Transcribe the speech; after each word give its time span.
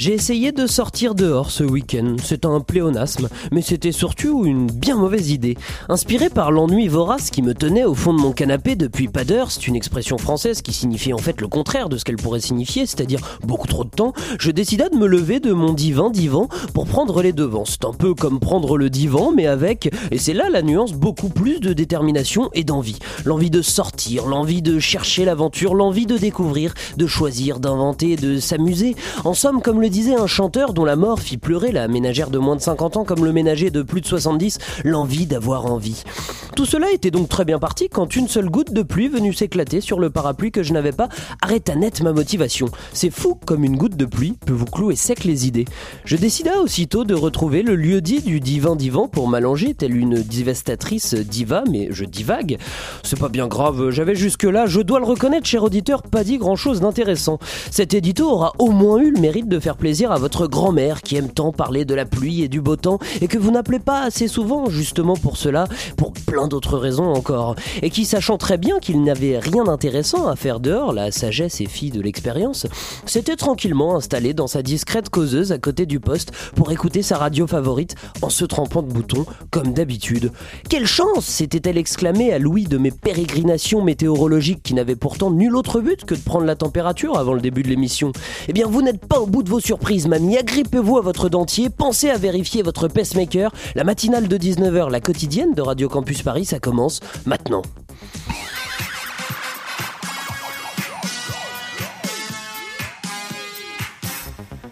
J'ai 0.00 0.14
essayé 0.14 0.50
de 0.50 0.66
sortir 0.66 1.14
dehors 1.14 1.50
ce 1.50 1.62
week-end. 1.62 2.16
C'est 2.24 2.46
un 2.46 2.60
pléonasme, 2.60 3.28
mais 3.52 3.60
c'était 3.60 3.92
surtout 3.92 4.46
une 4.46 4.66
bien 4.66 4.96
mauvaise 4.96 5.30
idée. 5.30 5.58
Inspiré 5.90 6.30
par 6.30 6.52
l'ennui 6.52 6.88
vorace 6.88 7.28
qui 7.28 7.42
me 7.42 7.52
tenait 7.52 7.84
au 7.84 7.94
fond 7.94 8.14
de 8.14 8.18
mon 8.18 8.32
canapé 8.32 8.76
depuis 8.76 9.08
pas 9.08 9.24
d'heure, 9.24 9.50
c'est 9.50 9.66
une 9.66 9.76
expression 9.76 10.16
française 10.16 10.62
qui 10.62 10.72
signifie 10.72 11.12
en 11.12 11.18
fait 11.18 11.42
le 11.42 11.48
contraire 11.48 11.90
de 11.90 11.98
ce 11.98 12.06
qu'elle 12.06 12.16
pourrait 12.16 12.40
signifier, 12.40 12.86
c'est-à-dire 12.86 13.20
beaucoup 13.42 13.66
trop 13.66 13.84
de 13.84 13.90
temps, 13.90 14.14
je 14.38 14.50
décida 14.50 14.88
de 14.88 14.96
me 14.96 15.06
lever 15.06 15.38
de 15.38 15.52
mon 15.52 15.74
divan 15.74 16.08
divan 16.08 16.48
pour 16.72 16.86
prendre 16.86 17.20
les 17.20 17.34
devants. 17.34 17.66
C'est 17.66 17.84
un 17.84 17.92
peu 17.92 18.14
comme 18.14 18.40
prendre 18.40 18.78
le 18.78 18.88
divan, 18.88 19.32
mais 19.36 19.46
avec, 19.46 19.90
et 20.10 20.16
c'est 20.16 20.32
là 20.32 20.48
la 20.48 20.62
nuance, 20.62 20.94
beaucoup 20.94 21.28
plus 21.28 21.60
de 21.60 21.74
détermination 21.74 22.48
et 22.54 22.64
d'envie. 22.64 23.00
L'envie 23.26 23.50
de 23.50 23.60
sortir, 23.60 24.24
l'envie 24.24 24.62
de 24.62 24.78
chercher 24.78 25.26
l'aventure, 25.26 25.74
l'envie 25.74 26.06
de 26.06 26.16
découvrir, 26.16 26.72
de 26.96 27.06
choisir, 27.06 27.60
d'inventer, 27.60 28.16
de 28.16 28.40
s'amuser. 28.40 28.96
En 29.26 29.34
somme, 29.34 29.60
comme 29.60 29.82
le 29.82 29.89
disait 29.90 30.14
un 30.14 30.26
chanteur 30.26 30.72
dont 30.72 30.84
la 30.84 30.96
mort 30.96 31.20
fit 31.20 31.36
pleurer 31.36 31.72
la 31.72 31.88
ménagère 31.88 32.30
de 32.30 32.38
moins 32.38 32.56
de 32.56 32.60
50 32.60 32.96
ans 32.96 33.04
comme 33.04 33.24
le 33.24 33.32
ménager 33.32 33.70
de 33.70 33.82
plus 33.82 34.00
de 34.00 34.06
70, 34.06 34.58
l'envie 34.84 35.26
d'avoir 35.26 35.66
envie. 35.66 36.04
Tout 36.56 36.64
cela 36.64 36.90
était 36.92 37.10
donc 37.10 37.28
très 37.28 37.44
bien 37.44 37.58
parti 37.58 37.88
quand 37.88 38.16
une 38.16 38.28
seule 38.28 38.48
goutte 38.48 38.72
de 38.72 38.82
pluie 38.82 39.08
venue 39.08 39.32
s'éclater 39.32 39.80
sur 39.80 40.00
le 40.00 40.10
parapluie 40.10 40.50
que 40.50 40.62
je 40.62 40.72
n'avais 40.72 40.92
pas 40.92 41.08
arrêta 41.42 41.74
net 41.74 42.02
ma 42.02 42.12
motivation. 42.12 42.66
C'est 42.92 43.10
fou 43.10 43.38
comme 43.46 43.64
une 43.64 43.76
goutte 43.76 43.96
de 43.96 44.04
pluie 44.04 44.36
peut 44.46 44.52
vous 44.52 44.64
clouer 44.64 44.96
sec 44.96 45.24
les 45.24 45.46
idées. 45.46 45.64
Je 46.04 46.16
décida 46.16 46.60
aussitôt 46.60 47.04
de 47.04 47.14
retrouver 47.14 47.62
le 47.62 47.76
lieu 47.76 48.00
dit 48.00 48.20
du 48.20 48.40
divin 48.40 48.76
divan 48.76 49.08
pour 49.08 49.28
m'allonger 49.28 49.74
telle 49.74 49.96
une 49.96 50.22
divestatrice 50.22 51.14
diva, 51.14 51.64
mais 51.70 51.88
je 51.90 52.04
divague. 52.04 52.58
C'est 53.02 53.18
pas 53.18 53.28
bien 53.28 53.48
grave, 53.48 53.90
j'avais 53.90 54.14
jusque-là, 54.14 54.66
je 54.66 54.80
dois 54.80 55.00
le 55.00 55.06
reconnaître, 55.06 55.46
cher 55.46 55.62
auditeur, 55.62 56.02
pas 56.02 56.24
dit 56.24 56.38
grand-chose 56.38 56.80
d'intéressant. 56.80 57.38
Cet 57.70 57.94
édito 57.94 58.28
aura 58.28 58.52
au 58.58 58.70
moins 58.70 58.98
eu 58.98 59.10
le 59.10 59.20
mérite 59.20 59.48
de 59.48 59.58
faire 59.58 59.76
plaisir 59.80 60.12
à 60.12 60.18
votre 60.18 60.46
grand-mère 60.46 61.00
qui 61.00 61.16
aime 61.16 61.30
tant 61.30 61.52
parler 61.52 61.86
de 61.86 61.94
la 61.94 62.04
pluie 62.04 62.42
et 62.42 62.48
du 62.48 62.60
beau 62.60 62.76
temps 62.76 62.98
et 63.22 63.28
que 63.28 63.38
vous 63.38 63.50
n'appelez 63.50 63.78
pas 63.78 64.02
assez 64.02 64.28
souvent 64.28 64.68
justement 64.68 65.16
pour 65.16 65.38
cela, 65.38 65.66
pour 65.96 66.12
plein 66.12 66.48
d'autres 66.48 66.76
raisons 66.76 67.10
encore, 67.10 67.56
et 67.80 67.88
qui 67.88 68.04
sachant 68.04 68.36
très 68.36 68.58
bien 68.58 68.78
qu'il 68.78 69.02
n'avait 69.02 69.38
rien 69.38 69.64
d'intéressant 69.64 70.28
à 70.28 70.36
faire 70.36 70.60
dehors, 70.60 70.92
la 70.92 71.10
sagesse 71.10 71.62
est 71.62 71.66
fille 71.66 71.90
de 71.90 72.02
l'expérience, 72.02 72.66
s'était 73.06 73.36
tranquillement 73.36 73.96
installé 73.96 74.34
dans 74.34 74.46
sa 74.46 74.62
discrète 74.62 75.08
causeuse 75.08 75.50
à 75.50 75.56
côté 75.56 75.86
du 75.86 75.98
poste 75.98 76.32
pour 76.54 76.70
écouter 76.72 77.00
sa 77.00 77.16
radio 77.16 77.46
favorite 77.46 77.94
en 78.20 78.28
se 78.28 78.44
trempant 78.44 78.82
de 78.82 78.92
boutons 78.92 79.24
comme 79.50 79.72
d'habitude. 79.72 80.30
Quelle 80.68 80.86
chance 80.86 81.24
s'était-elle 81.24 81.78
exclamée 81.78 82.34
à 82.34 82.38
Louis 82.38 82.64
de 82.64 82.76
mes 82.76 82.90
pérégrinations 82.90 83.82
météorologiques 83.82 84.62
qui 84.62 84.74
n'avaient 84.74 84.94
pourtant 84.94 85.30
nul 85.30 85.56
autre 85.56 85.80
but 85.80 86.04
que 86.04 86.14
de 86.14 86.20
prendre 86.20 86.44
la 86.44 86.56
température 86.56 87.16
avant 87.16 87.32
le 87.32 87.40
début 87.40 87.62
de 87.62 87.68
l'émission. 87.68 88.12
Eh 88.46 88.52
bien 88.52 88.66
vous 88.66 88.82
n'êtes 88.82 89.06
pas 89.06 89.20
au 89.20 89.26
bout 89.26 89.42
de 89.42 89.48
vos 89.48 89.60
surprises 89.70 90.08
mamie, 90.08 90.36
agrippez-vous 90.36 90.98
à 90.98 91.00
votre 91.00 91.28
dentier, 91.28 91.70
pensez 91.70 92.10
à 92.10 92.16
vérifier 92.16 92.60
votre 92.60 92.88
pacemaker. 92.88 93.52
La 93.76 93.84
matinale 93.84 94.26
de 94.26 94.36
19h, 94.36 94.90
la 94.90 94.98
quotidienne 94.98 95.54
de 95.54 95.62
Radio 95.62 95.88
Campus 95.88 96.22
Paris, 96.22 96.44
ça 96.44 96.58
commence 96.58 96.98
maintenant. 97.24 97.62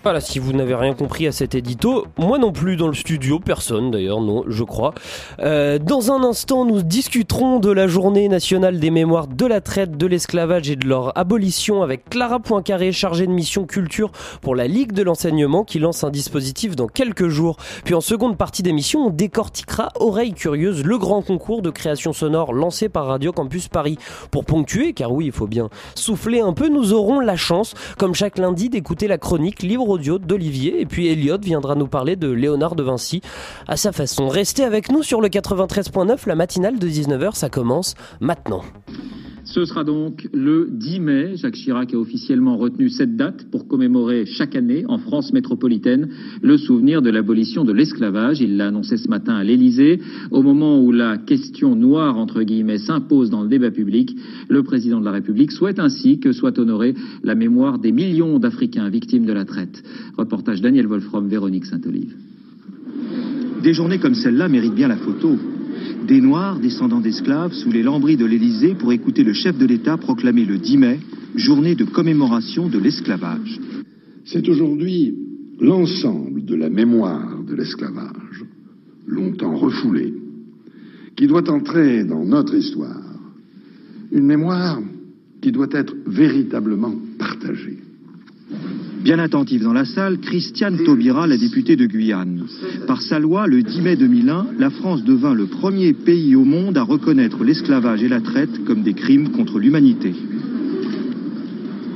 Voilà, 0.09 0.23
si 0.23 0.39
vous 0.39 0.55
n'avez 0.55 0.75
rien 0.75 0.95
compris 0.95 1.27
à 1.27 1.33
cet 1.33 1.55
édito, 1.55 2.07
moi 2.17 2.39
non 2.39 2.51
plus 2.51 2.77
dans 2.77 2.87
le 2.87 2.95
studio, 2.95 3.41
personne 3.41 3.91
d'ailleurs, 3.91 4.23
non, 4.23 4.43
je 4.49 4.65
crois. 4.65 4.95
Euh, 5.39 5.79
dans 5.79 6.13
un 6.13 6.25
instant, 6.25 6.65
nous 6.65 6.81
discuterons 6.81 7.59
de 7.59 7.71
la 7.71 7.89
journée 7.89 8.27
nationale 8.31 8.81
des 8.81 8.91
mémoires 8.91 9.27
de 9.27 9.45
la 9.45 9.61
traite, 9.61 9.99
de 9.99 10.07
l'esclavage 10.07 10.71
et 10.71 10.77
de 10.77 10.89
leur 10.89 11.13
abolition 11.19 11.83
avec 11.83 12.09
Clara 12.09 12.41
Poincaré, 12.41 12.91
chargée 12.91 13.27
de 13.27 13.33
mission 13.33 13.67
culture 13.67 14.11
pour 14.41 14.57
la 14.57 14.67
Ligue 14.67 14.93
de 14.93 15.03
l'enseignement 15.03 15.63
qui 15.63 15.79
lance 15.79 16.03
un 16.05 16.11
dispositif 16.11 16.75
dans 16.75 16.87
quelques 16.87 17.29
jours. 17.29 17.59
Puis 17.85 17.93
en 17.93 18.01
seconde 18.01 18.39
partie 18.39 18.63
d'émission, 18.63 19.09
on 19.09 19.11
décortiquera 19.11 19.91
Oreille 20.01 20.33
Curieuse, 20.33 20.85
le 20.87 20.97
grand 20.97 21.21
concours 21.21 21.61
de 21.61 21.69
création 21.69 22.15
sonore 22.15 22.55
lancé 22.55 22.89
par 22.89 23.09
Radio 23.09 23.31
Campus 23.33 23.69
Paris. 23.69 23.99
Pour 24.31 24.47
ponctuer, 24.47 24.95
car 24.95 25.13
oui, 25.13 25.27
il 25.27 25.33
faut 25.33 25.47
bien 25.47 25.69
souffler 25.95 26.41
un 26.41 26.55
peu, 26.55 26.71
nous 26.71 26.95
aurons 26.95 27.21
la 27.21 27.37
chance, 27.37 27.75
comme 27.99 28.15
chaque 28.15 28.39
lundi, 28.39 28.71
d'écouter 28.71 29.07
la 29.07 29.19
chronique 29.19 29.63
libre 29.63 29.98
d'Olivier 29.99 30.81
et 30.81 30.87
puis 30.87 31.09
Elliot 31.09 31.39
viendra 31.41 31.75
nous 31.75 31.87
parler 31.87 32.17
de 32.17 32.31
Léonard 32.31 32.75
de 32.75 32.83
Vinci 32.83 33.21
à 33.67 33.77
sa 33.77 33.93
façon. 33.93 34.29
Restez 34.29 34.65
avec 34.65 34.91
nous 34.91 35.03
sur 35.03 35.21
le 35.21 35.29
93.9, 35.29 36.27
la 36.27 36.35
matinale 36.35 36.79
de 36.79 36.89
19h, 36.89 37.35
ça 37.35 37.51
commence 37.51 37.95
maintenant. 38.21 38.63
Ce 39.49 39.65
sera 39.65 39.83
donc 39.83 40.29
le 40.35 40.69
10 40.71 41.01
mai. 41.01 41.37
Jacques 41.37 41.55
Chirac 41.55 41.95
a 41.95 41.97
officiellement 41.97 42.59
retenu 42.59 42.91
cette 42.91 43.17
date 43.17 43.47
pour 43.51 43.67
commémorer 43.67 44.27
chaque 44.27 44.55
année 44.55 44.85
en 44.89 44.99
France 44.99 45.33
métropolitaine 45.33 46.11
le 46.43 46.59
souvenir 46.59 47.01
de 47.01 47.09
l'abolition 47.09 47.65
de 47.65 47.73
l'esclavage. 47.73 48.43
Il 48.43 48.59
l'a 48.59 48.67
annoncé 48.67 48.99
ce 48.99 49.09
matin 49.09 49.37
à 49.37 49.45
l'Élysée. 49.45 50.01
Au 50.33 50.43
moment 50.43 50.83
où 50.83 50.93
la 50.93 51.17
question 51.17 51.75
noire, 51.75 52.19
entre 52.19 52.43
guillemets, 52.43 52.77
s'impose 52.77 53.31
dans 53.31 53.43
le 53.43 53.49
débat 53.49 53.71
public, 53.71 54.15
le 54.51 54.63
président 54.63 55.01
de 55.01 55.07
la 55.07 55.13
République 55.13 55.53
souhaite 55.53 55.79
ainsi 55.79 56.21
que 56.21 56.33
soit 56.33 56.59
honorée 56.59 56.93
la 57.25 57.35
mémoire 57.35 57.79
des 57.79 57.91
millions 57.91 58.39
d'Africains 58.39 58.91
victimes 58.91 59.25
de 59.25 59.33
la 59.33 59.47
traite. 59.47 59.83
Reportage 60.19 60.61
Daniel 60.61 60.89
Wolfram, 60.89 61.27
Véronique 61.27 61.65
Saint-Olive. 61.65 62.15
Des 63.63 63.73
journées 63.73 63.99
comme 63.99 64.15
celle-là 64.15 64.49
méritent 64.49 64.75
bien 64.75 64.89
la 64.89 64.99
photo. 64.99 65.39
Des 66.07 66.21
Noirs, 66.21 66.59
descendants 66.59 67.01
d'esclaves, 67.01 67.53
sous 67.53 67.71
les 67.71 67.83
lambris 67.83 68.17
de 68.17 68.25
l'Élysée 68.25 68.75
pour 68.75 68.93
écouter 68.93 69.25
le 69.25 69.33
chef 69.33 69.59
de 69.59 69.67
l'État 69.67 69.97
proclamer 69.97 70.45
le 70.45 70.59
10 70.59 70.77
mai, 70.79 71.01
journée 71.35 71.75
de 71.75 71.85
commémoration 71.85 72.69
de 72.69 72.79
l'esclavage. 72.79 73.61
C'est 74.25 74.49
aujourd'hui 74.49 75.15
l'ensemble 75.61 76.45
de 76.45 76.55
la 76.55 76.71
mémoire 76.71 77.43
de 77.43 77.55
l'esclavage, 77.55 78.45
longtemps 79.07 79.57
refoulée, 79.57 80.15
qui 81.17 81.27
doit 81.27 81.51
entrer 81.51 82.05
dans 82.05 82.25
notre 82.25 82.55
histoire. 82.55 83.03
Une 84.13 84.25
mémoire 84.25 84.81
qui 85.41 85.53
doit 85.53 85.69
être 85.73 85.95
véritablement 86.07 86.95
partagée. 87.19 87.79
Bien 89.03 89.21
attentive 89.21 89.63
dans 89.63 89.73
la 89.73 89.85
salle, 89.85 90.19
Christiane 90.19 90.79
Taubira, 90.85 91.27
la 91.27 91.37
députée 91.37 91.77
de 91.77 91.87
Guyane. 91.87 92.43
Par 92.89 93.01
sa 93.01 93.21
loi, 93.21 93.47
le 93.47 93.63
10 93.63 93.81
mai 93.81 93.97
2001, 93.97 94.47
la 94.59 94.71
France 94.71 95.05
devint 95.05 95.35
le 95.35 95.47
premier 95.47 95.93
pays 95.93 96.35
au 96.35 96.45
monde 96.45 96.77
à 96.77 96.83
reconnaître 96.83 97.45
l'esclavage 97.45 98.03
et 98.03 98.09
la 98.09 98.21
traite 98.21 98.65
comme 98.65 98.83
des 98.83 98.95
crimes 98.95 99.31
contre 99.31 99.61
l'humanité. 99.61 100.15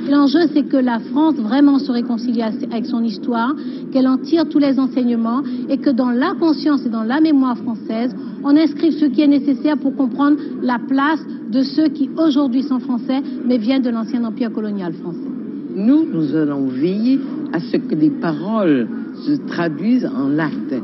L'enjeu, 0.09 0.41
c'est 0.53 0.69
que 0.69 0.77
la 0.77 1.01
France 1.01 1.37
vraiment 1.37 1.81
se 1.81 1.91
réconcilie 1.91 2.43
avec 2.43 2.87
son 2.87 3.03
histoire, 3.03 3.53
qu'elle 3.93 4.07
en 4.07 4.19
tire 4.19 4.49
tous 4.49 4.59
les 4.59 4.79
enseignements 4.79 5.43
et 5.69 5.79
que 5.79 5.91
dans 5.91 6.11
la 6.11 6.35
conscience 6.39 6.87
et 6.87 6.91
dans 6.91 7.05
la 7.05 7.21
mémoire 7.21 7.59
française, 7.59 8.15
on 8.45 8.57
inscrive 8.57 8.93
ce 8.93 9.07
qui 9.07 9.23
est 9.23 9.29
nécessaire 9.29 9.77
pour 9.77 9.97
comprendre 9.97 10.37
la 10.63 10.79
place 10.79 11.21
de 11.51 11.63
ceux 11.63 11.89
qui 11.89 12.11
aujourd'hui 12.17 12.63
sont 12.63 12.79
français 12.79 13.23
mais 13.45 13.59
viennent 13.59 13.83
de 13.83 13.91
l'ancien 13.91 14.25
empire 14.25 14.53
colonial 14.53 14.93
français. 14.93 15.42
Nous, 15.75 16.07
nous 16.07 16.37
allons 16.37 16.67
veiller 16.67 17.19
à 17.53 17.61
ce 17.61 17.77
que 17.77 17.95
les 17.95 18.11
paroles 18.11 18.89
se 19.27 19.33
traduisent 19.47 20.07
en 20.07 20.39
actes. 20.39 20.75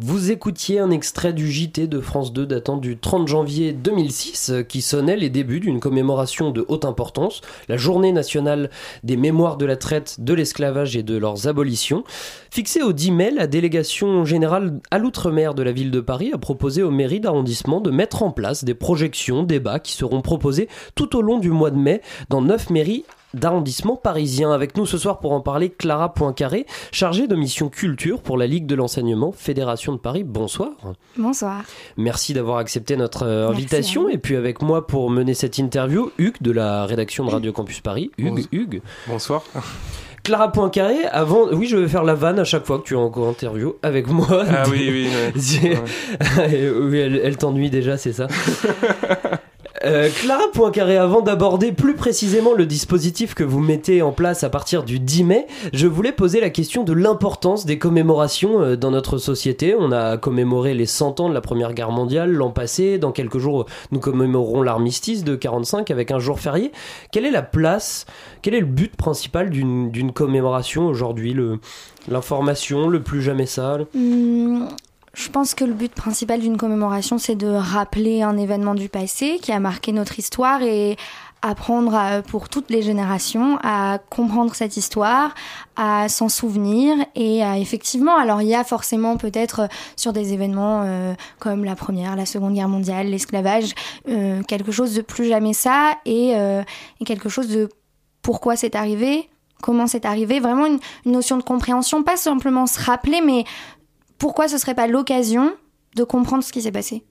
Vous 0.00 0.30
écoutiez 0.30 0.78
un 0.78 0.90
extrait 0.90 1.32
du 1.32 1.50
JT 1.50 1.88
de 1.88 2.00
France 2.00 2.32
2 2.32 2.46
datant 2.46 2.76
du 2.76 2.98
30 2.98 3.26
janvier 3.26 3.72
2006 3.72 4.52
qui 4.68 4.80
sonnait 4.80 5.16
les 5.16 5.28
débuts 5.28 5.58
d'une 5.58 5.80
commémoration 5.80 6.50
de 6.50 6.64
haute 6.68 6.84
importance, 6.84 7.40
la 7.68 7.76
journée 7.76 8.12
nationale 8.12 8.70
des 9.02 9.16
mémoires 9.16 9.56
de 9.56 9.66
la 9.66 9.76
traite, 9.76 10.20
de 10.20 10.34
l'esclavage 10.34 10.96
et 10.96 11.02
de 11.02 11.16
leurs 11.16 11.48
abolitions. 11.48 12.04
Fixée 12.52 12.82
au 12.82 12.92
10 12.92 13.10
mai, 13.10 13.30
la 13.32 13.48
délégation 13.48 14.24
générale 14.24 14.78
à 14.92 14.98
l'outre-mer 14.98 15.54
de 15.54 15.64
la 15.64 15.72
ville 15.72 15.90
de 15.90 16.00
Paris 16.00 16.30
a 16.32 16.38
proposé 16.38 16.84
aux 16.84 16.92
mairies 16.92 17.20
d'arrondissement 17.20 17.80
de 17.80 17.90
mettre 17.90 18.22
en 18.22 18.30
place 18.30 18.64
des 18.64 18.74
projections, 18.74 19.42
débats 19.42 19.80
qui 19.80 19.92
seront 19.92 20.22
proposés 20.22 20.68
tout 20.94 21.16
au 21.16 21.22
long 21.22 21.38
du 21.38 21.50
mois 21.50 21.72
de 21.72 21.78
mai 21.78 22.02
dans 22.30 22.40
neuf 22.40 22.70
mairies 22.70 23.04
d'arrondissement 23.34 23.96
parisien. 23.96 24.52
Avec 24.52 24.76
nous 24.76 24.86
ce 24.86 24.98
soir 24.98 25.18
pour 25.18 25.32
en 25.32 25.40
parler, 25.40 25.70
Clara 25.70 26.14
Poincaré, 26.14 26.66
chargée 26.92 27.26
de 27.26 27.36
mission 27.36 27.68
culture 27.68 28.20
pour 28.20 28.36
la 28.36 28.46
Ligue 28.46 28.66
de 28.66 28.74
l'enseignement 28.74 29.32
Fédération 29.32 29.92
de 29.92 29.98
Paris. 29.98 30.24
Bonsoir. 30.24 30.70
Bonsoir. 31.16 31.62
Merci 31.96 32.34
d'avoir 32.34 32.58
accepté 32.58 32.96
notre 32.96 33.24
euh, 33.24 33.48
invitation. 33.48 34.08
Et 34.08 34.18
puis 34.18 34.36
avec 34.36 34.62
moi 34.62 34.86
pour 34.86 35.10
mener 35.10 35.34
cette 35.34 35.58
interview, 35.58 36.10
Hugues 36.18 36.40
de 36.40 36.50
la 36.50 36.86
rédaction 36.86 37.24
de 37.24 37.30
Radio 37.30 37.52
Campus 37.52 37.80
Paris. 37.80 38.10
Hugues, 38.18 38.46
Hugues. 38.52 38.82
Bonsoir. 39.06 39.42
Clara 40.24 40.52
Poincaré, 40.52 41.06
avant, 41.10 41.48
oui, 41.52 41.66
je 41.66 41.76
vais 41.76 41.88
faire 41.88 42.04
la 42.04 42.14
vanne 42.14 42.38
à 42.38 42.44
chaque 42.44 42.66
fois 42.66 42.78
que 42.78 42.84
tu 42.84 42.94
es 42.94 42.96
en 42.98 43.10
interview 43.28 43.76
avec 43.82 44.08
moi. 44.08 44.44
Ah 44.46 44.64
oui, 44.70 44.88
oui. 44.90 45.08
oui 46.36 46.98
elle, 46.98 47.20
elle 47.24 47.36
t'ennuie 47.38 47.70
déjà, 47.70 47.96
c'est 47.96 48.12
ça. 48.12 48.26
Euh, 49.84 50.08
Clara 50.10 50.44
Poincaré, 50.52 50.96
avant 50.96 51.20
d'aborder 51.20 51.72
plus 51.72 51.94
précisément 51.94 52.52
le 52.52 52.66
dispositif 52.66 53.34
que 53.34 53.44
vous 53.44 53.60
mettez 53.60 54.02
en 54.02 54.12
place 54.12 54.42
à 54.42 54.50
partir 54.50 54.82
du 54.82 54.98
10 54.98 55.24
mai, 55.24 55.46
je 55.72 55.86
voulais 55.86 56.12
poser 56.12 56.40
la 56.40 56.50
question 56.50 56.82
de 56.82 56.92
l'importance 56.92 57.64
des 57.64 57.78
commémorations 57.78 58.60
euh, 58.60 58.76
dans 58.76 58.90
notre 58.90 59.18
société. 59.18 59.76
On 59.78 59.92
a 59.92 60.16
commémoré 60.16 60.74
les 60.74 60.86
100 60.86 61.20
ans 61.20 61.28
de 61.28 61.34
la 61.34 61.40
Première 61.40 61.74
Guerre 61.74 61.92
mondiale 61.92 62.32
l'an 62.32 62.50
passé. 62.50 62.98
Dans 62.98 63.12
quelques 63.12 63.38
jours, 63.38 63.66
nous 63.92 64.00
commémorerons 64.00 64.62
l'armistice 64.62 65.22
de 65.22 65.36
45 65.36 65.90
avec 65.90 66.10
un 66.10 66.18
jour 66.18 66.40
férié. 66.40 66.72
Quelle 67.12 67.24
est 67.24 67.30
la 67.30 67.42
place, 67.42 68.06
quel 68.42 68.54
est 68.54 68.60
le 68.60 68.66
but 68.66 68.96
principal 68.96 69.50
d'une 69.50 70.12
commémoration 70.12 70.86
aujourd'hui? 70.86 71.36
L'information, 72.08 72.88
le 72.88 73.02
plus 73.02 73.22
jamais 73.22 73.46
ça 73.46 73.78
je 75.14 75.28
pense 75.28 75.54
que 75.54 75.64
le 75.64 75.72
but 75.72 75.92
principal 75.92 76.40
d'une 76.40 76.56
commémoration, 76.56 77.18
c'est 77.18 77.34
de 77.34 77.48
rappeler 77.48 78.22
un 78.22 78.36
événement 78.36 78.74
du 78.74 78.88
passé 78.88 79.38
qui 79.40 79.52
a 79.52 79.60
marqué 79.60 79.92
notre 79.92 80.18
histoire 80.18 80.62
et 80.62 80.96
apprendre 81.40 82.22
pour 82.22 82.48
toutes 82.48 82.68
les 82.68 82.82
générations 82.82 83.58
à 83.62 83.98
comprendre 84.10 84.54
cette 84.54 84.76
histoire, 84.76 85.34
à 85.76 86.08
s'en 86.08 86.28
souvenir 86.28 86.96
et 87.14 87.42
effectivement, 87.56 88.16
alors 88.16 88.42
il 88.42 88.48
y 88.48 88.54
a 88.54 88.64
forcément 88.64 89.16
peut-être 89.16 89.60
euh, 89.60 89.66
sur 89.94 90.12
des 90.12 90.32
événements 90.32 90.82
euh, 90.84 91.14
comme 91.38 91.64
la 91.64 91.76
première, 91.76 92.16
la 92.16 92.26
seconde 92.26 92.54
guerre 92.54 92.68
mondiale, 92.68 93.06
l'esclavage, 93.06 93.74
euh, 94.08 94.42
quelque 94.42 94.72
chose 94.72 94.94
de 94.94 95.00
plus 95.00 95.28
jamais 95.28 95.52
ça 95.52 95.92
et, 96.04 96.30
et 96.30 97.04
quelque 97.04 97.28
chose 97.28 97.48
de 97.48 97.68
pourquoi 98.22 98.56
c'est 98.56 98.74
arrivé, 98.74 99.28
comment 99.62 99.86
c'est 99.86 100.04
arrivé, 100.04 100.40
vraiment 100.40 100.66
une, 100.66 100.78
notion 101.06 101.36
de 101.36 101.42
compréhension, 101.42 102.02
pas 102.02 102.16
simplement 102.16 102.66
se 102.66 102.80
rappeler, 102.80 103.20
mais 103.20 103.44
pourquoi 104.18 104.48
ce 104.48 104.58
serait 104.58 104.74
pas 104.74 104.86
l'occasion 104.86 105.52
de 105.96 106.04
comprendre 106.04 106.42
ce 106.44 106.52
qui 106.52 106.62
s'est 106.62 106.72
passé? 106.72 107.04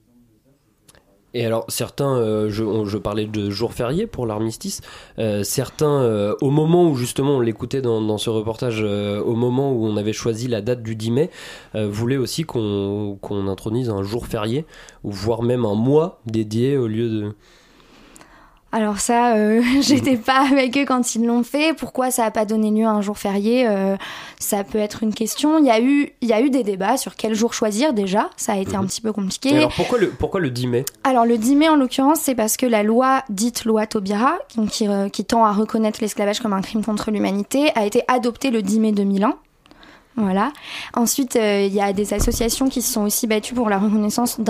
Et 1.34 1.44
alors 1.44 1.66
certains, 1.68 2.16
euh, 2.16 2.48
je, 2.48 2.96
parlais 2.96 3.26
de 3.26 3.50
jours 3.50 3.74
fériés 3.74 4.06
pour 4.06 4.26
l'armistice, 4.26 4.80
euh, 5.18 5.42
certains, 5.42 6.02
euh, 6.02 6.34
au 6.40 6.50
moment 6.50 6.88
où 6.88 6.96
justement 6.96 7.36
on 7.36 7.40
l'écoutait 7.40 7.82
dans, 7.82 8.18
ce 8.18 8.30
reportage, 8.30 8.82
au 8.82 9.34
moment 9.34 9.72
où 9.72 9.86
on 9.86 9.96
avait 9.96 10.14
choisi 10.14 10.48
la 10.48 10.62
date 10.62 10.82
du 10.82 10.96
10 10.96 11.10
mai, 11.10 11.30
voulaient 11.74 12.16
aussi 12.16 12.44
qu'on 12.44 13.18
introduise 13.48 13.90
un 13.90 14.02
jour 14.02 14.26
férié, 14.26 14.64
ou 15.04 15.10
voire 15.10 15.42
même 15.42 15.64
un 15.64 15.74
mois 15.74 16.20
dédié 16.26 16.76
au 16.76 16.86
lieu 16.86 17.08
de... 17.08 17.34
Alors 18.70 18.98
ça, 18.98 19.34
euh, 19.34 19.62
j'étais 19.80 20.16
pas 20.16 20.46
avec 20.50 20.76
eux 20.76 20.84
quand 20.84 21.14
ils 21.14 21.24
l'ont 21.24 21.42
fait. 21.42 21.74
Pourquoi 21.74 22.10
ça 22.10 22.24
a 22.24 22.30
pas 22.30 22.44
donné 22.44 22.70
lieu 22.70 22.84
à 22.84 22.90
un 22.90 23.00
jour 23.00 23.16
férié 23.16 23.66
euh, 23.66 23.96
Ça 24.38 24.62
peut 24.64 24.78
être 24.78 25.02
une 25.02 25.14
question. 25.14 25.58
Il 25.58 25.64
y 25.64 25.70
a 25.70 25.80
eu, 25.80 26.10
il 26.20 26.28
y 26.28 26.32
a 26.32 26.40
eu 26.40 26.50
des 26.50 26.64
débats 26.64 26.96
sur 26.96 27.16
quel 27.16 27.34
jour 27.34 27.54
choisir 27.54 27.92
déjà. 27.92 28.28
Ça 28.36 28.52
a 28.52 28.56
été 28.56 28.76
un 28.76 28.82
mhm. 28.82 28.88
petit 28.88 29.00
peu 29.00 29.12
compliqué. 29.12 29.56
alors 29.56 29.72
pourquoi 29.74 29.98
le, 29.98 30.10
pourquoi 30.10 30.40
le 30.40 30.50
10 30.50 30.66
mai? 30.66 30.84
Alors 31.04 31.24
le 31.24 31.38
10 31.38 31.56
mai 31.56 31.68
en 31.68 31.76
l'occurrence, 31.76 32.20
c'est 32.20 32.34
parce 32.34 32.56
que 32.56 32.66
la 32.66 32.82
loi 32.82 33.22
dite 33.30 33.64
loi 33.64 33.86
Taubira, 33.86 34.38
qui, 34.70 34.86
qui 35.12 35.24
tend 35.24 35.44
à 35.44 35.52
reconnaître 35.52 36.00
l'esclavage 36.02 36.40
comme 36.40 36.52
un 36.52 36.62
crime 36.62 36.84
contre 36.84 37.10
l'humanité, 37.10 37.70
a 37.74 37.86
été 37.86 38.02
adoptée 38.08 38.50
le 38.50 38.62
10 38.62 38.80
mai 38.80 38.92
2001. 38.92 39.36
Voilà. 40.18 40.52
Ensuite, 40.94 41.36
euh, 41.36 41.62
il 41.64 41.72
y 41.72 41.80
a 41.80 41.92
des 41.92 42.12
associations 42.12 42.68
qui 42.68 42.82
se 42.82 42.92
sont 42.92 43.02
aussi 43.02 43.28
battues 43.28 43.54
pour 43.54 43.70
la 43.70 43.78
reconnaissance 43.78 44.40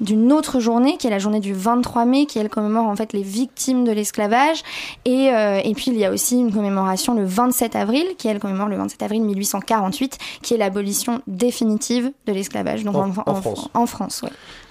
d'une 0.00 0.32
autre 0.32 0.60
journée, 0.60 0.98
qui 0.98 1.06
est 1.06 1.10
la 1.10 1.18
journée 1.18 1.40
du 1.40 1.54
23 1.54 2.04
mai, 2.04 2.26
qui 2.26 2.38
elle 2.38 2.50
commémore 2.50 2.86
en 2.86 2.94
fait 2.94 3.14
les 3.14 3.22
victimes 3.22 3.84
de 3.84 3.92
l'esclavage. 3.92 4.62
Et, 5.06 5.30
euh, 5.30 5.60
et 5.64 5.72
puis 5.74 5.86
il 5.86 5.96
y 5.96 6.04
a 6.04 6.12
aussi 6.12 6.38
une 6.38 6.52
commémoration 6.52 7.14
le 7.14 7.24
27 7.24 7.76
avril, 7.76 8.04
qui 8.18 8.28
elle 8.28 8.40
commémore 8.40 8.68
le 8.68 8.76
27 8.76 9.02
avril 9.02 9.22
1848, 9.22 10.18
qui 10.42 10.52
est 10.52 10.58
l'abolition 10.58 11.22
définitive 11.26 12.12
de 12.26 12.32
l'esclavage. 12.32 12.84
Donc 12.84 12.96
en, 12.96 13.10
France. 13.40 13.70
En 13.72 13.86
France, 13.86 14.20
ouais. 14.22 14.30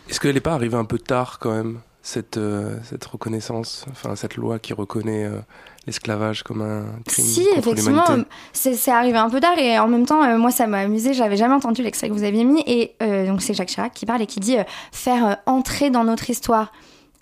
Est-ce 0.10 0.20
qu'elle 0.20 0.36
n'est 0.36 0.42
pas 0.42 0.54
arrivée 0.54 0.78
un 0.78 0.86
peu 0.86 1.00
tard 1.00 1.40
quand 1.40 1.52
même 1.52 1.80
cette, 2.04 2.38
euh, 2.38 2.78
cette 2.84 3.06
reconnaissance, 3.06 3.86
enfin 3.90 4.16
cette 4.16 4.36
loi 4.36 4.60
qui 4.60 4.74
reconnaît 4.74 5.28
l'esclavage 5.86 6.44
comme 6.44 6.62
un 6.62 6.86
crime 7.06 7.26
Si, 7.26 7.48
effectivement, 7.56 8.04
c'est 8.54 8.92
arrivé 8.92 9.18
un 9.18 9.30
peu 9.30 9.40
tard 9.40 9.58
et 9.58 9.80
en 9.80 9.88
même 9.88 10.06
temps, 10.06 10.24
euh, 10.24 10.38
moi 10.38 10.52
ça 10.52 10.68
m'a 10.68 10.80
amusé, 10.80 11.14
j'avais 11.14 11.38
jamais 11.38 11.54
entendu 11.54 11.82
l'extrait 11.82 12.10
que 12.10 12.14
vous 12.14 12.24
aviez 12.24 12.44
mis 12.44 12.62
et 12.66 12.96
euh, 13.02 13.28
donc 13.28 13.42
c'est 13.42 13.54
Jacques 13.54 13.70
Chirac 13.70 13.94
qui 13.94 14.06
parle 14.06 14.22
et 14.22 14.28
qui 14.28 14.40
dit 14.40 14.58
euh, 14.58 14.64
faire 14.92 15.38
entrer 15.46 15.90
dans 15.90 16.04
notre 16.04 16.30
histoire. 16.30 16.72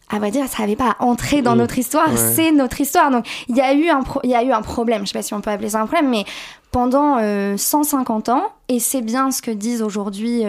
À 0.10 0.20
vrai 0.20 0.32
dire, 0.32 0.48
ça 0.48 0.64
n'avait 0.64 0.78
pas 0.78 0.96
à 1.00 1.04
entrer 1.04 1.42
dans 1.42 1.58
notre 1.58 1.78
histoire, 1.78 2.10
c'est 2.18 2.54
notre 2.54 2.80
histoire. 2.80 3.12
Donc 3.12 3.28
il 3.50 3.58
y 3.58 3.62
a 3.62 3.74
eu 3.74 3.90
un 3.90 4.04
il 4.24 4.30
y 4.30 4.36
a 4.36 4.44
eu 4.44 4.52
un 4.54 4.62
problème, 4.62 5.02
je 5.02 5.12
sais 5.12 5.20
pas 5.20 5.22
si 5.22 5.34
on 5.34 5.42
peut 5.42 5.52
appeler 5.52 5.70
ça 5.70 5.82
un 5.82 5.86
problème, 5.86 6.10
mais 6.10 6.24
pendant 6.72 7.18
150 7.58 8.30
ans, 8.30 8.44
et 8.70 8.80
c'est 8.80 9.02
bien 9.02 9.32
ce 9.32 9.42
que 9.42 9.52
disent 9.52 9.82
aujourd'hui 9.82 10.44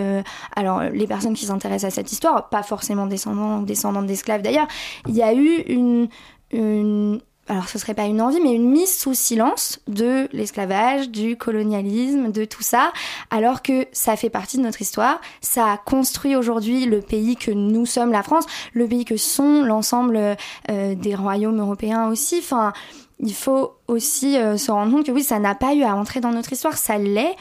alors 0.55 0.83
les 0.83 1.09
personnes 1.09 1.35
qui 1.35 1.47
s'intéressent 1.47 1.93
à 1.93 1.95
cette 1.97 2.13
histoire, 2.13 2.51
pas 2.51 2.63
forcément 2.63 3.07
descendants 3.07 3.59
ou 3.59 3.65
descendants 3.65 4.03
d'esclaves 4.03 4.43
d'ailleurs, 4.43 4.69
il 5.09 5.17
y 5.17 5.23
a 5.23 5.35
eu 5.35 5.65
une, 5.67 6.09
une, 6.53 7.21
alors 7.49 7.69
ce 7.69 7.79
serait 7.79 7.95
pas 7.95 8.05
une 8.05 8.21
envie, 8.21 8.41
mais 8.41 8.53
une 8.53 8.69
mise 8.69 8.95
sous 8.95 9.15
silence 9.15 9.81
de 9.89 10.29
l'esclavage, 10.33 11.09
du 11.09 11.37
colonialisme, 11.37 12.31
de 12.31 12.45
tout 12.45 12.63
ça, 12.63 12.93
alors 13.31 13.63
que 13.63 13.87
ça 13.93 14.17
fait 14.17 14.31
partie 14.31 14.59
de 14.59 14.63
notre 14.63 14.83
histoire. 14.83 15.21
Ça 15.41 15.73
a 15.73 15.77
construit 15.79 16.37
aujourd'hui 16.37 16.85
le 16.85 17.01
pays 17.01 17.37
que 17.37 17.51
nous 17.51 17.87
sommes, 17.87 18.13
la 18.13 18.23
France, 18.23 18.45
le 18.75 18.87
pays 18.87 19.05
que 19.05 19.17
sont 19.17 19.63
l'ensemble 19.63 20.37
euh, 20.71 20.95
des 20.95 21.15
royaumes 21.15 21.59
européens 21.59 22.09
aussi. 22.09 22.39
Enfin, 22.39 22.73
il 23.19 23.35
faut 23.35 23.75
aussi 23.87 24.37
euh, 24.37 24.57
se 24.57 24.71
rendre 24.71 24.93
compte 24.93 25.07
que 25.07 25.13
oui, 25.13 25.23
ça 25.23 25.39
n'a 25.39 25.55
pas 25.55 25.75
eu 25.75 25.83
à 25.83 25.97
entrer 25.97 26.21
dans 26.21 26.33
notre 26.33 26.53
histoire, 26.53 26.77
ça 26.77 26.99
l'est. 26.99 27.35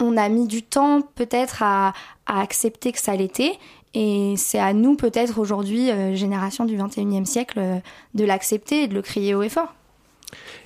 On 0.00 0.16
a 0.16 0.28
mis 0.28 0.46
du 0.46 0.62
temps 0.62 1.00
peut-être 1.14 1.62
à, 1.62 1.92
à 2.26 2.40
accepter 2.40 2.92
que 2.92 3.00
ça 3.00 3.14
l'était 3.16 3.52
et 3.94 4.34
c'est 4.36 4.58
à 4.58 4.72
nous, 4.72 4.96
peut-être 4.96 5.38
aujourd'hui, 5.38 5.90
euh, 5.90 6.14
génération 6.14 6.64
du 6.64 6.76
21e 6.76 7.24
siècle, 7.24 7.58
euh, 7.58 7.78
de 8.14 8.24
l'accepter 8.24 8.82
et 8.82 8.88
de 8.88 8.94
le 8.94 9.02
crier 9.02 9.34
haut 9.34 9.42
et 9.42 9.48
fort. 9.48 9.72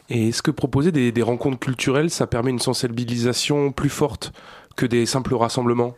Et 0.09 0.29
est-ce 0.29 0.41
que 0.41 0.51
proposer 0.51 0.93
des, 0.93 1.23
rencontres 1.23 1.59
culturelles, 1.59 2.09
ça 2.09 2.27
permet 2.27 2.51
une 2.51 2.59
sensibilisation 2.59 3.71
plus 3.71 3.91
forte 3.91 4.33
que 4.77 4.87
des 4.87 5.05
simples 5.05 5.35
rassemblements? 5.35 5.95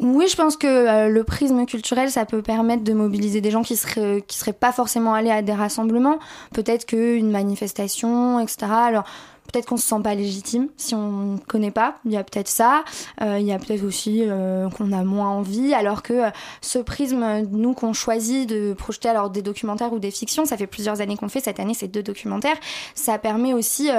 Oui, 0.00 0.26
je 0.28 0.36
pense 0.36 0.56
que 0.56 0.66
euh, 0.66 1.08
le 1.08 1.22
prisme 1.22 1.64
culturel, 1.64 2.10
ça 2.10 2.24
peut 2.24 2.42
permettre 2.42 2.82
de 2.82 2.92
mobiliser 2.92 3.40
des 3.40 3.50
gens 3.52 3.62
qui 3.62 3.76
seraient 3.76 4.22
qui 4.26 4.36
seraient 4.36 4.52
pas 4.52 4.72
forcément 4.72 5.14
allés 5.14 5.30
à 5.30 5.42
des 5.42 5.52
rassemblements. 5.52 6.18
Peut-être 6.52 6.86
qu'une 6.86 7.30
manifestation, 7.30 8.38
etc. 8.40 8.66
Alors 8.70 9.04
peut-être 9.50 9.66
qu'on 9.66 9.76
se 9.76 9.86
sent 9.86 10.02
pas 10.02 10.14
légitime 10.14 10.68
si 10.76 10.94
on 10.94 11.34
ne 11.34 11.38
connaît 11.38 11.70
pas. 11.70 11.96
Il 12.04 12.12
y 12.12 12.16
a 12.16 12.24
peut-être 12.24 12.48
ça. 12.48 12.84
Euh, 13.22 13.38
il 13.38 13.46
y 13.46 13.52
a 13.52 13.58
peut-être 13.58 13.82
aussi 13.82 14.22
euh, 14.22 14.68
qu'on 14.70 14.92
a 14.92 15.02
moins 15.02 15.30
envie. 15.30 15.74
Alors 15.74 16.02
que 16.02 16.12
euh, 16.12 16.30
ce 16.60 16.78
prisme, 16.78 17.42
nous, 17.50 17.72
qu'on 17.72 17.92
choisit 17.92 18.48
de 18.48 18.74
projeter 18.74 19.08
alors 19.08 19.30
des 19.30 19.42
documentaires 19.42 19.92
ou 19.92 19.98
des 19.98 20.10
fictions, 20.10 20.44
ça 20.44 20.56
fait 20.56 20.66
plusieurs 20.66 21.00
années 21.00 21.16
qu'on 21.16 21.28
fait. 21.28 21.40
Cette 21.40 21.60
année, 21.60 21.74
c'est 21.74 21.88
deux 21.88 22.02
documentaires. 22.02 22.56
Ça 22.94 23.18
permet 23.18 23.54
aussi 23.54 23.90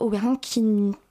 aux 0.00 0.10
personnes 0.10 0.38
qui 0.38 0.62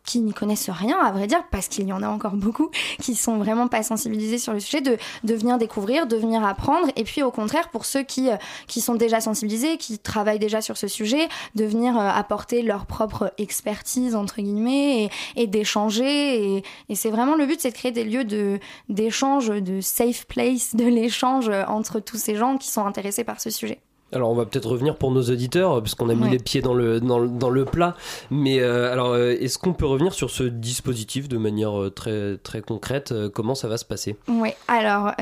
qui 0.06 0.20
n'y 0.20 0.34
connaissent 0.34 0.70
rien, 0.70 0.98
à 1.00 1.12
vrai 1.12 1.28
dire, 1.28 1.44
parce 1.52 1.68
qu'il 1.68 1.88
y 1.88 1.94
en 1.94 2.02
a 2.02 2.08
encore 2.08 2.36
beaucoup 2.36 2.70
qui 3.02 3.16
sont 3.16 3.38
vraiment 3.38 3.68
pas 3.68 3.84
sensibilisés 3.84 4.38
sur 4.38 4.54
le 4.54 4.60
sujet, 4.60 4.82
de, 4.82 4.98
de 5.24 5.34
venir 5.34 5.58
découvrir, 5.58 6.08
de 6.08 6.16
venir 6.16 6.44
apprendre, 6.44 6.88
et 6.96 7.04
puis 7.04 7.24
au 7.24 7.32
contraire, 7.32 7.70
pour 7.70 7.86
ceux 7.86 8.04
qui, 8.04 8.30
euh, 8.30 8.38
qui 8.68 8.82
sont 8.82 8.96
déjà 8.96 9.22
sensibilisés, 9.22 9.78
qui 9.78 10.00
travaillent 10.00 10.40
déjà 10.40 10.62
sur 10.62 10.78
ce 10.78 10.88
sujet, 10.88 11.28
de 11.56 11.66
venir 11.66 11.98
euh, 11.98 12.10
apporter 12.10 12.62
leur 12.62 12.86
propre 12.86 13.34
expertise, 13.38 14.16
entre 14.16 14.42
guillemets, 14.42 15.04
et, 15.04 15.44
et 15.44 15.48
d'échanger. 15.48 16.56
Et, 16.58 16.64
et 16.90 16.96
c'est 16.96 17.12
vraiment 17.12 17.36
le 17.36 17.46
but, 17.46 17.60
c'est 17.62 17.72
de 17.72 17.76
créer 17.76 17.92
des 17.92 18.04
lieux 18.04 18.24
de, 18.24 18.60
d'échange, 18.90 19.50
de 19.50 19.82
safe 19.82 20.26
place, 20.26 20.76
de 20.76 20.86
l'échange 20.86 21.50
entre 21.68 22.00
tous 22.00 22.18
ces 22.18 22.36
gens 22.36 22.58
qui 22.58 22.70
sont 22.70 22.86
intéressés 22.86 23.24
par 23.24 23.40
ce 23.40 23.50
sujet. 23.50 23.80
Alors 24.14 24.30
on 24.30 24.36
va 24.36 24.46
peut-être 24.46 24.70
revenir 24.70 24.98
pour 24.98 25.12
nos 25.12 25.24
auditeurs 25.24 25.82
parce 25.82 25.96
qu'on 25.96 26.10
a 26.10 26.16
mis 26.16 26.30
les 26.30 26.40
pieds 26.40 26.62
dans 26.62 26.74
le 26.74 27.00
dans, 27.00 27.26
dans 27.26 27.50
le 27.50 27.64
plat. 27.64 27.96
Mais 28.30 28.60
euh, 28.60 28.92
alors 28.92 29.12
euh, 29.12 29.36
est-ce 29.40 29.58
qu'on 29.58 29.74
peut 29.74 29.86
revenir 29.86 30.14
sur 30.14 30.30
ce 30.30 30.44
dispositif 30.44 31.30
de 31.30 31.38
manière 31.38 31.80
euh, 31.80 31.90
très 31.90 32.38
très 32.38 32.62
concrète 32.62 33.14
Comment 33.34 33.56
ça 33.56 33.70
va 33.70 33.78
se 33.78 33.86
passer? 33.86 34.18
Oui. 34.28 34.50
Alors 34.68 35.14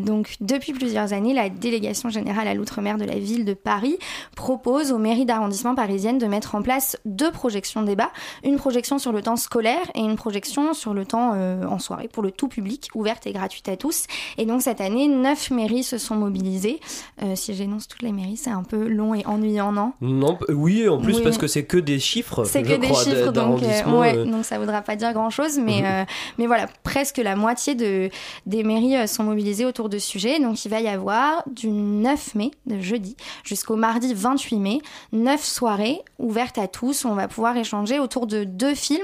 donc 0.00 0.36
depuis 0.40 0.72
plusieurs 0.72 1.12
années, 1.12 1.34
la 1.34 1.48
délégation 1.48 2.10
générale 2.10 2.46
à 2.46 2.54
l'outre-mer 2.54 2.96
de 2.96 3.04
la 3.04 3.18
ville 3.18 3.44
de 3.44 3.54
Paris 3.54 3.98
propose 4.36 4.92
aux 4.92 4.98
mairies 4.98 5.26
d'arrondissement 5.26 5.74
parisiennes 5.74 6.18
de 6.18 6.26
mettre 6.26 6.54
en 6.54 6.62
place 6.62 6.96
deux 7.04 7.32
projections 7.32 7.82
débat, 7.82 8.10
une 8.44 8.56
projection 8.56 8.98
sur 8.98 9.12
le 9.12 9.22
temps 9.22 9.36
scolaire 9.36 9.82
et 9.94 10.00
une 10.00 10.16
projection 10.16 10.74
sur 10.74 10.94
le 10.94 11.04
temps 11.04 11.32
en 11.32 11.78
soirée 11.78 12.08
pour 12.08 12.22
le 12.22 12.30
tout 12.30 12.48
public, 12.48 12.88
ouverte 12.94 13.26
et 13.26 13.32
gratuite 13.32 13.68
à 13.68 13.76
tous. 13.76 14.04
Et 14.36 14.46
donc 14.46 14.62
cette 14.62 14.80
année, 14.80 15.08
neuf 15.08 15.50
mairies 15.50 15.84
se 15.84 15.98
sont 15.98 16.14
mobilisées. 16.14 16.80
si 17.34 17.54
j'énonce 17.54 17.88
toutes 17.88 18.02
les 18.02 18.12
mairies 18.12 18.27
c'est 18.36 18.50
un 18.50 18.62
peu 18.62 18.88
long 18.88 19.14
et 19.14 19.24
ennuyant, 19.26 19.72
non? 19.72 19.92
Non, 20.00 20.38
oui, 20.48 20.88
en 20.88 20.98
plus 20.98 21.20
parce 21.20 21.38
que 21.38 21.46
c'est 21.46 21.64
que 21.64 21.78
des 21.78 21.98
chiffres. 21.98 22.44
C'est 22.44 22.62
que 22.62 22.74
des 22.76 22.88
chiffres, 22.94 23.32
donc, 23.32 23.62
euh, 23.62 23.98
ouais, 23.98 24.16
euh. 24.16 24.24
donc 24.24 24.44
ça 24.44 24.58
voudra 24.58 24.82
pas 24.82 24.96
dire 24.96 25.12
grand 25.12 25.30
chose, 25.30 25.58
mais, 25.58 25.80
mhm. 25.80 25.84
euh, 25.86 26.04
mais 26.38 26.46
voilà, 26.46 26.66
presque 26.82 27.18
la 27.18 27.36
moitié 27.36 27.74
de, 27.74 28.10
des 28.46 28.62
mairies 28.64 29.06
sont 29.08 29.24
mobilisées 29.24 29.64
autour 29.64 29.88
de 29.88 29.98
sujets. 29.98 30.40
Donc 30.40 30.64
il 30.64 30.68
va 30.68 30.80
y 30.80 30.88
avoir 30.88 31.42
du 31.50 31.68
9 31.68 32.34
mai, 32.34 32.50
de 32.66 32.80
jeudi, 32.80 33.16
jusqu'au 33.44 33.76
mardi 33.76 34.14
28 34.14 34.56
mai, 34.58 34.80
9 35.12 35.42
soirées 35.42 36.00
ouvertes 36.18 36.58
à 36.58 36.68
tous. 36.68 37.04
Où 37.04 37.08
on 37.08 37.14
va 37.14 37.28
pouvoir 37.28 37.56
échanger 37.56 37.98
autour 38.00 38.26
de 38.26 38.44
deux 38.44 38.74
films. 38.74 38.98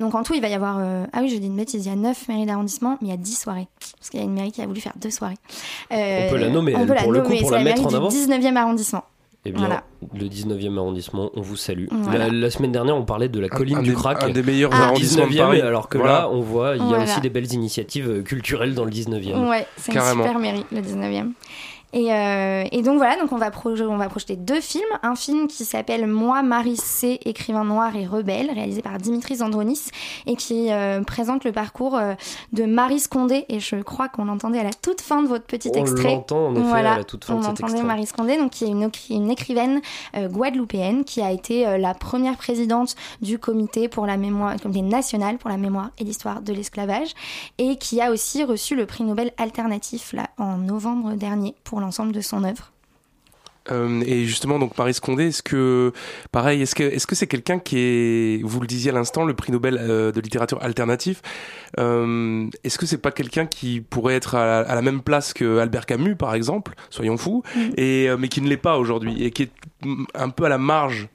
Donc 0.00 0.14
en 0.14 0.22
tout, 0.22 0.34
il 0.34 0.40
va 0.40 0.48
y 0.48 0.54
avoir... 0.54 0.78
euh, 0.78 1.04
Ah 1.12 1.20
oui, 1.22 1.28
je 1.28 1.36
dis 1.36 1.46
une 1.46 1.56
bêtise, 1.56 1.84
il 1.86 1.88
y 1.88 1.92
a 1.92 1.96
9 1.96 2.28
mairies 2.28 2.46
d'arrondissement, 2.46 2.98
mais 3.00 3.08
il 3.08 3.10
y 3.10 3.14
a 3.14 3.16
10 3.16 3.34
soirées. 3.34 3.68
Parce 3.98 4.10
qu'il 4.10 4.20
y 4.20 4.22
a 4.22 4.26
une 4.26 4.34
mairie 4.34 4.52
qui 4.52 4.62
a 4.62 4.66
voulu 4.66 4.80
faire 4.80 4.92
deux 4.96 5.10
soirées. 5.10 5.36
Euh, 5.92 6.26
On 6.26 6.30
peut 6.30 6.36
la 6.38 6.48
nommer, 6.50 6.74
on 6.76 6.80
elle, 6.80 6.86
peut 6.86 6.94
la 6.94 7.02
pour 7.02 7.12
le 7.12 7.20
coup, 7.22 7.28
nommer, 7.28 7.40
pour 7.40 7.50
c'est 7.50 7.56
la 7.56 7.62
mettre 7.64 7.82
mairie 7.82 7.94
en 7.94 7.98
avant. 7.98 8.08
du 8.08 8.16
19e 8.16 8.56
arrondissement. 8.62 9.04
Eh 9.44 9.50
bien, 9.50 9.58
Voilà. 9.66 9.82
le 10.14 10.28
19e 10.28 10.78
arrondissement, 10.78 11.30
on 11.34 11.40
vous 11.40 11.56
salue. 11.56 11.86
Voilà. 11.90 12.28
La, 12.28 12.32
la 12.32 12.50
semaine 12.50 12.70
dernière, 12.70 12.96
on 12.96 13.02
parlait 13.04 13.28
de 13.28 13.40
la 13.40 13.48
colline 13.48 13.78
un 13.78 13.82
du 13.82 13.90
des- 13.90 13.96
crack. 13.96 14.22
un 14.22 14.30
des 14.30 14.42
meilleurs 14.42 14.70
Ah. 14.72 14.84
arrondissements 14.84 15.24
de 15.24 15.30
19e, 15.30 15.46
Paris. 15.48 15.60
alors 15.62 15.88
que 15.88 15.98
Voilà. 15.98 16.12
là, 16.12 16.30
on 16.30 16.40
voit, 16.42 16.76
il 16.76 16.78
y 16.78 16.82
a 16.82 16.86
Voilà. 16.86 17.02
aussi 17.04 17.20
des 17.20 17.28
belles 17.28 17.52
initiatives 17.52 18.08
euh, 18.08 18.22
culturelles 18.22 18.74
dans 18.74 18.84
le 18.84 18.92
19e. 18.92 19.48
Ouais, 19.48 19.66
c'est 19.76 19.92
une 19.94 20.00
super 20.00 20.38
mairie, 20.38 20.64
le 20.70 20.80
19e. 20.80 21.32
Et, 21.92 22.12
euh, 22.12 22.64
et 22.72 22.82
donc 22.82 22.96
voilà, 22.96 23.16
donc 23.20 23.32
on 23.32 23.36
va, 23.36 23.50
proje- 23.50 23.86
on 23.86 23.96
va 23.96 24.08
projeter 24.08 24.36
deux 24.36 24.60
films. 24.60 24.82
Un 25.02 25.14
film 25.14 25.46
qui 25.46 25.64
s'appelle 25.64 26.06
Moi, 26.06 26.42
Marie 26.42 26.76
C, 26.76 27.18
écrivain 27.24 27.64
noir 27.64 27.94
et 27.96 28.06
rebelle, 28.06 28.50
réalisé 28.50 28.80
par 28.82 28.98
Dimitri 28.98 29.36
Zandronis, 29.36 29.90
et 30.26 30.36
qui 30.36 30.72
euh, 30.72 31.02
présente 31.02 31.44
le 31.44 31.52
parcours 31.52 31.96
euh, 31.96 32.14
de 32.52 32.64
Marie 32.64 33.00
Scondé. 33.00 33.44
Et 33.48 33.60
je 33.60 33.76
crois 33.76 34.08
qu'on 34.08 34.24
l'entendait 34.24 34.58
à 34.58 34.64
la 34.64 34.72
toute 34.72 35.00
fin 35.02 35.22
de 35.22 35.28
votre 35.28 35.44
petit 35.44 35.70
On 35.74 35.78
extrait. 35.78 36.14
l'entend, 36.14 36.46
en 36.46 36.54
effet, 36.56 36.64
voilà, 36.64 36.92
à 36.94 36.98
la 36.98 37.04
toute 37.04 37.24
fin 37.24 37.34
on 37.34 37.38
de 37.38 37.42
cet 37.42 37.50
entendait 37.52 37.72
extrait. 37.72 37.86
Marie 37.86 38.06
Scondé, 38.06 38.36
donc 38.38 38.52
qui 38.52 38.64
est 38.64 38.68
une, 38.68 38.84
écri- 38.86 39.14
une 39.14 39.30
écrivaine 39.30 39.80
guadeloupéenne 40.16 41.04
qui 41.04 41.20
a 41.20 41.30
été 41.30 41.78
la 41.78 41.94
première 41.94 42.36
présidente 42.36 42.96
du 43.20 43.38
comité 43.38 43.88
pour 43.88 44.06
la 44.06 44.16
mémoire, 44.16 44.56
comité 44.60 44.82
national 44.82 45.36
pour 45.38 45.50
la 45.50 45.56
mémoire 45.58 45.90
et 45.98 46.04
l'histoire 46.04 46.40
de 46.40 46.52
l'esclavage, 46.52 47.08
et 47.58 47.76
qui 47.76 48.00
a 48.00 48.10
aussi 48.10 48.44
reçu 48.44 48.76
le 48.76 48.86
prix 48.86 49.04
Nobel 49.04 49.32
alternatif 49.36 50.12
là 50.14 50.28
en 50.38 50.56
novembre 50.56 51.12
dernier 51.14 51.54
pour 51.64 51.80
l'ensemble 51.82 52.12
de 52.12 52.20
son 52.20 52.44
œuvre. 52.44 52.72
Euh, 53.70 54.02
et 54.06 54.24
justement, 54.24 54.58
donc 54.58 54.76
Marie 54.76 54.94
Scondé, 54.94 55.28
est-ce 55.28 55.42
que, 55.42 55.92
pareil, 56.32 56.62
est-ce 56.62 56.74
que 56.74 56.82
est-ce 56.82 57.06
que 57.06 57.14
c'est 57.14 57.28
quelqu'un 57.28 57.58
qui 57.58 57.78
est, 57.78 58.42
vous 58.42 58.60
le 58.60 58.66
disiez 58.66 58.90
à 58.90 58.94
l'instant, 58.94 59.24
le 59.24 59.34
prix 59.34 59.52
Nobel 59.52 59.78
euh, 59.78 60.10
de 60.10 60.20
littérature 60.20 60.60
alternatif, 60.62 61.22
euh, 61.78 62.48
est-ce 62.64 62.76
que 62.76 62.86
c'est 62.86 62.98
pas 62.98 63.12
quelqu'un 63.12 63.46
qui 63.46 63.80
pourrait 63.80 64.14
être 64.14 64.34
à 64.34 64.46
la, 64.46 64.58
à 64.68 64.74
la 64.74 64.82
même 64.82 65.00
place 65.00 65.32
que 65.32 65.58
Albert 65.58 65.86
Camus, 65.86 66.16
par 66.16 66.34
exemple, 66.34 66.74
soyons 66.90 67.16
fous, 67.16 67.42
Mm. 67.54 67.60
et 67.76 68.08
mais 68.18 68.28
qui 68.28 68.40
ne 68.40 68.48
l'est 68.48 68.56
pas 68.56 68.78
aujourd'hui 68.78 69.24
et 69.24 69.30
qui 69.30 69.44
est 69.44 69.52
mm, 69.84 70.04
un 70.14 70.28
peu 70.30 70.44
à 70.44 70.48
la 70.48 70.58
marge. 70.58 71.08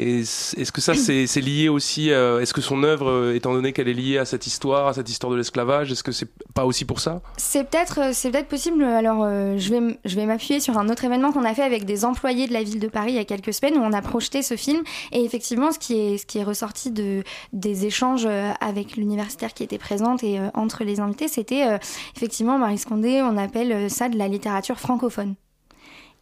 Est-ce 0.00 0.72
que 0.72 0.80
ça 0.80 0.94
c'est 0.94 1.40
lié 1.40 1.68
aussi 1.68 2.10
euh, 2.10 2.40
Est-ce 2.40 2.54
que 2.54 2.62
son 2.62 2.82
œuvre, 2.84 3.10
euh, 3.10 3.34
étant 3.34 3.52
donné 3.52 3.72
qu'elle 3.72 3.88
est 3.88 3.94
liée 3.94 4.16
à 4.16 4.24
cette 4.24 4.46
histoire, 4.46 4.86
à 4.86 4.94
cette 4.94 5.08
histoire 5.10 5.30
de 5.30 5.36
l'esclavage, 5.36 5.92
est-ce 5.92 6.02
que 6.02 6.12
c'est 6.12 6.28
pas 6.54 6.64
aussi 6.64 6.86
pour 6.86 7.00
ça? 7.00 7.20
C'est 7.36 7.68
peut-être 7.68 8.00
euh, 8.00 8.30
peut-être 8.30 8.48
possible. 8.48 8.82
Alors 8.82 9.24
je 9.58 9.70
vais 9.70 9.98
je 10.04 10.16
vais 10.16 10.24
m'appuyer 10.24 10.60
sur 10.60 10.78
un 10.78 10.88
autre 10.88 11.04
événement 11.04 11.32
qu'on 11.32 11.44
a 11.44 11.52
fait 11.54 11.62
avec 11.62 11.84
des 11.84 12.04
employés 12.04 12.46
de 12.46 12.52
la 12.52 12.62
ville 12.62 12.80
de 12.80 12.88
Paris 12.88 13.12
il 13.12 13.16
y 13.16 13.18
a 13.18 13.24
quelques 13.24 13.52
semaines 13.52 13.76
où 13.76 13.82
on 13.82 13.92
a 13.92 14.00
projeté 14.00 14.42
ce 14.42 14.56
film 14.56 14.82
et 15.12 15.24
effectivement 15.24 15.72
ce 15.72 15.78
qui 15.78 15.98
est 15.98 16.18
ce 16.18 16.26
qui 16.26 16.38
est 16.38 16.44
ressorti 16.44 16.90
de 16.90 17.22
des 17.52 17.84
échanges 17.84 18.26
avec 18.60 18.96
l'universitaire 18.96 19.52
qui 19.52 19.64
était 19.64 19.78
présente 19.78 20.22
et 20.22 20.38
entre 20.54 20.84
les 20.84 21.00
invités, 21.00 21.28
c'était 21.28 21.78
effectivement 22.16 22.58
Marie 22.58 22.78
Scondé, 22.78 23.20
on 23.22 23.36
appelle 23.36 23.90
ça 23.90 24.08
de 24.08 24.16
la 24.16 24.28
littérature 24.28 24.78
francophone. 24.78 25.34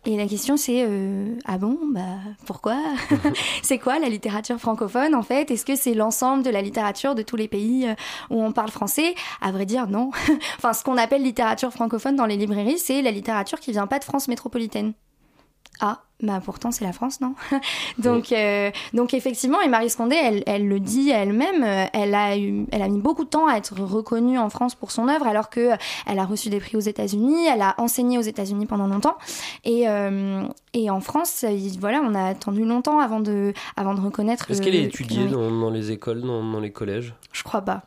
Et 0.09 0.17
la 0.17 0.27
question 0.27 0.57
c'est 0.57 0.87
euh, 0.87 1.35
ah 1.45 1.59
bon 1.59 1.79
bah 1.91 2.01
pourquoi 2.47 2.79
c'est 3.63 3.77
quoi 3.77 3.99
la 3.99 4.09
littérature 4.09 4.59
francophone 4.59 5.15
en 5.15 5.23
fait? 5.23 5.51
Est-ce 5.51 5.67
que 5.67 5.77
c'est 5.77 5.93
l'ensemble 5.93 6.43
de 6.43 6.49
la 6.49 6.63
littérature 6.63 7.15
de 7.15 7.21
tous 7.21 7.37
les 7.37 7.47
pays 7.47 7.87
euh, 7.87 7.95
où 8.31 8.43
on 8.43 8.53
parle 8.53 8.71
français? 8.71 9.15
À 9.43 9.53
vrai 9.53 9.67
dire 9.67 9.87
non. 9.87 10.11
enfin 10.57 10.73
ce 10.73 10.83
qu'on 10.83 10.97
appelle 10.97 11.23
littérature 11.23 11.73
francophone 11.73 12.17
dans 12.17 12.25
les 12.25 12.39
librairies, 12.39 12.79
c'est 12.79 13.03
la 13.03 13.11
littérature 13.11 13.61
qui 13.61 13.71
vient 13.71 13.87
pas 13.87 13.99
de 13.99 14.05
France 14.05 14.29
métropolitaine. 14.29 14.95
Ah, 15.81 16.03
bah 16.21 16.41
pourtant 16.45 16.73
c'est 16.73 16.85
la 16.85 16.93
France, 16.93 17.21
non 17.21 17.35
Donc, 17.99 18.33
euh, 18.33 18.73
donc 18.95 19.15
effectivement, 19.15 19.61
et 19.61 19.69
Marie 19.69 19.89
Scondé, 19.91 20.17
elle, 20.21 20.43
elle 20.47 20.67
le 20.67 20.81
dit 20.81 21.11
elle-même, 21.11 21.63
euh, 21.63 21.85
elle 21.93 22.15
a 22.17 22.37
eu, 22.37 22.67
elle 22.73 22.83
a 22.83 22.89
mis 22.89 23.01
beaucoup 23.01 23.23
de 23.23 23.29
temps 23.29 23.47
à 23.47 23.55
être 23.57 23.81
reconnue 23.81 24.37
en 24.39 24.51
France 24.51 24.75
pour 24.75 24.91
son 24.91 25.07
œuvre, 25.09 25.29
alors 25.29 25.49
que 25.51 25.61
euh, 25.61 25.77
elle 26.09 26.19
a 26.19 26.25
reçu 26.25 26.49
des 26.49 26.59
prix 26.59 26.77
aux 26.77 26.81
États-Unis, 26.81 27.47
elle 27.47 27.63
a 27.63 27.77
enseigné 27.79 28.19
aux 28.19 28.23
États-Unis 28.23 28.67
pendant 28.67 28.89
longtemps, 28.89 29.17
et 29.65 29.89
euh, 29.89 30.43
et 30.75 30.91
en 30.91 31.01
France, 31.01 31.45
il- 31.49 31.79
voilà, 31.79 32.01
on 32.05 32.13
a 32.17 32.25
attendu 32.31 32.65
longtemps 32.65 32.99
avant 32.99 33.21
de 33.21 33.53
avant 33.77 33.95
de 33.95 34.01
reconnaître. 34.01 34.51
Est-ce 34.51 34.61
qu'elle 34.61 34.75
est 34.75 34.83
étudiée 34.83 35.27
dans, 35.29 35.49
dans 35.51 35.71
les 35.71 35.93
écoles, 35.93 36.23
dans, 36.23 36.43
dans 36.43 36.61
les 36.61 36.73
collèges? 36.73 37.15
Je 37.33 37.45
crois 37.45 37.63
pas. 37.63 37.83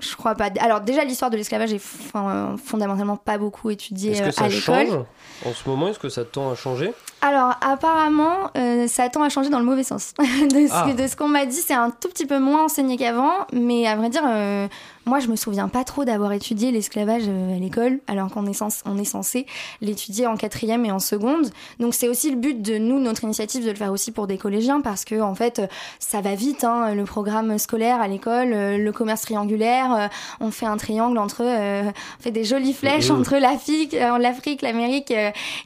Je 0.00 0.14
crois 0.16 0.34
pas. 0.36 0.48
Alors 0.60 0.80
déjà, 0.80 1.04
l'histoire 1.04 1.30
de 1.30 1.36
l'esclavage 1.36 1.72
est 1.72 1.80
fondamentalement 1.80 3.16
pas 3.16 3.38
beaucoup 3.38 3.70
étudiée 3.70 4.12
Est-ce 4.12 4.22
euh, 4.22 4.26
que 4.26 4.30
ça 4.32 4.44
à 4.44 4.48
l'école. 4.48 4.86
change? 4.86 5.04
En 5.44 5.52
ce 5.52 5.68
moment 5.68 5.88
Est-ce 5.88 5.98
que 5.98 6.08
ça 6.08 6.24
tend 6.24 6.50
à 6.50 6.54
changer? 6.54 6.92
Alors 7.20 7.54
apparemment, 7.60 8.50
euh, 8.56 8.86
ça 8.86 9.08
tend 9.08 9.22
à 9.22 9.28
changer 9.28 9.50
dans 9.50 9.58
le 9.58 9.64
mauvais 9.64 9.82
sens. 9.82 10.14
de 10.18 10.66
ce, 10.66 10.72
Ah. 10.72 10.92
de 10.92 11.06
ce 11.06 11.16
qu'on 11.16 11.28
m'a 11.28 11.46
dit, 11.46 11.56
c'est 11.56 11.74
un 11.74 11.90
tout 11.90 12.08
petit 12.08 12.26
peu 12.26 12.38
moins 12.38 12.64
enseigné 12.64 12.96
qu'avant, 12.96 13.32
mais 13.52 13.86
à 13.86 13.96
vrai 13.96 14.08
dire, 14.08 14.22
euh, 14.26 14.68
moi 15.08 15.20
je 15.20 15.28
me 15.28 15.36
souviens 15.36 15.68
pas 15.68 15.84
trop 15.84 16.04
d'avoir 16.04 16.32
étudié 16.32 16.70
l'esclavage 16.70 17.22
euh, 17.26 17.56
à 17.56 17.58
l'école, 17.58 18.00
alors 18.06 18.30
qu'on 18.30 18.46
est, 18.46 18.58
cens- 18.58 18.82
on 18.84 18.98
est 18.98 19.04
censé 19.04 19.46
l'étudier 19.80 20.26
en 20.26 20.36
quatrième 20.36 20.84
et 20.84 20.92
en 20.92 20.98
seconde. 20.98 21.50
Donc 21.80 21.94
c'est 21.94 22.08
aussi 22.08 22.30
le 22.30 22.36
but 22.36 22.60
de 22.62 22.78
nous, 22.78 22.98
notre 23.00 23.24
initiative, 23.24 23.64
de 23.64 23.70
le 23.70 23.76
faire 23.76 23.92
aussi 23.92 24.12
pour 24.12 24.26
des 24.26 24.38
collégiens, 24.38 24.80
parce 24.80 25.04
que 25.04 25.20
en 25.20 25.34
fait, 25.34 25.62
ça 25.98 26.20
va 26.20 26.34
vite, 26.34 26.64
hein, 26.64 26.94
le 26.94 27.04
programme 27.04 27.58
scolaire 27.58 28.00
à 28.00 28.08
l'école, 28.08 28.52
euh, 28.52 28.78
le 28.78 28.92
commerce 28.92 29.22
triangulaire, 29.22 29.92
euh, 29.94 30.06
on 30.40 30.50
fait 30.50 30.66
un 30.66 30.76
triangle 30.76 31.18
entre, 31.18 31.42
euh, 31.42 31.82
on 32.18 32.22
fait 32.22 32.30
des 32.30 32.44
jolies 32.44 32.74
flèches 32.74 33.10
Mhm. 33.10 33.20
entre 33.20 33.36
l'Afrique, 33.36 33.92
l'Afrique, 34.20 34.62
l'Amérique 34.62 35.12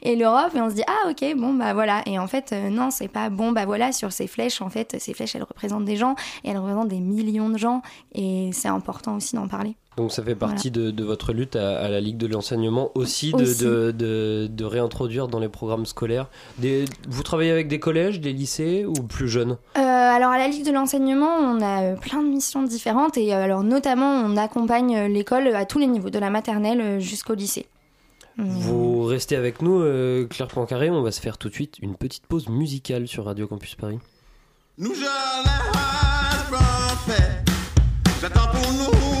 et 0.01 0.15
l'Europe, 0.15 0.51
et 0.55 0.61
on 0.61 0.69
se 0.69 0.75
dit 0.75 0.83
ah 0.87 1.09
ok 1.09 1.35
bon 1.37 1.53
bah 1.53 1.73
voilà. 1.73 2.01
Et 2.05 2.17
en 2.19 2.27
fait 2.27 2.53
non 2.71 2.89
c'est 2.91 3.07
pas 3.07 3.29
bon 3.29 3.51
bah 3.51 3.65
voilà 3.65 3.91
sur 3.91 4.11
ces 4.11 4.27
flèches 4.27 4.61
en 4.61 4.69
fait 4.69 4.95
ces 4.99 5.13
flèches 5.13 5.35
elles 5.35 5.43
représentent 5.43 5.85
des 5.85 5.95
gens 5.97 6.15
et 6.43 6.49
elles 6.49 6.57
représentent 6.57 6.87
des 6.89 6.99
millions 6.99 7.49
de 7.49 7.57
gens 7.57 7.81
et 8.15 8.49
c'est 8.53 8.67
important 8.67 9.15
aussi 9.15 9.32
d'en 9.33 9.47
parler. 9.47 9.75
Donc 9.97 10.11
ça 10.11 10.23
fait 10.23 10.33
partie 10.35 10.71
de, 10.71 10.89
de 10.89 11.03
votre 11.03 11.33
lutte 11.33 11.55
à, 11.55 11.79
à 11.79 11.87
la 11.87 11.99
Ligue 12.01 12.17
de 12.17 12.25
l'enseignement 12.27 12.89
aussi, 12.95 13.31
de, 13.31 13.43
Aussi. 13.43 13.63
De, 13.63 13.91
de- 13.91 14.47
de 14.51 14.65
réintroduire 14.65 15.27
dans 15.27 15.39
les 15.39 15.49
programmes 15.49 15.85
scolaires. 15.85 16.27
Des, 16.57 16.85
vous 17.07 17.21
travaillez 17.23 17.51
avec 17.51 17.67
des 17.67 17.79
collèges, 17.79 18.19
des 18.19 18.33
lycées 18.33 18.85
ou 18.85 18.93
plus 18.93 19.27
jeunes? 19.27 19.57
Euh, 19.77 19.81
alors 19.81 20.31
à 20.31 20.37
la 20.39 20.47
Ligue 20.47 20.65
de 20.65 20.71
l'enseignement, 20.71 21.35
on 21.37 21.61
a 21.61 21.83
euh, 21.83 21.95
plein 21.95 22.23
de 22.23 22.27
missions 22.27 22.63
différentes 22.63 23.17
et 23.17 23.33
euh, 23.35 23.43
alors 23.43 23.63
notamment 23.63 24.09
on 24.11 24.35
accompagne 24.37 25.05
l'école 25.13 25.47
à 25.55 25.65
tous 25.65 25.77
les 25.79 25.87
niveaux, 25.87 26.09
de 26.09 26.19
la 26.19 26.29
maternelle 26.31 26.99
jusqu'au 26.99 27.35
lycée. 27.35 27.67
Hum. 28.39 28.45
Vous 28.47 29.03
restez 29.03 29.35
avec 29.35 29.61
nous, 29.61 29.79
euh, 29.81 30.25
Claire 30.25 30.47
Poincaré. 30.47 30.89
On 30.89 31.03
va 31.03 31.11
se 31.11 31.21
faire 31.21 31.37
tout 31.37 31.49
de 31.49 31.53
suite 31.53 31.77
une 31.83 31.95
petite 31.95 32.25
pause 32.25 32.49
musicale 32.49 33.07
sur 33.07 33.25
Radio 33.25 33.45
Campus 33.47 33.75
Paris. 33.75 33.99
Nous. 34.79 34.93
J'attends 38.21 38.47
pour 38.51 38.71
nous, 38.73 39.12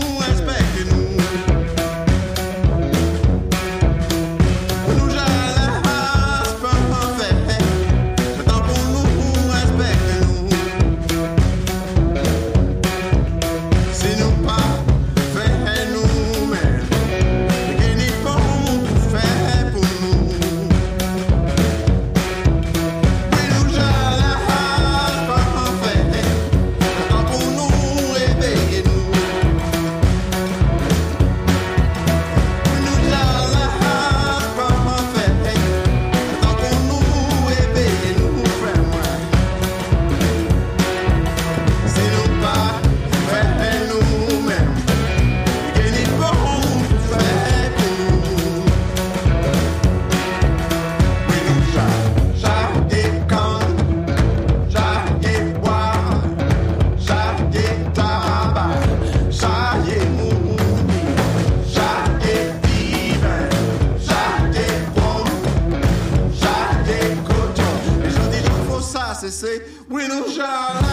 Burza! 70.33 70.92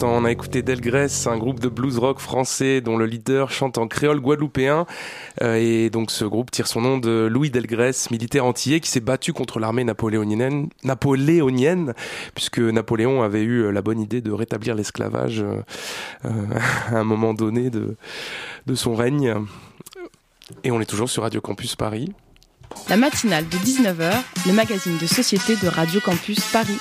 On 0.00 0.24
a 0.24 0.30
écouté 0.30 0.62
Delgrès, 0.62 1.26
un 1.26 1.36
groupe 1.38 1.60
de 1.60 1.68
blues 1.68 1.98
rock 1.98 2.18
français 2.18 2.80
dont 2.80 2.96
le 2.96 3.06
leader 3.06 3.50
chante 3.50 3.78
en 3.78 3.86
créole 3.88 4.20
guadeloupéen. 4.20 4.86
Euh, 5.42 5.56
et 5.56 5.90
donc 5.90 6.10
ce 6.10 6.24
groupe 6.24 6.50
tire 6.50 6.66
son 6.66 6.80
nom 6.80 6.98
de 6.98 7.28
Louis 7.30 7.50
Delgrès, 7.50 8.10
militaire 8.10 8.44
antillais 8.44 8.80
qui 8.80 8.90
s'est 8.90 9.00
battu 9.00 9.32
contre 9.32 9.58
l'armée 9.58 9.84
napoléonienne, 9.84 10.68
napoléonienne, 10.84 11.94
puisque 12.34 12.58
Napoléon 12.58 13.22
avait 13.22 13.42
eu 13.42 13.70
la 13.70 13.82
bonne 13.82 14.00
idée 14.00 14.20
de 14.20 14.32
rétablir 14.32 14.74
l'esclavage 14.74 15.40
euh, 15.40 15.62
euh, 16.24 16.30
à 16.88 16.98
un 16.98 17.04
moment 17.04 17.34
donné 17.34 17.70
de, 17.70 17.96
de 18.66 18.74
son 18.74 18.94
règne. 18.94 19.34
Et 20.64 20.70
on 20.70 20.80
est 20.80 20.86
toujours 20.86 21.10
sur 21.10 21.22
Radio 21.22 21.40
Campus 21.40 21.76
Paris. 21.76 22.12
La 22.88 22.96
matinale 22.96 23.48
de 23.48 23.56
19h, 23.58 24.12
le 24.46 24.52
magazine 24.52 24.98
de 24.98 25.06
société 25.06 25.56
de 25.56 25.68
Radio 25.68 26.00
Campus 26.00 26.40
Paris. 26.52 26.78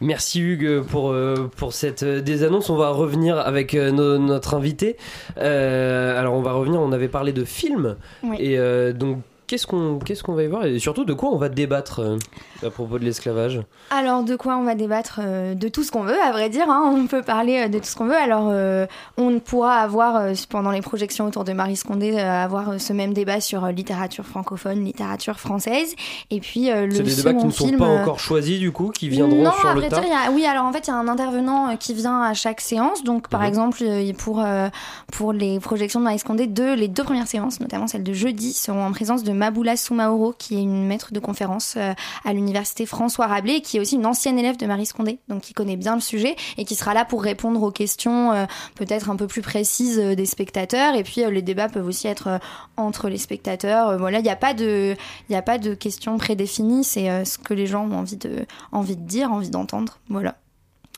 Merci 0.00 0.40
Hugues 0.40 0.80
pour, 0.82 1.10
euh, 1.10 1.50
pour 1.56 1.72
cette 1.74 2.02
euh, 2.02 2.20
des 2.22 2.42
annonces. 2.42 2.70
On 2.70 2.76
va 2.76 2.88
revenir 2.90 3.38
avec 3.38 3.74
euh, 3.74 3.90
no- 3.90 4.16
notre 4.18 4.54
invité. 4.54 4.96
Euh, 5.38 6.18
alors 6.18 6.34
on 6.34 6.40
va 6.42 6.52
revenir, 6.52 6.80
on 6.80 6.92
avait 6.92 7.08
parlé 7.08 7.32
de 7.32 7.44
films. 7.44 7.96
Oui. 8.22 8.36
Et 8.40 8.58
euh, 8.58 8.92
donc 8.94 9.18
qu'est-ce 9.50 9.66
qu'on 9.66 9.98
qu'est-ce 9.98 10.22
qu'on 10.22 10.34
va 10.34 10.44
y 10.44 10.46
voir 10.46 10.64
et 10.64 10.78
surtout 10.78 11.04
de 11.04 11.12
quoi 11.12 11.30
on 11.30 11.36
va 11.36 11.48
débattre 11.48 11.98
euh, 12.00 12.16
à 12.64 12.70
propos 12.70 12.98
de 13.00 13.04
l'esclavage? 13.04 13.60
Alors, 13.90 14.22
de 14.22 14.36
quoi 14.36 14.56
on 14.56 14.62
va 14.62 14.76
débattre 14.76 15.18
euh, 15.22 15.54
De 15.54 15.68
tout 15.68 15.82
ce 15.82 15.90
qu'on 15.90 16.04
veut, 16.04 16.20
à 16.22 16.30
vrai 16.30 16.48
dire. 16.48 16.70
hein. 16.70 16.94
On 16.96 17.06
peut 17.08 17.22
parler 17.22 17.64
euh, 17.64 17.68
de 17.68 17.78
tout 17.80 17.84
ce 17.86 17.96
qu'on 17.96 18.04
veut. 18.06 18.14
Alors, 18.16 18.48
euh, 18.50 18.86
on 19.16 19.40
pourra 19.40 19.78
avoir, 19.78 20.22
pendant 20.48 20.70
les 20.70 20.80
projections 20.82 21.26
autour 21.26 21.42
de 21.44 21.52
Marie 21.52 21.74
Scondé, 21.76 22.16
avoir 22.18 22.80
ce 22.80 22.92
même 22.92 23.12
débat 23.12 23.40
sur 23.40 23.66
littérature 23.66 24.24
francophone, 24.24 24.84
littérature 24.84 25.40
française. 25.40 25.94
Et 26.30 26.38
puis, 26.40 26.70
le 26.70 26.90
C'est 26.94 27.02
des 27.02 27.16
débats 27.16 27.34
qui 27.34 27.46
ne 27.46 27.50
sont 27.50 27.66
film, 27.66 27.78
pas 27.78 27.86
encore 27.88 28.20
choisis 28.20 28.60
du 28.60 28.70
coup, 28.70 28.90
qui 28.90 29.08
viendront 29.08 29.42
non, 29.42 29.50
sur 29.52 29.68
à 29.68 29.74
le 29.74 29.80
vrai 29.80 29.88
tas. 29.88 30.00
dire, 30.00 30.08
y 30.10 30.28
a- 30.28 30.30
oui, 30.30 30.46
alors 30.46 30.64
en 30.66 30.72
fait, 30.72 30.86
il 30.86 30.90
y 30.90 30.92
a 30.92 30.96
un 30.96 31.08
intervenant 31.08 31.76
qui 31.76 31.92
vient 31.94 32.22
à 32.22 32.34
chaque 32.34 32.60
séance. 32.60 33.02
Donc, 33.02 33.28
par 33.28 33.40
Mhm. 33.40 33.46
exemple, 33.48 33.82
pour, 34.18 34.44
pour 35.12 35.32
les 35.32 35.58
projections 35.58 35.98
de 36.00 36.04
Marie 36.04 36.18
Scondé, 36.20 36.46
deux, 36.46 36.74
les 36.74 36.88
deux 36.88 37.02
premières 37.04 37.26
séances, 37.26 37.58
notamment 37.60 37.86
celle 37.88 38.04
de 38.04 38.12
jeudi, 38.12 38.52
seront 38.52 38.84
en 38.84 38.92
présence 38.92 39.24
de 39.24 39.32
Maboula 39.40 39.78
Soumaoro, 39.78 40.34
qui 40.36 40.56
est 40.56 40.60
une 40.60 40.86
maître 40.86 41.14
de 41.14 41.18
conférence 41.18 41.72
euh, 41.78 41.94
à 42.26 42.34
l'université 42.34 42.84
François 42.84 43.26
Rabelais, 43.26 43.62
qui 43.62 43.78
est 43.78 43.80
aussi 43.80 43.94
une 43.94 44.04
ancienne 44.04 44.38
élève 44.38 44.58
de 44.58 44.66
Marie 44.66 44.84
Scondé, 44.84 45.18
donc 45.28 45.40
qui 45.40 45.54
connaît 45.54 45.78
bien 45.78 45.94
le 45.94 46.02
sujet 46.02 46.36
et 46.58 46.66
qui 46.66 46.74
sera 46.74 46.92
là 46.92 47.06
pour 47.06 47.22
répondre 47.22 47.62
aux 47.62 47.70
questions 47.70 48.32
euh, 48.32 48.44
peut-être 48.74 49.08
un 49.08 49.16
peu 49.16 49.26
plus 49.26 49.40
précises 49.40 49.98
euh, 49.98 50.14
des 50.14 50.26
spectateurs. 50.26 50.94
Et 50.94 51.04
puis, 51.04 51.22
les 51.30 51.40
débats 51.40 51.70
peuvent 51.70 51.86
aussi 51.86 52.06
être 52.06 52.38
entre 52.76 53.08
les 53.08 53.16
spectateurs. 53.16 53.96
Voilà, 53.98 54.18
il 54.18 54.24
n'y 54.24 54.28
a 54.28 54.36
pas 54.36 54.52
de, 54.52 54.94
il 55.30 55.34
a 55.34 55.40
pas 55.40 55.56
de 55.56 55.72
questions 55.72 56.18
prédéfinies. 56.18 56.84
C'est 56.84 57.24
ce 57.24 57.38
que 57.38 57.54
les 57.54 57.66
gens 57.66 57.88
ont 57.88 57.94
envie 57.94 58.18
de, 58.18 58.44
envie 58.72 58.96
de 58.96 59.06
dire, 59.06 59.32
envie 59.32 59.48
d'entendre. 59.48 60.00
Voilà. 60.10 60.36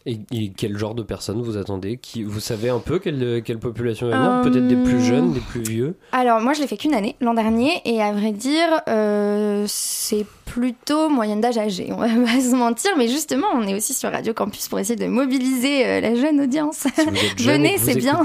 Et, 0.04 0.18
et 0.32 0.50
quel 0.56 0.76
genre 0.76 0.94
de 0.94 1.02
personnes 1.02 1.40
vous 1.42 1.56
attendez 1.56 1.96
qui, 1.96 2.24
Vous 2.24 2.40
savez 2.40 2.68
un 2.70 2.80
peu 2.80 2.98
quelle, 2.98 3.42
quelle 3.44 3.58
population 3.58 4.08
va 4.08 4.16
venir 4.16 4.30
Euh, 4.32 4.42
Peut-être 4.42 4.66
des 4.68 4.76
plus 4.76 5.00
jeunes, 5.00 5.32
des 5.32 5.40
plus 5.40 5.62
vieux 5.62 5.96
Alors 6.12 6.40
moi 6.40 6.54
je 6.54 6.60
l'ai 6.60 6.66
fait 6.66 6.76
qu'une 6.76 6.94
année 6.94 7.14
l'an 7.20 7.34
dernier 7.34 7.70
et 7.84 8.02
à 8.02 8.12
vrai 8.12 8.32
dire 8.32 8.82
euh, 8.88 9.64
c'est 9.68 10.26
plutôt 10.44 11.08
moyenne 11.08 11.40
d'âge 11.40 11.56
âgée, 11.56 11.88
on 11.92 11.96
va 11.96 12.08
pas 12.26 12.40
se 12.40 12.54
mentir, 12.54 12.90
mais 12.98 13.06
justement 13.08 13.46
on 13.54 13.62
est 13.66 13.74
aussi 13.74 13.94
sur 13.94 14.10
Radio 14.10 14.34
Campus 14.34 14.68
pour 14.68 14.78
essayer 14.80 14.96
de 14.96 15.06
mobiliser 15.06 15.86
euh, 15.86 16.00
la 16.00 16.14
jeune 16.14 16.40
audience. 16.40 16.86
Si 16.96 17.04
jeune 17.44 17.62
Venez, 17.62 17.78
c'est 17.78 17.94
bien. 17.94 18.22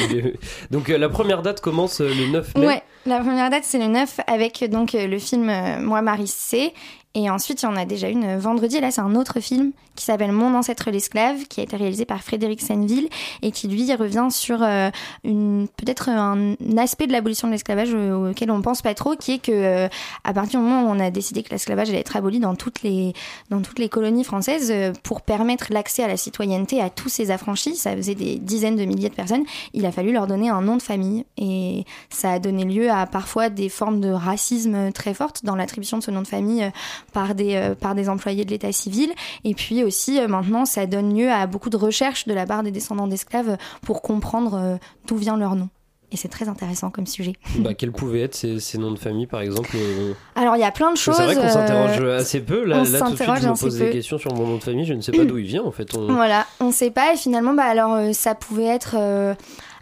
Donc 0.70 0.90
euh, 0.90 0.98
la 0.98 1.08
première 1.08 1.42
date 1.42 1.60
commence 1.60 2.00
euh, 2.00 2.08
le 2.08 2.30
9 2.32 2.54
mai. 2.56 2.66
Ouais, 2.66 2.82
la 3.06 3.18
première 3.20 3.50
date 3.50 3.64
c'est 3.64 3.78
le 3.78 3.86
9 3.86 4.20
avec 4.26 4.64
donc 4.70 4.94
euh, 4.94 5.06
le 5.06 5.18
film 5.18 5.48
euh, 5.48 5.80
Moi 5.80 6.02
Marie 6.02 6.26
C. 6.26 6.72
Et 7.16 7.30
ensuite, 7.30 7.62
il 7.62 7.64
y 7.64 7.68
en 7.68 7.76
a 7.76 7.86
déjà 7.86 8.10
une 8.10 8.36
vendredi. 8.36 8.78
Là, 8.78 8.90
c'est 8.90 9.00
un 9.00 9.14
autre 9.14 9.40
film 9.40 9.72
qui 9.94 10.04
s'appelle 10.04 10.32
Mon 10.32 10.54
ancêtre 10.54 10.90
l'esclave, 10.90 11.44
qui 11.48 11.60
a 11.60 11.62
été 11.62 11.74
réalisé 11.74 12.04
par 12.04 12.22
Frédéric 12.22 12.60
Senneville 12.60 13.08
et 13.40 13.52
qui, 13.52 13.68
lui, 13.68 13.92
revient 13.94 14.28
sur 14.30 14.62
euh, 14.62 14.90
une 15.24 15.66
peut-être 15.78 16.10
un, 16.10 16.54
aspect 16.76 17.06
de 17.06 17.12
l'abolition 17.12 17.48
de 17.48 17.52
l'esclavage 17.52 17.88
euh, 17.94 18.30
auquel 18.30 18.50
on 18.50 18.60
pense 18.60 18.82
pas 18.82 18.92
trop, 18.92 19.16
qui 19.16 19.32
est 19.32 19.38
que 19.38 19.50
euh, 19.50 19.88
à 20.24 20.34
partir 20.34 20.60
du 20.60 20.66
moment 20.66 20.82
où 20.82 20.94
on 20.94 21.00
a 21.00 21.10
décidé 21.10 21.42
que 21.42 21.48
l'esclavage 21.50 21.88
allait 21.88 22.00
être 22.00 22.16
aboli 22.16 22.38
dans 22.38 22.54
toutes 22.54 22.82
les 22.82 23.14
dans 23.48 23.62
toutes 23.62 23.78
les 23.78 23.88
colonies 23.88 24.24
françaises 24.24 24.72
pour 25.02 25.22
permettre 25.22 25.68
l'accès 25.70 26.02
à 26.02 26.08
la 26.08 26.18
citoyenneté 26.18 26.82
à 26.82 26.90
tous 26.90 27.08
ces 27.08 27.30
affranchis, 27.30 27.76
ça 27.76 27.96
faisait 27.96 28.14
des 28.14 28.36
dizaines 28.36 28.76
de 28.76 28.84
milliers 28.84 29.08
de 29.08 29.14
personnes, 29.14 29.44
il 29.72 29.86
a 29.86 29.92
fallu 29.92 30.12
leur 30.12 30.26
donner 30.26 30.50
un 30.50 30.60
nom 30.60 30.76
de 30.76 30.82
famille 30.82 31.24
et 31.38 31.84
ça 32.10 32.32
a 32.32 32.38
donné 32.38 32.64
lieu 32.64 32.90
à 32.90 33.06
parfois 33.06 33.48
des 33.48 33.70
formes 33.70 34.00
de 34.02 34.10
racisme 34.10 34.92
très 34.92 35.14
fortes 35.14 35.44
dans 35.44 35.56
l'attribution 35.56 35.96
de 35.96 36.02
ce 36.02 36.10
nom 36.10 36.20
de 36.20 36.28
famille 36.28 36.70
par 37.16 37.34
des 37.34 37.54
euh, 37.54 37.74
par 37.74 37.94
des 37.94 38.10
employés 38.10 38.44
de 38.44 38.50
l'état 38.50 38.72
civil 38.72 39.10
et 39.42 39.54
puis 39.54 39.82
aussi 39.82 40.20
euh, 40.20 40.28
maintenant 40.28 40.66
ça 40.66 40.84
donne 40.84 41.16
lieu 41.18 41.30
à 41.30 41.46
beaucoup 41.46 41.70
de 41.70 41.78
recherches 41.78 42.26
de 42.26 42.34
la 42.34 42.44
part 42.44 42.62
des 42.62 42.70
descendants 42.70 43.06
d'esclaves 43.06 43.56
pour 43.80 44.02
comprendre 44.02 44.54
euh, 44.54 44.76
d'où 45.06 45.16
vient 45.16 45.38
leur 45.38 45.56
nom. 45.56 45.70
Et 46.12 46.18
c'est 46.18 46.28
très 46.28 46.48
intéressant 46.48 46.90
comme 46.90 47.06
sujet. 47.06 47.32
Bah, 47.60 47.72
quels 47.72 47.90
pouvaient 47.90 48.20
être 48.20 48.34
ces, 48.34 48.60
ces 48.60 48.76
noms 48.76 48.90
de 48.92 48.98
famille, 48.98 49.26
par 49.26 49.40
exemple 49.40 49.70
euh, 49.74 50.12
Alors 50.34 50.56
il 50.56 50.60
y 50.60 50.64
a 50.64 50.70
plein 50.70 50.92
de 50.92 50.98
choses. 50.98 51.16
C'est 51.16 51.24
vrai 51.24 51.36
qu'on 51.36 51.40
euh, 51.40 51.48
s'interroge 51.48 52.00
assez 52.20 52.40
peu. 52.40 52.64
Là, 52.64 52.82
on 52.86 52.92
là 52.92 53.00
tout 53.00 53.10
de 53.12 53.16
suite, 53.16 53.30
je 53.42 53.48
me 53.48 53.58
pose 53.58 53.78
des 53.78 53.86
peu. 53.86 53.92
questions 53.92 54.18
sur 54.18 54.34
mon 54.34 54.46
nom 54.46 54.56
de 54.58 54.62
famille. 54.62 54.84
Je 54.84 54.92
ne 54.92 55.00
sais 55.00 55.12
pas 55.12 55.24
d'où 55.24 55.38
il 55.38 55.46
vient, 55.46 55.64
en 55.64 55.72
fait. 55.72 55.96
On- 55.96 56.12
Voilà, 56.12 56.46
on 56.60 56.70
sait 56.70 56.90
pas 56.90 57.14
et 57.14 57.16
finalement 57.16 57.54
bah 57.54 57.64
alors 57.64 57.94
euh, 57.94 58.12
ça 58.12 58.34
pouvait 58.34 58.66
être 58.66 58.94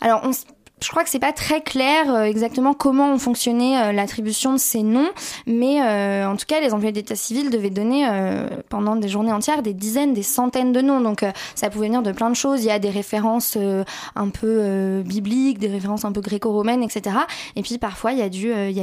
alors 0.01 0.20
on 0.23 0.31
je 0.82 0.90
crois 0.90 1.04
que 1.04 1.08
c'est 1.08 1.18
pas 1.18 1.32
très 1.32 1.62
clair 1.62 2.12
euh, 2.12 2.24
exactement 2.24 2.74
comment 2.74 3.12
ont 3.12 3.18
fonctionné 3.18 3.80
euh, 3.80 3.92
l'attribution 3.92 4.52
de 4.52 4.58
ces 4.58 4.82
noms, 4.82 5.08
mais 5.46 5.80
euh, 5.80 6.28
en 6.28 6.37
tout 6.37 6.44
cas, 6.46 6.60
les 6.60 6.74
employés 6.74 6.92
d'état 6.92 7.14
civil 7.14 7.50
devaient 7.50 7.70
donner 7.70 8.04
pendant 8.68 8.96
des 8.96 9.08
journées 9.08 9.32
entières 9.32 9.62
des 9.62 9.72
dizaines, 9.72 10.12
des 10.14 10.22
centaines 10.22 10.72
de 10.72 10.80
noms. 10.80 11.00
Donc, 11.00 11.24
ça 11.54 11.70
pouvait 11.70 11.87
venir 11.87 12.02
de 12.02 12.12
plein 12.12 12.28
de 12.28 12.34
choses. 12.34 12.62
Il 12.62 12.66
y 12.66 12.70
a 12.70 12.78
des 12.78 12.90
références 12.90 13.56
un 14.16 14.28
peu 14.28 15.02
bibliques, 15.04 15.58
des 15.58 15.68
références 15.68 16.04
un 16.04 16.12
peu 16.12 16.20
gréco-romaines, 16.20 16.82
etc. 16.82 17.16
Et 17.56 17.62
puis, 17.62 17.78
parfois, 17.78 18.12
il 18.12 18.18
y 18.18 18.22
a 18.22 18.28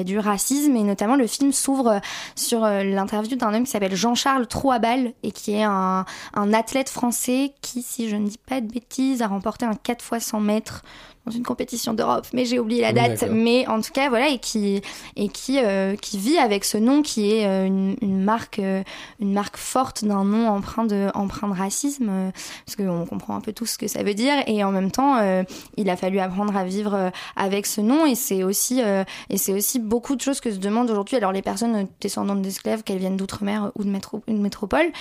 du, 0.04 0.19
racisme. 0.19 0.75
Et 0.75 0.84
notamment, 0.84 1.15
le 1.15 1.27
film 1.27 1.51
s'ouvre 1.51 2.01
sur 2.36 2.62
l'interview 2.62 3.36
d'un 3.36 3.54
homme 3.54 3.63
qui 3.63 3.71
s'appelle 3.71 3.95
Jean-Charles 3.95 4.47
Troabal 4.47 5.13
et 5.23 5.32
qui 5.32 5.54
est 5.54 5.63
un, 5.63 6.06
athlète 6.54 6.89
français 6.89 7.54
qui, 7.62 7.82
si 7.82 8.10
je 8.10 8.15
ne 8.15 8.27
dis 8.27 8.39
pas 8.39 8.62
de 8.62 8.67
bêtises, 8.67 9.21
a 9.21 9.27
remporté 9.27 9.65
un 9.65 9.75
4 9.75 10.01
fois 10.04 10.19
100 10.19 10.39
mètres 10.39 10.84
dans 11.25 11.31
une 11.31 11.43
compétition 11.43 11.93
d'Europe, 11.93 12.27
mais 12.34 12.45
j'ai 12.45 12.60
oublié 12.60 12.81
la 12.81 12.93
date. 12.93 13.23
Mais 13.29 13.67
en 13.67 13.79
tout 13.81 13.91
cas, 13.91 14.10
voilà, 14.10 14.29
et 14.29 14.39
qui 14.39 14.81
et 15.15 15.29
qui 15.29 15.60
euh, 15.60 15.95
qui 15.95 16.17
vit 16.17 16.38
avec 16.38 16.65
ce 16.65 16.77
nom 16.77 17.01
qui 17.01 17.31
est 17.31 17.45
euh, 17.45 17.65
une, 17.67 17.95
une 18.01 18.23
marque 18.23 18.60
euh, 18.60 18.81
une 19.19 19.34
marque 19.34 19.57
forte 19.57 20.03
d'un 20.03 20.23
nom 20.23 20.49
empreint 20.49 20.86
de 20.86 21.10
empreint 21.13 21.47
de 21.47 21.53
racisme, 21.53 22.07
euh, 22.10 22.31
parce 22.65 22.75
qu'on 22.75 23.05
comprend 23.05 23.36
un 23.36 23.41
peu 23.41 23.53
tout 23.53 23.65
ce 23.67 23.77
que 23.77 23.88
ça 23.88 24.01
veut 24.03 24.15
dire. 24.15 24.34
Et 24.47 24.63
en 24.63 24.71
même 24.71 24.89
temps, 24.89 25.17
euh, 25.17 25.43
il 25.77 25.89
a 25.89 25.95
fallu 25.95 26.19
apprendre 26.19 26.55
à 26.57 26.63
vivre 26.63 27.12
avec 27.36 27.67
ce 27.67 27.81
nom. 27.81 28.05
Et 28.05 28.15
c'est 28.15 28.43
aussi 28.43 28.81
euh, 28.81 29.03
et 29.29 29.38
c'est 29.38 29.53
aussi 29.53 29.79
beaucoup 29.79 30.15
de 30.15 30.21
choses 30.21 30.39
que 30.39 30.51
se 30.51 30.57
demandent 30.57 30.89
aujourd'hui. 30.89 31.17
Alors 31.17 31.31
les 31.31 31.43
personnes 31.43 31.88
descendantes 31.99 32.41
d'esclaves, 32.41 32.84
qu'elles 32.84 32.97
viennent 32.97 33.17
d'outre-mer 33.17 33.71
ou 33.75 33.84
de 33.84 33.89
métro, 33.89 34.23
une 34.27 34.41
métropole. 34.41 34.91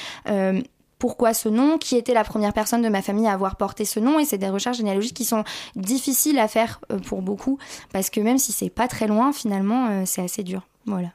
Euh, 1.01 1.07
pourquoi 1.11 1.35
ce 1.35 1.49
nom 1.49 1.79
Qui 1.79 1.97
était 1.97 2.15
la 2.15 2.25
première 2.25 2.53
personne 2.53 2.83
de 2.83 2.89
ma 2.89 3.03
famille 3.03 3.27
à 3.27 3.33
avoir 3.33 3.57
porté 3.57 3.85
ce 3.85 4.01
nom 4.01 4.19
Et 4.19 4.25
c'est 4.25 4.39
des 4.39 4.49
recherches 4.49 4.77
généalogiques 4.77 5.17
qui 5.17 5.25
sont 5.25 5.45
difficiles 5.77 6.39
à 6.39 6.49
faire 6.49 6.81
euh, 6.93 6.99
pour 6.99 7.23
beaucoup, 7.23 7.59
parce 7.93 8.11
que 8.11 8.21
même 8.21 8.39
si 8.39 8.53
c'est 8.53 8.71
pas 8.71 8.89
très 8.89 9.07
loin, 9.07 9.33
finalement, 9.33 9.89
euh, 9.91 10.03
c'est 10.07 10.23
assez 10.23 10.43
dur. 10.43 10.63
Voilà. 10.87 11.09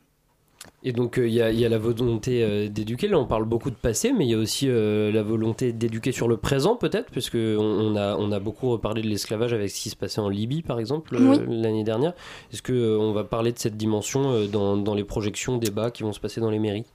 Et 0.83 0.91
donc 0.91 1.15
il 1.17 1.29
y, 1.33 1.41
a, 1.41 1.51
y, 1.51 1.65
a 1.65 1.69
la 1.69 1.77
volonté 1.79 2.43
euh, 2.43 2.69
d'éduquer, 2.69 3.07
là 3.07 3.17
on 3.19 3.25
parle 3.25 3.45
beaucoup 3.45 3.71
de 3.71 3.75
passé, 3.75 4.13
mais 4.13 4.25
il 4.25 4.29
y 4.31 4.33
a 4.35 4.37
aussi 4.37 4.67
euh, 4.69 5.11
la 5.11 5.23
volonté 5.23 5.73
d'éduquer 5.73 6.11
sur 6.11 6.27
le 6.27 6.37
présent 6.37 6.75
peut-être, 6.75 7.11
parce 7.11 7.31
qu'on 7.31 7.37
on 7.57 7.95
a, 7.95 8.15
on 8.17 8.31
a 8.31 8.39
beaucoup 8.39 8.77
parlé 8.77 9.01
de 9.01 9.07
l'esclavage 9.07 9.51
avec 9.53 9.69
ce 9.71 9.81
qui 9.81 9.89
se 9.89 9.95
passait 9.95 10.21
en 10.21 10.29
Libye 10.29 10.61
par 10.61 10.79
exemple 10.79 11.15
Oui. 11.19 11.39
l'année 11.47 11.83
dernière. 11.83 12.13
Est-ce 12.53 12.61
qu'on 12.61 13.11
va 13.13 13.23
parler 13.23 13.51
de 13.51 13.57
cette 13.59 13.77
dimension 13.77 14.45
dans, 14.47 14.77
dans 14.77 14.93
les 14.93 15.03
projections, 15.03 15.57
débats 15.57 15.89
qui 15.89 16.03
vont 16.03 16.13
se 16.13 16.19
passer 16.19 16.39
dans 16.39 16.51
les 16.51 16.59
mairies? 16.59 16.85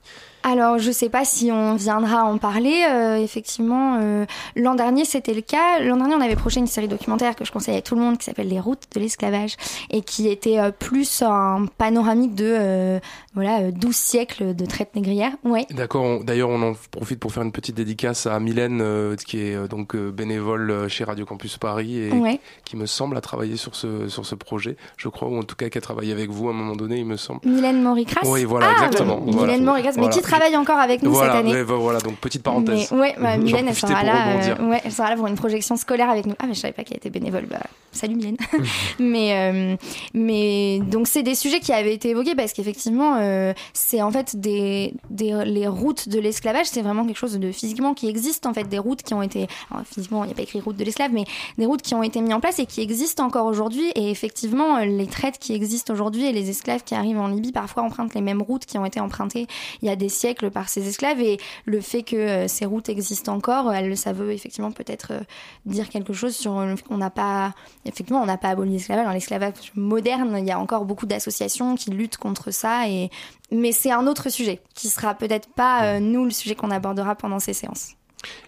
Alors, 0.43 0.77
je 0.79 0.91
sais 0.91 1.09
pas 1.09 1.25
si 1.25 1.51
on 1.51 1.75
viendra 1.75 2.23
en 2.25 2.37
parler. 2.37 2.85
Euh, 2.89 3.17
effectivement, 3.17 3.97
euh, 4.01 4.25
l'an 4.55 4.75
dernier, 4.75 5.05
c'était 5.05 5.33
le 5.33 5.41
cas. 5.41 5.79
L'an 5.81 5.97
dernier, 5.97 6.15
on 6.15 6.21
avait 6.21 6.35
projeté 6.35 6.59
une 6.61 6.67
série 6.67 6.87
documentaire 6.87 7.35
que 7.35 7.45
je 7.45 7.51
conseille 7.51 7.75
à 7.77 7.81
tout 7.81 7.95
le 7.95 8.01
monde 8.01 8.17
qui 8.17 8.25
s'appelle 8.25 8.47
Les 8.47 8.59
routes 8.59 8.83
de 8.95 8.99
l'esclavage 8.99 9.55
et 9.89 10.01
qui 10.01 10.27
était 10.29 10.57
euh, 10.59 10.71
plus 10.71 11.21
un 11.21 11.65
panoramique 11.77 12.35
de 12.35 12.45
euh, 12.57 12.99
voilà 13.33 13.71
12 13.71 13.95
siècles 13.95 14.55
de 14.55 14.65
traite 14.65 14.95
négrière. 14.95 15.31
Ouais. 15.43 15.65
D'accord. 15.71 16.23
D'ailleurs, 16.23 16.49
on 16.49 16.61
en 16.61 16.73
profite 16.91 17.19
pour 17.19 17.31
faire 17.31 17.43
une 17.43 17.51
petite 17.51 17.75
dédicace 17.75 18.25
à 18.27 18.39
Mylène, 18.39 18.79
euh, 18.81 19.15
qui 19.15 19.39
est 19.41 19.55
euh, 19.55 19.67
donc 19.67 19.95
euh, 19.95 20.11
bénévole 20.11 20.69
euh, 20.71 20.87
chez 20.89 21.03
Radio 21.03 21.25
Campus 21.25 21.57
Paris 21.57 21.99
et 21.99 22.11
Ouais. 22.11 22.39
qui 22.65 22.75
me 22.77 22.85
semble 22.85 23.17
a 23.17 23.21
travaillé 23.21 23.57
sur 23.57 23.75
ce 23.75 24.07
sur 24.07 24.25
ce 24.25 24.35
projet, 24.35 24.75
je 24.97 25.07
crois, 25.07 25.27
ou 25.27 25.37
en 25.37 25.43
tout 25.43 25.55
cas 25.55 25.69
qui 25.69 25.77
a 25.77 25.81
travaillé 25.81 26.11
avec 26.11 26.29
vous 26.29 26.47
à 26.47 26.51
un 26.51 26.55
moment 26.55 26.75
donné, 26.75 26.97
il 26.97 27.05
me 27.05 27.17
semble. 27.17 27.39
Mylène 27.45 27.81
Moricras. 27.81 28.21
Oui, 28.25 28.43
voilà, 28.43 28.67
Ah, 28.69 28.85
exactement. 28.85 29.19
Mylène 29.21 29.35
Voilà. 29.37 29.57
Moricras, 29.59 29.91
mais 29.95 30.01
Voilà. 30.01 30.13
qui 30.15 30.21
travaille 30.31 30.57
encore 30.57 30.79
avec 30.79 31.03
nous 31.03 31.11
voilà, 31.11 31.33
cette 31.33 31.39
année. 31.41 31.53
mais 31.53 31.63
voilà, 31.63 31.99
donc 31.99 32.15
petite 32.17 32.43
parenthèse. 32.43 32.91
Mais, 32.91 32.97
ouais, 32.97 33.15
bah, 33.19 33.37
Mylène, 33.37 33.67
elle 33.67 33.75
sera, 33.75 34.03
là, 34.03 34.27
euh, 34.27 34.69
ouais, 34.69 34.81
elle 34.83 34.91
sera 34.91 35.09
là 35.09 35.15
pour 35.15 35.27
une 35.27 35.35
projection 35.35 35.75
scolaire 35.75 36.09
avec 36.09 36.25
nous. 36.25 36.33
Ah, 36.39 36.45
mais 36.47 36.53
je 36.53 36.59
savais 36.59 36.73
pas 36.73 36.83
qu'elle 36.83 36.97
était 36.97 37.09
bénévole. 37.09 37.45
Bah, 37.49 37.59
salut 37.91 38.15
Mylène. 38.15 38.37
mais, 38.99 39.33
euh, 39.33 39.75
mais 40.13 40.79
donc, 40.79 41.07
c'est 41.07 41.23
des 41.23 41.35
sujets 41.35 41.59
qui 41.59 41.73
avaient 41.73 41.93
été 41.93 42.09
évoqués 42.09 42.35
parce 42.35 42.53
qu'effectivement, 42.53 43.17
euh, 43.19 43.53
c'est 43.73 44.01
en 44.01 44.11
fait 44.11 44.35
des, 44.35 44.93
des, 45.09 45.43
les 45.45 45.67
routes 45.67 46.09
de 46.09 46.19
l'esclavage, 46.19 46.67
c'est 46.67 46.81
vraiment 46.81 47.05
quelque 47.05 47.17
chose 47.17 47.37
de 47.37 47.51
physiquement 47.51 47.93
qui 47.93 48.07
existe 48.07 48.45
en 48.45 48.53
fait, 48.53 48.63
des 48.65 48.79
routes 48.79 49.03
qui 49.03 49.13
ont 49.13 49.21
été, 49.21 49.47
alors, 49.69 49.83
physiquement, 49.85 50.23
il 50.23 50.27
n'y 50.27 50.33
a 50.33 50.35
pas 50.35 50.43
écrit 50.43 50.59
route 50.59 50.77
de 50.77 50.83
l'esclave, 50.83 51.11
mais 51.13 51.25
des 51.57 51.65
routes 51.65 51.81
qui 51.81 51.95
ont 51.95 52.03
été 52.03 52.21
mises 52.21 52.33
en 52.33 52.39
place 52.39 52.59
et 52.59 52.65
qui 52.65 52.81
existent 52.81 53.25
encore 53.25 53.45
aujourd'hui. 53.45 53.91
Et 53.95 54.09
effectivement, 54.09 54.77
euh, 54.77 54.85
les 54.85 55.07
traites 55.07 55.39
qui 55.39 55.53
existent 55.53 55.93
aujourd'hui 55.93 56.25
et 56.25 56.31
les 56.31 56.49
esclaves 56.49 56.83
qui 56.83 56.95
arrivent 56.95 57.19
en 57.19 57.27
Libye 57.27 57.51
parfois 57.51 57.83
empruntent 57.83 58.13
les 58.13 58.21
mêmes 58.21 58.41
routes 58.41 58.65
qui 58.65 58.77
ont 58.77 58.85
été 58.85 58.99
empruntées 58.99 59.47
il 59.81 59.87
y 59.87 59.91
a 59.91 59.95
des 59.95 60.09
siècles 60.21 60.51
par 60.51 60.69
ces 60.69 60.87
esclaves. 60.87 61.19
Et 61.19 61.37
le 61.65 61.81
fait 61.81 62.03
que 62.03 62.15
euh, 62.15 62.47
ces 62.47 62.65
routes 62.65 62.89
existent 62.89 63.33
encore, 63.33 63.69
euh, 63.69 63.73
elle, 63.73 63.97
ça 63.97 64.13
veut 64.13 64.31
effectivement 64.31 64.71
peut-être 64.71 65.11
euh, 65.11 65.19
dire 65.65 65.89
quelque 65.89 66.13
chose 66.13 66.35
sur 66.35 66.61
le 66.61 66.75
fait 66.75 66.83
qu'on 66.83 66.97
n'a 66.97 67.09
pas, 67.09 67.53
effectivement, 67.85 68.21
on 68.21 68.25
n'a 68.25 68.37
pas 68.37 68.49
aboli 68.49 68.73
l'esclavage. 68.73 69.05
Dans 69.05 69.11
l'esclavage 69.11 69.71
moderne, 69.75 70.35
il 70.37 70.45
y 70.45 70.51
a 70.51 70.59
encore 70.59 70.85
beaucoup 70.85 71.05
d'associations 71.05 71.75
qui 71.75 71.91
luttent 71.91 72.17
contre 72.17 72.51
ça. 72.51 72.87
Et 72.87 73.09
mais 73.51 73.73
c'est 73.73 73.91
un 73.91 74.07
autre 74.07 74.29
sujet 74.29 74.61
qui 74.73 74.87
sera 74.87 75.13
peut-être 75.13 75.49
pas 75.49 75.83
euh, 75.83 75.99
nous 75.99 76.23
le 76.23 76.31
sujet 76.31 76.55
qu'on 76.55 76.71
abordera 76.71 77.15
pendant 77.15 77.39
ces 77.39 77.53
séances. 77.53 77.95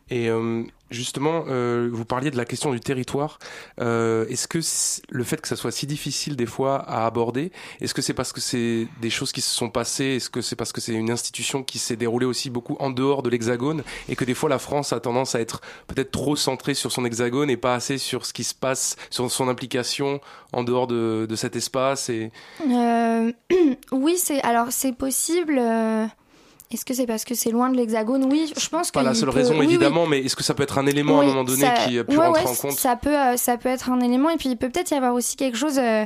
Et 0.09 0.29
euh, 0.29 0.63
justement, 0.91 1.45
euh, 1.47 1.89
vous 1.91 2.05
parliez 2.05 2.29
de 2.29 2.37
la 2.37 2.45
question 2.45 2.71
du 2.71 2.79
territoire. 2.79 3.39
Euh, 3.79 4.27
est-ce 4.27 4.47
que 4.47 4.59
le 5.09 5.23
fait 5.23 5.41
que 5.41 5.47
ça 5.47 5.55
soit 5.55 5.71
si 5.71 5.87
difficile 5.87 6.35
des 6.35 6.45
fois 6.45 6.77
à 6.77 7.05
aborder, 7.05 7.51
est-ce 7.81 7.93
que 7.93 8.01
c'est 8.01 8.13
parce 8.13 8.31
que 8.31 8.41
c'est 8.41 8.87
des 9.01 9.09
choses 9.09 9.31
qui 9.31 9.41
se 9.41 9.49
sont 9.49 9.69
passées 9.69 10.17
Est-ce 10.17 10.29
que 10.29 10.41
c'est 10.41 10.55
parce 10.55 10.71
que 10.71 10.81
c'est 10.81 10.93
une 10.93 11.09
institution 11.09 11.63
qui 11.63 11.79
s'est 11.79 11.95
déroulée 11.95 12.25
aussi 12.25 12.49
beaucoup 12.49 12.75
en 12.79 12.89
dehors 12.89 13.23
de 13.23 13.29
l'Hexagone 13.29 13.83
et 14.09 14.15
que 14.15 14.25
des 14.25 14.33
fois 14.33 14.49
la 14.49 14.59
France 14.59 14.93
a 14.93 14.99
tendance 14.99 15.35
à 15.35 15.41
être 15.41 15.61
peut-être 15.87 16.11
trop 16.11 16.35
centrée 16.35 16.73
sur 16.73 16.91
son 16.91 17.05
Hexagone 17.05 17.49
et 17.49 17.57
pas 17.57 17.73
assez 17.73 17.97
sur 17.97 18.25
ce 18.25 18.33
qui 18.33 18.43
se 18.43 18.53
passe, 18.53 18.95
sur 19.09 19.31
son 19.31 19.49
implication 19.49 20.21
en 20.51 20.63
dehors 20.63 20.87
de, 20.87 21.25
de 21.27 21.35
cet 21.35 21.55
espace 21.55 22.09
et 22.09 22.31
oui, 23.91 24.17
c'est 24.17 24.41
alors 24.41 24.67
c'est 24.71 24.93
possible. 24.93 25.59
Est-ce 26.73 26.85
que 26.85 26.93
c'est 26.93 27.05
parce 27.05 27.25
que 27.25 27.35
c'est 27.35 27.51
loin 27.51 27.69
de 27.69 27.77
l'Hexagone? 27.77 28.25
Oui, 28.25 28.51
je 28.57 28.69
pense 28.69 28.89
que 28.89 28.93
pas 28.93 29.03
la 29.03 29.13
seule 29.13 29.29
raison 29.29 29.61
évidemment, 29.61 30.07
mais 30.07 30.19
est-ce 30.19 30.35
que 30.35 30.43
ça 30.43 30.53
peut 30.53 30.63
être 30.63 30.77
un 30.77 30.87
élément 30.87 31.19
à 31.19 31.23
un 31.23 31.27
moment 31.27 31.43
donné 31.43 31.65
qui 31.85 31.99
a 31.99 32.03
pu 32.03 32.17
rentrer 32.17 32.45
en 32.45 32.55
compte? 32.55 32.71
Ça 32.71 32.95
peut, 32.95 33.15
euh, 33.15 33.37
ça 33.37 33.57
peut 33.57 33.69
être 33.69 33.89
un 33.89 33.99
élément 33.99 34.29
et 34.29 34.37
puis 34.37 34.49
il 34.49 34.57
peut 34.57 34.69
peut-être 34.69 34.91
y 34.91 34.95
avoir 34.95 35.13
aussi 35.13 35.35
quelque 35.35 35.57
chose, 35.57 35.77
euh, 35.77 36.05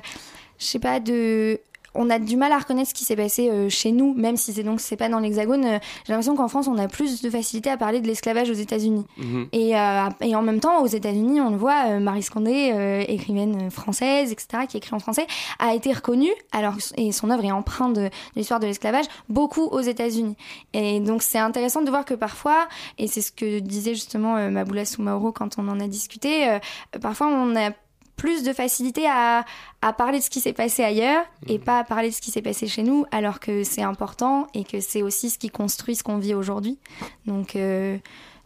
je 0.60 0.66
sais 0.66 0.80
pas, 0.80 1.00
de 1.00 1.60
on 1.94 2.10
a 2.10 2.20
du 2.20 2.38
mal 2.38 2.52
à 2.52 2.58
reconnaître 2.60 2.90
ce 2.90 2.94
qui 2.94 3.06
s'est 3.06 3.16
passé 3.16 3.50
euh, 3.50 3.70
chez 3.70 3.92
nous, 3.92 4.14
même 4.14 4.38
si 4.38 4.54
c'est 4.54 4.64
donc 4.64 4.82
c'est 4.82 4.96
pas 4.98 5.10
dans 5.10 5.20
l'Hexagone. 5.20 5.66
Euh, 5.66 5.80
J'ai 6.06 6.14
l'impression 6.14 6.36
qu'en 6.36 6.48
France, 6.48 6.68
on 6.68 6.78
a 6.78 6.88
plus 6.88 7.22
de 7.22 7.30
facilité 7.30 7.70
à 7.70 7.78
parler 7.78 8.02
de 8.02 8.08
l'esclavage 8.08 8.50
aux 8.50 8.54
États-Unis. 8.54 9.06
Mhm. 9.18 9.48
Et, 9.52 9.78
euh, 9.78 10.10
et 10.22 10.36
en 10.36 10.42
même 10.42 10.60
temps, 10.60 10.82
aux 10.82 10.88
États-Unis, 10.88 11.42
on 11.42 11.50
le 11.50 11.58
voit, 11.58 11.88
euh, 11.88 12.00
Marie 12.00 12.24
Scondé, 12.24 12.72
euh, 12.74 13.04
écrivaine 13.08 13.72
française, 13.72 14.32
etc., 14.32 14.66
qui 14.68 14.78
écrit 14.78 14.96
en 14.96 15.00
français, 15.00 15.26
a 15.60 15.74
été 15.74 15.92
reconnue, 15.92 16.34
alors 16.52 16.76
et 16.96 17.12
son 17.12 17.30
œuvre 17.30 17.46
est 17.46 17.52
empreinte 17.52 17.94
de, 17.94 18.04
de 18.04 18.10
l'histoire 18.36 18.60
de 18.60 18.66
l'esclavage, 18.66 19.06
beaucoup 19.30 19.64
aux 19.66 19.82
États-Unis. 19.82 20.36
Et 20.74 21.00
donc 21.00 21.24
c'est 21.24 21.40
intéressant 21.40 21.82
de 21.82 21.90
voir 21.90 22.06
que 22.06 22.14
parfois, 22.14 22.68
et 22.98 23.08
c'est 23.08 23.22
ce 23.22 23.32
que 23.32 23.60
disait 23.60 23.96
justement 23.96 24.50
Maboula 24.50 24.86
Soumaoro 24.86 25.32
quand 25.32 25.58
on 25.58 25.68
en 25.68 25.80
a 25.80 25.88
discuté, 25.88 26.58
parfois 27.02 27.28
on 27.28 27.56
a 27.56 27.72
plus 28.18 28.44
de 28.44 28.52
facilité 28.52 29.06
à, 29.08 29.46
à 29.82 29.94
parler 29.94 30.20
de 30.20 30.24
ce 30.24 30.30
qui 30.30 30.42
s'est 30.42 30.52
passé 30.52 30.84
ailleurs 30.84 31.24
et 31.48 31.60
pas 31.60 31.80
à 31.80 31.84
parler 31.84 32.10
de 32.10 32.14
ce 32.14 32.20
qui 32.20 32.32
s'est 32.32 32.42
passé 32.42 32.68
chez 32.68 32.84
nous, 32.84 33.06
alors 33.12 33.40
que 33.40 33.64
c'est 33.64 33.84
important 33.84 34.48
et 34.54 34.64
que 34.64 34.80
c'est 34.82 35.04
aussi 35.04 35.30
ce 35.30 35.38
qui 35.38 35.50
construit 35.50 35.96
ce 35.96 36.04
qu'on 36.04 36.18
vit 36.18 36.34
aujourd'hui. 36.34 36.80
Donc, 37.26 37.56
euh, 37.56 37.98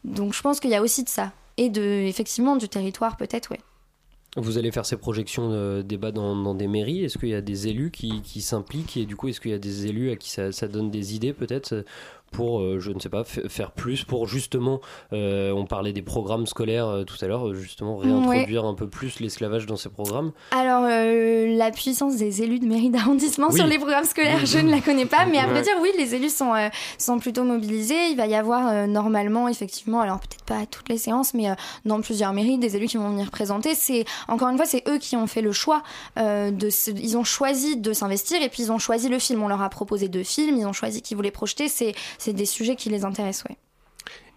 donc 0.03 0.33
je 0.33 0.41
pense 0.41 0.59
qu'il 0.59 0.69
y 0.69 0.75
a 0.75 0.81
aussi 0.81 1.03
de 1.03 1.09
ça. 1.09 1.31
Et 1.57 1.69
de, 1.69 1.81
effectivement 1.81 2.55
du 2.55 2.69
territoire 2.69 3.17
peut-être, 3.17 3.51
ouais. 3.51 3.59
Vous 4.37 4.57
allez 4.57 4.71
faire 4.71 4.85
ces 4.85 4.95
projections 4.95 5.49
de 5.49 5.81
débat 5.81 6.11
dans, 6.13 6.37
dans 6.37 6.55
des 6.55 6.67
mairies. 6.67 7.03
Est-ce 7.03 7.17
qu'il 7.17 7.29
y 7.29 7.35
a 7.35 7.41
des 7.41 7.67
élus 7.67 7.91
qui, 7.91 8.21
qui 8.21 8.41
s'impliquent 8.41 8.95
et 8.95 9.05
du 9.05 9.17
coup, 9.17 9.27
est-ce 9.27 9.41
qu'il 9.41 9.51
y 9.51 9.53
a 9.53 9.59
des 9.59 9.87
élus 9.87 10.09
à 10.09 10.15
qui 10.15 10.29
ça, 10.29 10.53
ça 10.53 10.69
donne 10.69 10.89
des 10.89 11.15
idées 11.15 11.33
peut-être 11.33 11.83
pour, 12.31 12.61
euh, 12.61 12.79
je 12.79 12.91
ne 12.91 12.99
sais 12.99 13.09
pas, 13.09 13.23
faire 13.23 13.71
plus 13.71 14.03
pour 14.03 14.27
justement, 14.27 14.79
euh, 15.13 15.51
on 15.51 15.65
parlait 15.65 15.93
des 15.93 16.01
programmes 16.01 16.47
scolaires 16.47 16.87
euh, 16.87 17.03
tout 17.03 17.17
à 17.21 17.27
l'heure, 17.27 17.53
justement 17.53 17.97
réintroduire 17.97 18.65
un 18.65 18.73
peu 18.73 18.87
plus 18.87 19.19
l'esclavage 19.19 19.65
dans 19.65 19.75
ces 19.75 19.89
programmes. 19.89 20.31
Alors, 20.51 20.83
euh, 20.85 21.55
la 21.57 21.71
puissance 21.71 22.15
des 22.15 22.41
élus 22.41 22.59
de 22.59 22.65
mairie 22.65 22.89
d'arrondissement 22.89 23.47
Oui. 23.49 23.57
sur 23.57 23.67
les 23.67 23.77
programmes 23.77 24.05
scolaires, 24.05 24.45
je 24.45 24.57
ne 24.59 24.71
la 24.71 24.79
connais 24.81 25.05
pas, 25.05 25.25
mais 25.25 25.37
à 25.39 25.45
vrai 25.45 25.55
Ouais. 25.59 25.61
dire, 25.61 25.73
oui, 25.81 25.89
les 25.97 26.15
élus 26.15 26.29
sont, 26.29 26.53
sont 26.97 27.19
plutôt 27.19 27.43
mobilisés. 27.43 28.07
Il 28.11 28.15
va 28.17 28.25
y 28.27 28.35
avoir 28.35 28.87
normalement, 28.87 29.47
effectivement, 29.49 29.99
alors 30.01 30.19
peut-être 30.19 30.43
pas 30.45 30.59
à 30.59 30.65
toutes 30.65 30.87
les 30.89 30.97
séances, 30.97 31.33
mais 31.33 31.47
dans 31.85 31.99
plusieurs 32.01 32.31
mairies, 32.33 32.57
des 32.57 32.75
élus 32.77 32.87
qui 32.87 32.97
vont 32.97 33.09
venir 33.09 33.29
présenter. 33.29 33.75
C'est 33.75 34.05
Encore 34.29 34.47
une 34.49 34.57
fois, 34.57 34.65
c'est 34.65 34.83
eux 34.87 34.97
qui 34.97 35.15
ont 35.17 35.27
fait 35.27 35.41
le 35.41 35.51
choix. 35.51 35.83
de 36.17 36.69
Ils 37.01 37.17
ont 37.17 37.23
choisi 37.23 37.77
de 37.77 37.91
s'investir 37.93 38.41
et 38.41 38.49
puis 38.49 38.63
ils 38.63 38.71
ont 38.71 38.79
choisi 38.79 39.09
le 39.09 39.19
film. 39.19 39.43
On 39.43 39.47
leur 39.47 39.61
a 39.61 39.69
proposé 39.69 40.07
deux 40.07 40.23
films, 40.23 40.57
ils 40.57 40.65
ont 40.65 40.73
choisi 40.73 41.01
qui 41.01 41.13
voulaient 41.15 41.31
projeter. 41.31 41.67
C'est 41.67 41.93
c'est 42.21 42.33
des 42.33 42.45
sujets 42.45 42.75
qui 42.75 42.89
les 42.89 43.03
intéressent, 43.03 43.45
ouais. 43.49 43.57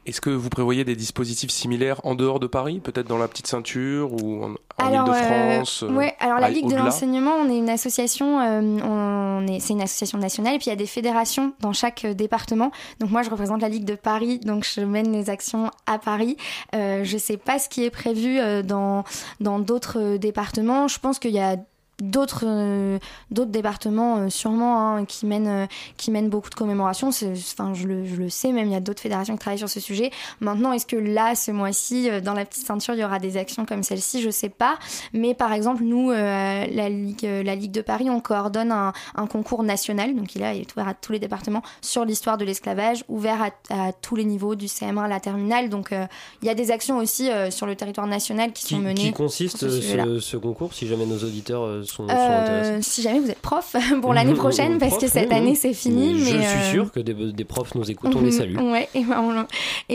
Est-ce 0.06 0.20
que 0.20 0.28
vous 0.28 0.50
prévoyez 0.50 0.84
des 0.84 0.96
dispositifs 0.96 1.50
similaires 1.50 2.00
en 2.04 2.14
dehors 2.14 2.38
de 2.38 2.46
Paris, 2.46 2.78
peut-être 2.80 3.08
dans 3.08 3.16
la 3.16 3.26
petite 3.26 3.46
ceinture 3.46 4.12
ou 4.12 4.44
en, 4.44 4.50
en 4.50 4.56
Alors, 4.76 5.08
Ile-de-France 5.08 5.82
euh, 5.82 5.88
euh, 5.88 5.94
ouais, 5.94 6.14
alors 6.20 6.40
la 6.40 6.50
Ligue 6.50 6.68
de 6.68 6.76
l'enseignement, 6.76 7.32
on 7.32 7.48
est 7.48 7.56
une 7.56 7.70
association, 7.70 8.38
euh, 8.40 8.60
on 8.60 9.46
est, 9.46 9.60
c'est 9.60 9.72
une 9.72 9.80
association 9.80 10.18
nationale, 10.18 10.54
et 10.54 10.58
puis 10.58 10.66
il 10.66 10.70
y 10.70 10.74
a 10.74 10.76
des 10.76 10.86
fédérations 10.86 11.54
dans 11.60 11.72
chaque 11.72 12.04
euh, 12.04 12.12
département. 12.12 12.70
Donc 13.00 13.10
moi, 13.10 13.22
je 13.22 13.30
représente 13.30 13.62
la 13.62 13.70
Ligue 13.70 13.86
de 13.86 13.94
Paris, 13.94 14.40
donc 14.40 14.66
je 14.70 14.82
mène 14.82 15.10
les 15.10 15.30
actions 15.30 15.70
à 15.86 15.98
Paris. 15.98 16.36
Euh, 16.74 17.02
je 17.02 17.16
sais 17.16 17.38
pas 17.38 17.58
ce 17.58 17.70
qui 17.70 17.84
est 17.84 17.90
prévu 17.90 18.38
euh, 18.38 18.62
dans 18.62 19.04
dans 19.40 19.58
d'autres 19.58 19.98
euh, 20.00 20.18
départements. 20.18 20.86
Je 20.86 20.98
pense 20.98 21.18
qu'il 21.18 21.32
y 21.32 21.40
a 21.40 21.56
d'autres 22.00 22.44
euh, 22.44 22.98
d'autres 23.30 23.50
départements 23.50 24.18
euh, 24.18 24.28
sûrement 24.28 24.96
hein, 24.96 25.04
qui 25.04 25.26
mènent 25.26 25.48
euh, 25.48 25.66
qui 25.96 26.10
mènent 26.10 26.28
beaucoup 26.28 26.50
de 26.50 26.54
commémorations. 26.54 27.08
Enfin 27.08 27.72
je 27.74 27.86
le, 27.86 28.04
je 28.04 28.16
le 28.16 28.28
sais 28.28 28.52
même 28.52 28.66
il 28.66 28.72
y 28.72 28.76
a 28.76 28.80
d'autres 28.80 29.02
fédérations 29.02 29.34
qui 29.34 29.40
travaillent 29.40 29.58
sur 29.58 29.68
ce 29.68 29.80
sujet. 29.80 30.10
Maintenant 30.40 30.72
est-ce 30.72 30.86
que 30.86 30.96
là 30.96 31.34
ce 31.34 31.50
mois-ci 31.50 32.08
dans 32.22 32.34
la 32.34 32.44
petite 32.44 32.66
ceinture 32.66 32.94
il 32.94 33.00
y 33.00 33.04
aura 33.04 33.18
des 33.18 33.36
actions 33.36 33.64
comme 33.64 33.82
celle-ci? 33.82 34.22
Je 34.22 34.30
sais 34.30 34.48
pas. 34.48 34.78
Mais 35.12 35.34
par 35.34 35.52
exemple 35.52 35.84
nous 35.84 36.10
la 36.10 36.88
ligue 36.88 37.22
la 37.22 37.54
ligue 37.54 37.72
de 37.72 37.80
Paris 37.80 38.10
on 38.10 38.20
coordonne 38.20 38.72
un, 38.72 38.92
un 39.14 39.26
concours 39.26 39.62
national. 39.62 40.14
Donc 40.14 40.34
il 40.34 40.42
est 40.42 40.72
ouvert 40.72 40.88
à 40.88 40.94
tous 40.94 41.12
les 41.12 41.18
départements 41.18 41.62
sur 41.80 42.04
l'histoire 42.04 42.38
de 42.38 42.44
l'esclavage 42.44 43.04
ouvert 43.08 43.40
à, 43.42 43.86
à 43.88 43.92
tous 43.92 44.16
les 44.16 44.24
niveaux 44.24 44.54
du 44.54 44.66
CM1 44.66 45.04
à 45.04 45.08
la 45.08 45.20
terminale. 45.20 45.68
Donc 45.68 45.90
il 45.92 46.46
y 46.46 46.50
a 46.50 46.54
des 46.54 46.70
actions 46.70 46.98
aussi 46.98 47.30
sur 47.50 47.66
le 47.66 47.76
territoire 47.76 48.06
national 48.06 48.52
qui, 48.52 48.66
sont 48.66 48.78
menées 48.78 48.94
Qui 48.94 49.12
consiste 49.12 49.68
ce 49.68 50.36
concours, 50.36 50.74
si 50.74 50.86
jamais 50.86 51.06
nos 51.06 51.18
auditeurs 51.18 51.83
sont, 51.84 52.08
sont 52.08 52.14
Euh, 52.14 52.78
si 52.82 53.02
jamais 53.02 53.20
vous 53.20 53.30
êtes 53.30 53.40
prof 53.40 53.74
pour 54.02 54.14
l'année 54.14 54.34
prochaine, 54.44 54.78
parce 54.78 54.92
Prof, 54.92 55.02
que 55.02 55.08
cette 55.08 55.28
oui, 55.28 55.34
oui. 55.34 55.36
année 55.38 55.54
c'est 55.54 55.74
fini. 55.74 56.18
Je 56.18 56.24
mais 56.36 56.44
suis 56.44 56.58
euh, 56.58 56.70
sûr 56.72 56.92
que 56.92 57.00
des, 57.00 57.14
des 57.32 57.44
profs 57.44 57.74
nous 57.74 57.90
écoutent, 57.90 58.14
on 58.14 58.20
les 58.20 58.32
salue. 58.32 58.56
Ouais, 58.58 58.88
et 58.94 59.04
ben, 59.04 59.46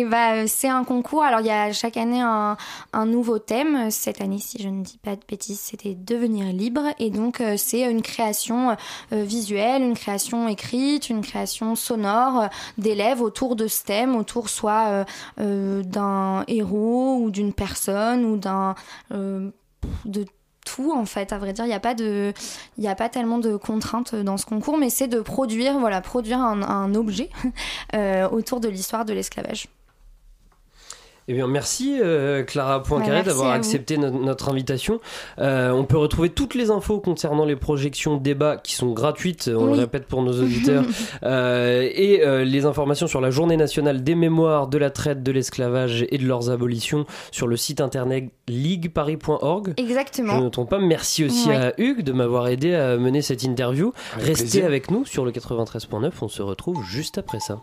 bah, 0.09 0.47
c'est 0.47 0.67
un 0.67 0.83
concours. 0.83 1.23
Alors 1.23 1.39
il 1.41 1.47
y 1.47 1.51
a 1.51 1.71
chaque 1.71 1.97
année 1.97 2.21
un, 2.21 2.57
un 2.93 3.05
nouveau 3.05 3.39
thème. 3.39 3.89
Cette 3.91 4.21
année, 4.21 4.39
si 4.39 4.61
je 4.61 4.69
ne 4.69 4.83
dis 4.83 4.97
pas 4.97 5.15
de 5.15 5.21
bêtises, 5.27 5.59
c'était 5.59 5.95
devenir 5.95 6.45
libre. 6.53 6.83
Et 6.99 7.09
donc 7.09 7.41
euh, 7.41 7.55
c'est 7.57 7.89
une 7.89 8.01
création 8.01 8.75
visuelle, 9.11 9.81
une 9.81 9.95
création 9.95 10.47
écrite, 10.47 11.09
une 11.09 11.21
création 11.21 11.75
sonore 11.75 12.49
d'élèves 12.77 13.21
autour 13.21 13.55
de 13.55 13.67
ce 13.67 13.83
thème, 13.83 14.15
autour 14.15 14.49
soit 14.49 15.05
d'un 15.37 16.43
héros 16.47 17.17
ou 17.21 17.31
d'une 17.31 17.53
personne 17.53 18.25
ou 18.25 18.37
d'un 18.37 18.75
euh, 19.11 19.49
de 20.05 20.25
en 20.91 21.05
fait. 21.05 21.33
À 21.33 21.37
vrai 21.37 21.53
dire, 21.53 21.65
il 21.65 21.69
n'y 21.69 21.73
a 21.73 21.79
pas 21.79 21.93
de, 21.93 22.33
il 22.77 22.87
a 22.87 22.95
pas 22.95 23.09
tellement 23.09 23.37
de 23.37 23.55
contraintes 23.55 24.15
dans 24.15 24.37
ce 24.37 24.45
concours, 24.45 24.77
mais 24.77 24.89
c'est 24.89 25.07
de 25.07 25.21
produire, 25.21 25.79
voilà, 25.79 26.01
produire 26.01 26.39
un, 26.39 26.61
un 26.61 26.95
objet 26.95 27.29
euh, 27.95 28.27
autour 28.29 28.59
de 28.59 28.69
l'histoire 28.69 29.05
de 29.05 29.13
l'esclavage. 29.13 29.67
Eh 31.31 31.33
bien, 31.35 31.45
merci 31.45 31.99
euh, 32.01 32.41
Clara 32.41 32.81
Poincaré 32.81 33.11
merci 33.11 33.27
d'avoir 33.27 33.51
accepté 33.51 33.97
no- 33.99 34.09
notre 34.09 34.49
invitation. 34.49 34.99
Euh, 35.37 35.69
on 35.69 35.83
peut 35.85 35.97
retrouver 35.97 36.29
toutes 36.29 36.55
les 36.55 36.71
infos 36.71 36.99
concernant 36.99 37.45
les 37.45 37.55
projections 37.55 38.17
débats 38.17 38.57
qui 38.57 38.73
sont 38.73 38.91
gratuites, 38.93 39.47
on 39.55 39.67
le 39.67 39.73
répète 39.73 40.07
pour 40.07 40.23
nos 40.23 40.33
auditeurs, 40.33 40.83
euh, 41.23 41.87
et 41.93 42.25
euh, 42.25 42.43
les 42.43 42.65
informations 42.65 43.05
sur 43.05 43.21
la 43.21 43.29
Journée 43.29 43.57
nationale 43.57 44.03
des 44.03 44.15
mémoires 44.15 44.65
de 44.67 44.79
la 44.79 44.89
traite, 44.89 45.21
de 45.21 45.31
l'esclavage 45.31 46.03
et 46.09 46.17
de 46.17 46.25
leurs 46.25 46.49
abolitions 46.49 47.05
sur 47.31 47.45
le 47.45 47.57
site 47.57 47.79
internet 47.79 48.31
ligueparis.org. 48.47 49.75
Exactement. 49.77 50.33
Je 50.33 50.39
ne 50.39 50.45
me 50.45 50.49
trompe 50.49 50.71
pas. 50.71 50.79
Merci 50.79 51.25
aussi 51.25 51.51
à 51.51 51.73
Hugues 51.79 52.01
de 52.01 52.11
m'avoir 52.11 52.47
aidé 52.47 52.73
à 52.73 52.97
mener 52.97 53.21
cette 53.21 53.43
interview. 53.43 53.93
Avec 54.15 54.25
Restez 54.29 54.43
plaisir. 54.45 54.65
avec 54.65 54.89
nous 54.89 55.05
sur 55.05 55.25
le 55.25 55.31
93.9. 55.31 56.09
On 56.23 56.27
se 56.27 56.41
retrouve 56.41 56.83
juste 56.83 57.19
après 57.19 57.39
ça. 57.39 57.59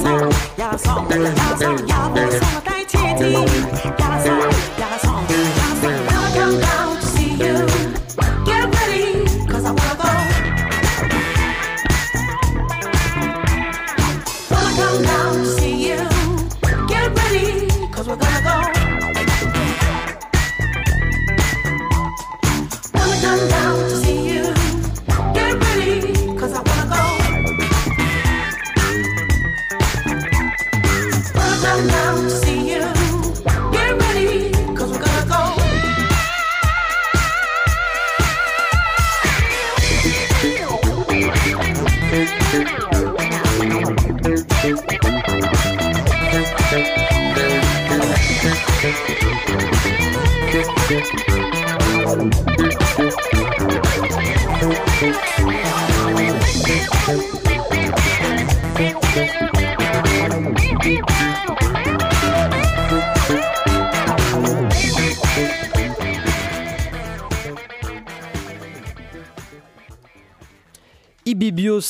song, 0.00 0.32
your 0.56 0.78
song, 0.78 1.10
your 1.10 1.34
song, 1.56 1.88
your 2.16 2.30
song, 2.40 2.79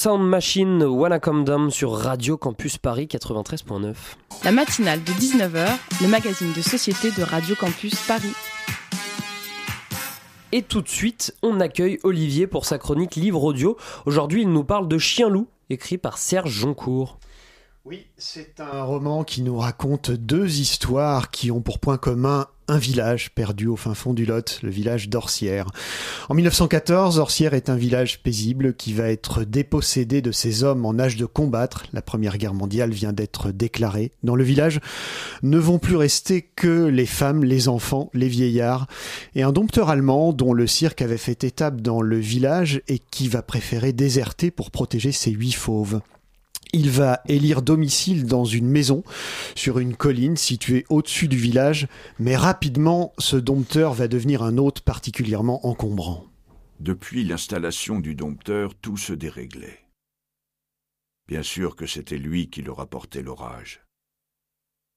Sound 0.02 0.26
Machine 0.26 0.82
Wanna 0.82 1.20
Come 1.20 1.44
Down 1.44 1.70
sur 1.70 1.92
Radio 1.92 2.38
Campus 2.38 2.78
Paris 2.78 3.04
93.9. 3.04 3.94
La 4.44 4.50
matinale 4.50 5.04
de 5.04 5.12
19h, 5.12 5.68
le 6.00 6.08
magazine 6.08 6.54
de 6.54 6.62
société 6.62 7.10
de 7.10 7.22
Radio 7.22 7.54
Campus 7.54 7.94
Paris. 8.06 8.32
Et 10.52 10.62
tout 10.62 10.80
de 10.80 10.88
suite, 10.88 11.36
on 11.42 11.60
accueille 11.60 11.98
Olivier 12.02 12.46
pour 12.46 12.64
sa 12.64 12.78
chronique 12.78 13.14
livre 13.16 13.44
audio. 13.44 13.76
Aujourd'hui, 14.06 14.40
il 14.40 14.48
nous 14.48 14.64
parle 14.64 14.88
de 14.88 14.96
Chien 14.96 15.28
loup, 15.28 15.48
écrit 15.68 15.98
par 15.98 16.16
Serge 16.16 16.50
Joncourt. 16.50 17.18
Oui, 17.84 18.06
c'est 18.16 18.58
un 18.58 18.82
roman 18.84 19.22
qui 19.22 19.42
nous 19.42 19.58
raconte 19.58 20.10
deux 20.12 20.60
histoires 20.60 21.30
qui 21.30 21.50
ont 21.50 21.60
pour 21.60 21.78
point 21.78 21.98
commun 21.98 22.46
village 22.78 23.30
perdu 23.34 23.66
au 23.66 23.76
fin 23.76 23.94
fond 23.94 24.14
du 24.14 24.24
Lot, 24.24 24.60
le 24.62 24.70
village 24.70 25.08
d'Orsières. 25.08 25.70
En 26.28 26.34
1914, 26.34 27.18
Orsières 27.18 27.54
est 27.54 27.68
un 27.68 27.76
village 27.76 28.22
paisible 28.22 28.74
qui 28.74 28.92
va 28.92 29.10
être 29.10 29.44
dépossédé 29.44 30.22
de 30.22 30.32
ses 30.32 30.64
hommes 30.64 30.84
en 30.84 30.98
âge 30.98 31.16
de 31.16 31.26
combattre. 31.26 31.84
La 31.92 32.02
Première 32.02 32.38
Guerre 32.38 32.54
mondiale 32.54 32.90
vient 32.90 33.12
d'être 33.12 33.52
déclarée. 33.52 34.12
Dans 34.22 34.36
le 34.36 34.44
village 34.44 34.80
ne 35.42 35.58
vont 35.58 35.78
plus 35.78 35.96
rester 35.96 36.42
que 36.42 36.86
les 36.86 37.06
femmes, 37.06 37.44
les 37.44 37.68
enfants, 37.68 38.10
les 38.14 38.28
vieillards 38.28 38.86
et 39.34 39.42
un 39.42 39.52
dompteur 39.52 39.90
allemand 39.90 40.32
dont 40.32 40.52
le 40.52 40.66
cirque 40.66 41.02
avait 41.02 41.16
fait 41.16 41.44
étape 41.44 41.80
dans 41.80 42.02
le 42.02 42.18
village 42.18 42.82
et 42.88 42.98
qui 42.98 43.28
va 43.28 43.42
préférer 43.42 43.92
déserter 43.92 44.50
pour 44.50 44.70
protéger 44.70 45.12
ses 45.12 45.30
huit 45.30 45.52
fauves. 45.52 46.00
Il 46.72 46.90
va 46.90 47.20
élire 47.26 47.62
domicile 47.62 48.26
dans 48.26 48.44
une 48.44 48.68
maison 48.68 49.02
sur 49.56 49.80
une 49.80 49.96
colline 49.96 50.36
située 50.36 50.84
au-dessus 50.88 51.26
du 51.26 51.36
village, 51.36 51.88
mais 52.20 52.36
rapidement 52.36 53.12
ce 53.18 53.36
dompteur 53.36 53.92
va 53.92 54.06
devenir 54.06 54.42
un 54.42 54.56
hôte 54.56 54.80
particulièrement 54.80 55.66
encombrant. 55.66 56.26
Depuis 56.78 57.24
l'installation 57.24 57.98
du 57.98 58.14
dompteur, 58.14 58.74
tout 58.76 58.96
se 58.96 59.12
déréglait. 59.12 59.80
Bien 61.26 61.42
sûr 61.42 61.74
que 61.74 61.86
c'était 61.86 62.18
lui 62.18 62.50
qui 62.50 62.62
leur 62.62 62.80
apportait 62.80 63.22
l'orage. 63.22 63.82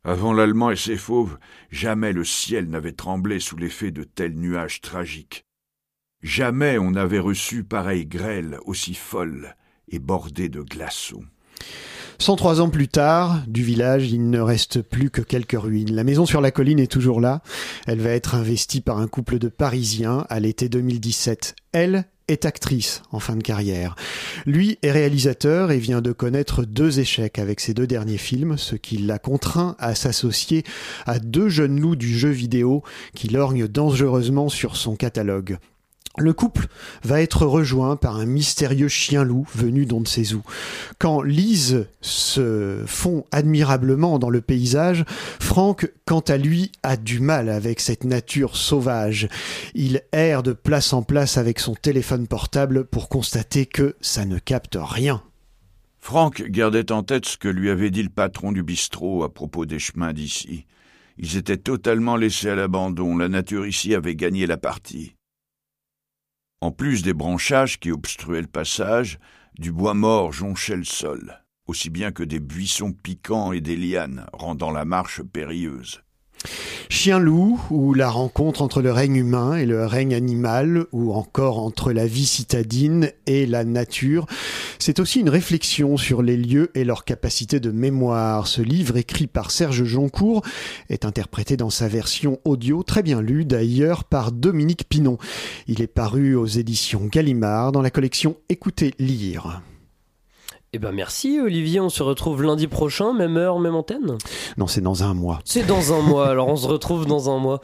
Avant 0.04 0.34
l'Allemand 0.34 0.70
et 0.70 0.76
ses 0.76 0.98
fauves, 0.98 1.40
jamais 1.72 2.14
le 2.14 2.24
ciel 2.24 2.70
n'avait 2.70 2.92
tremblé 2.92 3.40
sous 3.40 3.58
l'effet 3.58 3.92
de 3.92 4.04
tels 4.04 4.36
nuages 4.36 4.82
tragiques. 4.82 5.46
Jamais 6.22 6.78
on 6.78 6.92
n'avait 6.92 7.20
reçu 7.20 7.64
pareille 7.64 8.06
grêle 8.06 8.60
aussi 8.66 8.94
folle 8.94 9.56
et 9.88 10.00
bordée 10.00 10.50
de 10.50 10.62
glaçons. 10.62 11.26
103 12.20 12.62
ans 12.62 12.70
plus 12.70 12.88
tard, 12.88 13.42
du 13.48 13.64
village, 13.64 14.12
il 14.12 14.30
ne 14.30 14.40
reste 14.40 14.82
plus 14.82 15.10
que 15.10 15.22
quelques 15.22 15.60
ruines. 15.60 15.94
La 15.94 16.04
maison 16.04 16.26
sur 16.26 16.42
la 16.42 16.52
colline 16.52 16.80
est 16.80 16.92
toujours 16.92 17.20
là. 17.20 17.42
Elle 17.86 18.00
va 18.00 18.12
être 18.12 18.36
investie 18.36 18.82
par 18.82 19.00
un 19.00 19.08
couple 19.08 19.40
de 19.40 19.50
Parisiens 19.50 20.26
à 20.30 20.40
l'été 20.40 20.70
2017. 20.70 21.56
Elle 21.74 22.06
est 22.28 22.46
actrice 22.46 23.02
en 23.12 23.20
fin 23.20 23.36
de 23.36 23.44
carrière. 23.44 23.96
Lui 24.46 24.78
est 24.82 24.92
réalisateur 24.92 25.72
et 25.72 25.80
vient 25.80 26.02
de 26.02 26.12
connaître 26.12 26.64
deux 26.64 27.00
échecs 27.00 27.40
avec 27.40 27.60
ses 27.60 27.74
deux 27.74 27.88
derniers 27.88 28.18
films, 28.18 28.58
ce 28.58 28.76
qui 28.76 28.98
l'a 28.98 29.20
contraint 29.20 29.76
à 29.80 29.94
s'associer 29.96 30.64
à 31.06 31.20
deux 31.20 31.50
jeunes 31.50 31.80
loups 31.80 31.98
du 31.98 32.18
jeu 32.18 32.30
vidéo 32.30 32.84
qui 33.14 33.28
lorgnent 33.28 33.68
dangereusement 33.68 34.48
sur 34.48 34.78
son 34.78 34.96
catalogue. 34.96 35.58
Le 36.18 36.32
couple 36.32 36.68
va 37.04 37.22
être 37.22 37.48
rejoint 37.48 37.96
par 37.96 38.18
un 38.18 38.28
mystérieux 38.28 38.88
chien-loup 38.88 39.48
venu 39.56 39.88
d'on 39.88 40.02
ne 40.02 40.06
sait. 40.06 40.24
Quand 41.00 41.24
Lise 41.24 41.88
se 42.02 42.84
fond 42.86 43.26
admirablement 43.32 44.20
dans 44.20 44.30
le 44.30 44.42
paysage, 44.42 45.06
Franck, 45.08 45.92
quant 46.06 46.20
à 46.20 46.38
lui, 46.38 46.72
a 46.84 46.98
du 46.98 47.20
mal 47.20 47.50
avec 47.50 47.80
cette 47.80 48.04
nature 48.04 48.56
sauvage. 48.56 49.28
Il 49.74 50.02
erre 50.12 50.44
de 50.44 50.54
place 50.54 50.94
en 50.94 51.02
place 51.02 51.38
avec 51.38 51.60
son 51.60 51.74
téléphone 51.74 52.28
portable 52.28 52.86
pour 52.86 53.10
constater 53.10 53.66
que 53.66 53.96
ça 54.00 54.26
ne 54.26 54.38
capte 54.38 54.78
rien. 54.80 55.24
Franck 56.00 56.44
gardait 56.44 56.92
en 56.92 57.02
tête 57.02 57.26
ce 57.26 57.38
que 57.38 57.48
lui 57.48 57.72
avait 57.72 57.90
dit 57.90 58.04
le 58.04 58.10
patron 58.10 58.52
du 58.52 58.62
bistrot 58.62 59.24
à 59.24 59.34
propos 59.34 59.66
des 59.66 59.80
chemins 59.80 60.14
d'ici. 60.14 60.66
Ils 61.18 61.38
étaient 61.38 61.58
totalement 61.58 62.18
laissés 62.18 62.50
à 62.50 62.56
l'abandon, 62.56 63.18
la 63.18 63.30
nature 63.30 63.66
ici 63.66 63.96
avait 63.96 64.16
gagné 64.16 64.46
la 64.46 64.58
partie. 64.58 65.16
En 66.64 66.72
plus 66.72 67.02
des 67.02 67.12
branchages 67.12 67.78
qui 67.78 67.92
obstruaient 67.92 68.40
le 68.40 68.48
passage, 68.48 69.20
du 69.60 69.74
bois 69.74 69.94
mort 69.94 70.32
jonchait 70.32 70.78
le 70.78 70.86
sol, 70.86 71.44
aussi 71.68 71.90
bien 71.90 72.14
que 72.14 72.24
des 72.24 72.40
buissons 72.40 72.94
piquants 72.94 73.52
et 73.52 73.60
des 73.60 73.76
lianes, 73.76 74.28
rendant 74.32 74.72
la 74.72 74.86
marche 74.86 75.22
périlleuse. 75.22 76.04
Chien-loup, 76.90 77.60
ou 77.70 77.94
la 77.94 78.10
rencontre 78.10 78.62
entre 78.62 78.82
le 78.82 78.92
règne 78.92 79.16
humain 79.16 79.56
et 79.56 79.66
le 79.66 79.86
règne 79.86 80.14
animal, 80.14 80.86
ou 80.92 81.14
encore 81.14 81.60
entre 81.60 81.92
la 81.92 82.06
vie 82.06 82.26
citadine 82.26 83.12
et 83.26 83.46
la 83.46 83.64
nature, 83.64 84.26
c'est 84.80 85.00
aussi 85.00 85.20
une 85.20 85.30
réflexion 85.30 85.98
sur 85.98 86.22
les 86.22 86.38
lieux 86.38 86.72
et 86.76 86.84
leur 86.84 87.06
capacité 87.06 87.60
de 87.60 87.72
mémoire. 87.72 88.48
Ce 88.48 88.62
livre, 88.62 88.98
écrit 88.98 89.28
par 89.28 89.52
Serge 89.52 89.84
Joncourt, 89.84 90.44
est 90.90 91.06
interprété 91.06 91.58
dans 91.58 91.70
sa 91.70 91.88
version 91.88 92.40
audio, 92.46 92.84
très 92.84 93.04
bien 93.04 93.22
lue 93.22 93.46
d'ailleurs 93.46 94.04
par 94.04 94.32
Dominique 94.32 94.88
Pinon. 94.88 95.18
Il 95.68 95.82
est 95.82 95.88
paru 95.88 96.36
aux 96.36 96.46
éditions 96.46 97.06
Gallimard 97.06 97.72
dans 97.72 97.82
la 97.82 97.92
collection 97.92 98.38
Écoutez 98.50 98.94
lire. 99.00 99.62
Eh 100.76 100.80
ben 100.80 100.92
merci 100.92 101.40
Olivier, 101.40 101.80
on 101.80 101.90
se 101.90 102.02
retrouve 102.02 102.42
lundi 102.42 102.66
prochain, 102.66 103.14
même 103.14 103.38
heure, 103.38 103.60
même 103.60 103.76
antenne 103.76 104.18
Non, 104.58 104.66
c'est 104.66 104.82
dans 104.82 105.04
un 105.04 105.14
mois. 105.14 105.38
C'est 105.46 105.68
dans 105.68 105.94
un 105.94 106.02
mois, 106.02 106.28
alors 106.30 106.48
on 106.48 106.56
se 106.56 106.66
retrouve 106.66 107.06
dans 107.06 107.30
un 107.30 107.38
mois. 107.38 107.62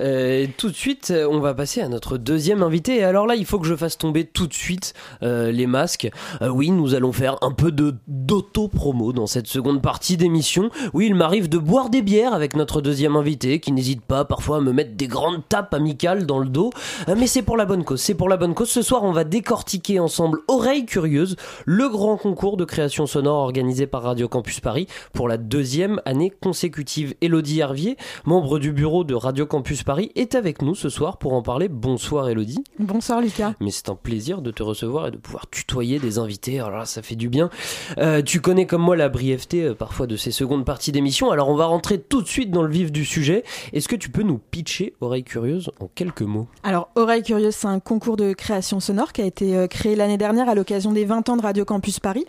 Euh, 0.00 0.46
tout 0.56 0.68
de 0.68 0.74
suite, 0.74 1.12
on 1.28 1.40
va 1.40 1.54
passer 1.54 1.80
à 1.80 1.88
notre 1.88 2.18
deuxième 2.18 2.62
invité. 2.62 2.96
Et 2.96 3.04
alors 3.04 3.26
là, 3.26 3.34
il 3.34 3.44
faut 3.44 3.58
que 3.58 3.66
je 3.66 3.76
fasse 3.76 3.98
tomber 3.98 4.24
tout 4.24 4.46
de 4.46 4.54
suite 4.54 4.94
euh, 5.22 5.50
les 5.50 5.66
masques. 5.66 6.10
Euh, 6.42 6.48
oui, 6.48 6.70
nous 6.70 6.94
allons 6.94 7.12
faire 7.12 7.36
un 7.42 7.52
peu 7.52 7.72
de 7.72 7.94
d'auto-promo 8.06 9.12
dans 9.12 9.26
cette 9.26 9.46
seconde 9.46 9.82
partie 9.82 10.16
d'émission. 10.16 10.70
Oui, 10.92 11.06
il 11.06 11.14
m'arrive 11.14 11.48
de 11.48 11.58
boire 11.58 11.90
des 11.90 12.02
bières 12.02 12.34
avec 12.34 12.56
notre 12.56 12.80
deuxième 12.80 13.16
invité, 13.16 13.60
qui 13.60 13.72
n'hésite 13.72 14.02
pas 14.02 14.24
parfois 14.24 14.58
à 14.58 14.60
me 14.60 14.72
mettre 14.72 14.96
des 14.96 15.06
grandes 15.06 15.42
tapes 15.48 15.74
amicales 15.74 16.26
dans 16.26 16.38
le 16.38 16.48
dos. 16.48 16.70
Euh, 17.08 17.14
mais 17.16 17.26
c'est 17.26 17.42
pour 17.42 17.56
la 17.56 17.64
bonne 17.64 17.84
cause, 17.84 18.00
c'est 18.00 18.14
pour 18.14 18.28
la 18.28 18.36
bonne 18.36 18.54
cause. 18.54 18.70
Ce 18.70 18.82
soir, 18.82 19.04
on 19.04 19.12
va 19.12 19.24
décortiquer 19.24 20.00
ensemble 20.00 20.40
Oreille 20.48 20.86
Curieuse, 20.86 21.36
le 21.64 21.88
grand 21.88 22.16
concours 22.16 22.56
de 22.56 22.64
création 22.64 23.06
sonore 23.06 23.38
organisé 23.38 23.86
par 23.86 24.02
Radio 24.02 24.28
Campus 24.28 24.60
Paris 24.60 24.86
pour 25.12 25.28
la 25.28 25.36
deuxième 25.36 26.00
année 26.04 26.32
consécutive. 26.42 27.14
Elodie 27.20 27.60
Hervier, 27.60 27.96
membre 28.24 28.58
du 28.58 28.72
bureau 28.72 29.04
de 29.04 29.14
Radio 29.14 29.46
Campus 29.46 29.82
Paris, 29.86 30.10
est 30.16 30.34
avec 30.34 30.62
nous 30.62 30.74
ce 30.74 30.88
soir 30.88 31.16
pour 31.16 31.32
en 31.32 31.42
parler. 31.42 31.68
Bonsoir 31.68 32.28
Elodie. 32.28 32.64
Bonsoir 32.80 33.20
Lucas. 33.20 33.52
Mais 33.60 33.70
c'est 33.70 33.88
un 33.88 33.94
plaisir 33.94 34.42
de 34.42 34.50
te 34.50 34.64
recevoir 34.64 35.06
et 35.06 35.10
de 35.12 35.16
pouvoir 35.16 35.48
tutoyer 35.48 36.00
des 36.00 36.18
invités. 36.18 36.58
Alors 36.58 36.78
là, 36.78 36.84
ça 36.86 37.02
fait 37.02 37.14
du 37.14 37.28
bien. 37.28 37.50
Euh, 37.96 38.20
tu 38.20 38.40
connais 38.40 38.66
comme 38.66 38.82
moi 38.82 38.96
la 38.96 39.08
brièveté 39.08 39.62
euh, 39.62 39.74
parfois 39.76 40.08
de 40.08 40.16
ces 40.16 40.32
secondes 40.32 40.64
parties 40.64 40.90
d'émission. 40.90 41.30
Alors 41.30 41.50
on 41.50 41.54
va 41.54 41.66
rentrer 41.66 42.00
tout 42.00 42.20
de 42.20 42.26
suite 42.26 42.50
dans 42.50 42.64
le 42.64 42.68
vif 42.68 42.90
du 42.90 43.04
sujet. 43.04 43.44
Est-ce 43.72 43.86
que 43.86 43.94
tu 43.94 44.10
peux 44.10 44.24
nous 44.24 44.38
pitcher 44.38 44.94
Oreille 45.00 45.22
Curieuse 45.22 45.70
en 45.78 45.86
quelques 45.86 46.22
mots? 46.22 46.48
Alors 46.64 46.88
Oreille 46.96 47.22
Curieuse, 47.22 47.54
c'est 47.54 47.68
un 47.68 47.78
concours 47.78 48.16
de 48.16 48.32
création 48.32 48.80
sonore 48.80 49.12
qui 49.12 49.22
a 49.22 49.26
été 49.26 49.56
euh, 49.56 49.68
créé 49.68 49.94
l'année 49.94 50.18
dernière 50.18 50.48
à 50.48 50.56
l'occasion 50.56 50.90
des 50.90 51.04
20 51.04 51.28
ans 51.28 51.36
de 51.36 51.42
Radio 51.42 51.64
Campus 51.64 52.00
Paris 52.00 52.26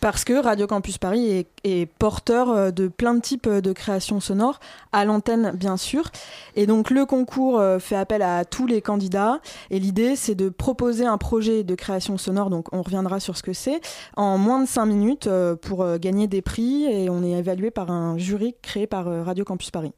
parce 0.00 0.24
que 0.24 0.34
Radio 0.34 0.66
Campus 0.66 0.98
Paris 0.98 1.26
est, 1.30 1.48
est 1.64 1.86
porteur 1.86 2.70
de 2.70 2.86
plein 2.86 3.14
de 3.14 3.20
types 3.20 3.48
de 3.48 3.72
créations 3.72 4.20
sonores, 4.20 4.60
à 4.92 5.06
l'antenne 5.06 5.52
bien 5.54 5.78
sûr. 5.78 6.10
Et 6.54 6.66
donc 6.66 6.90
le 6.90 6.97
concours 7.04 7.58
euh, 7.58 7.78
fait 7.78 7.96
appel 7.96 8.22
à 8.22 8.44
tous 8.44 8.66
les 8.66 8.82
candidats 8.82 9.40
et 9.70 9.78
l'idée 9.78 10.16
c'est 10.16 10.34
de 10.34 10.48
proposer 10.48 11.04
un 11.04 11.18
projet 11.18 11.64
de 11.64 11.74
création 11.74 12.18
sonore, 12.18 12.50
donc 12.50 12.66
on 12.72 12.82
reviendra 12.82 13.20
sur 13.20 13.36
ce 13.36 13.42
que 13.42 13.52
c'est, 13.52 13.80
en 14.16 14.38
moins 14.38 14.62
de 14.62 14.68
5 14.68 14.86
minutes 14.86 15.26
euh, 15.26 15.56
pour 15.56 15.82
euh, 15.82 15.98
gagner 15.98 16.26
des 16.26 16.42
prix 16.42 16.84
et 16.84 17.10
on 17.10 17.22
est 17.22 17.32
évalué 17.32 17.70
par 17.70 17.90
un 17.90 18.18
jury 18.18 18.54
créé 18.62 18.86
par 18.86 19.06
Radio 19.24 19.44
Campus 19.44 19.70
Paris. 19.70 19.92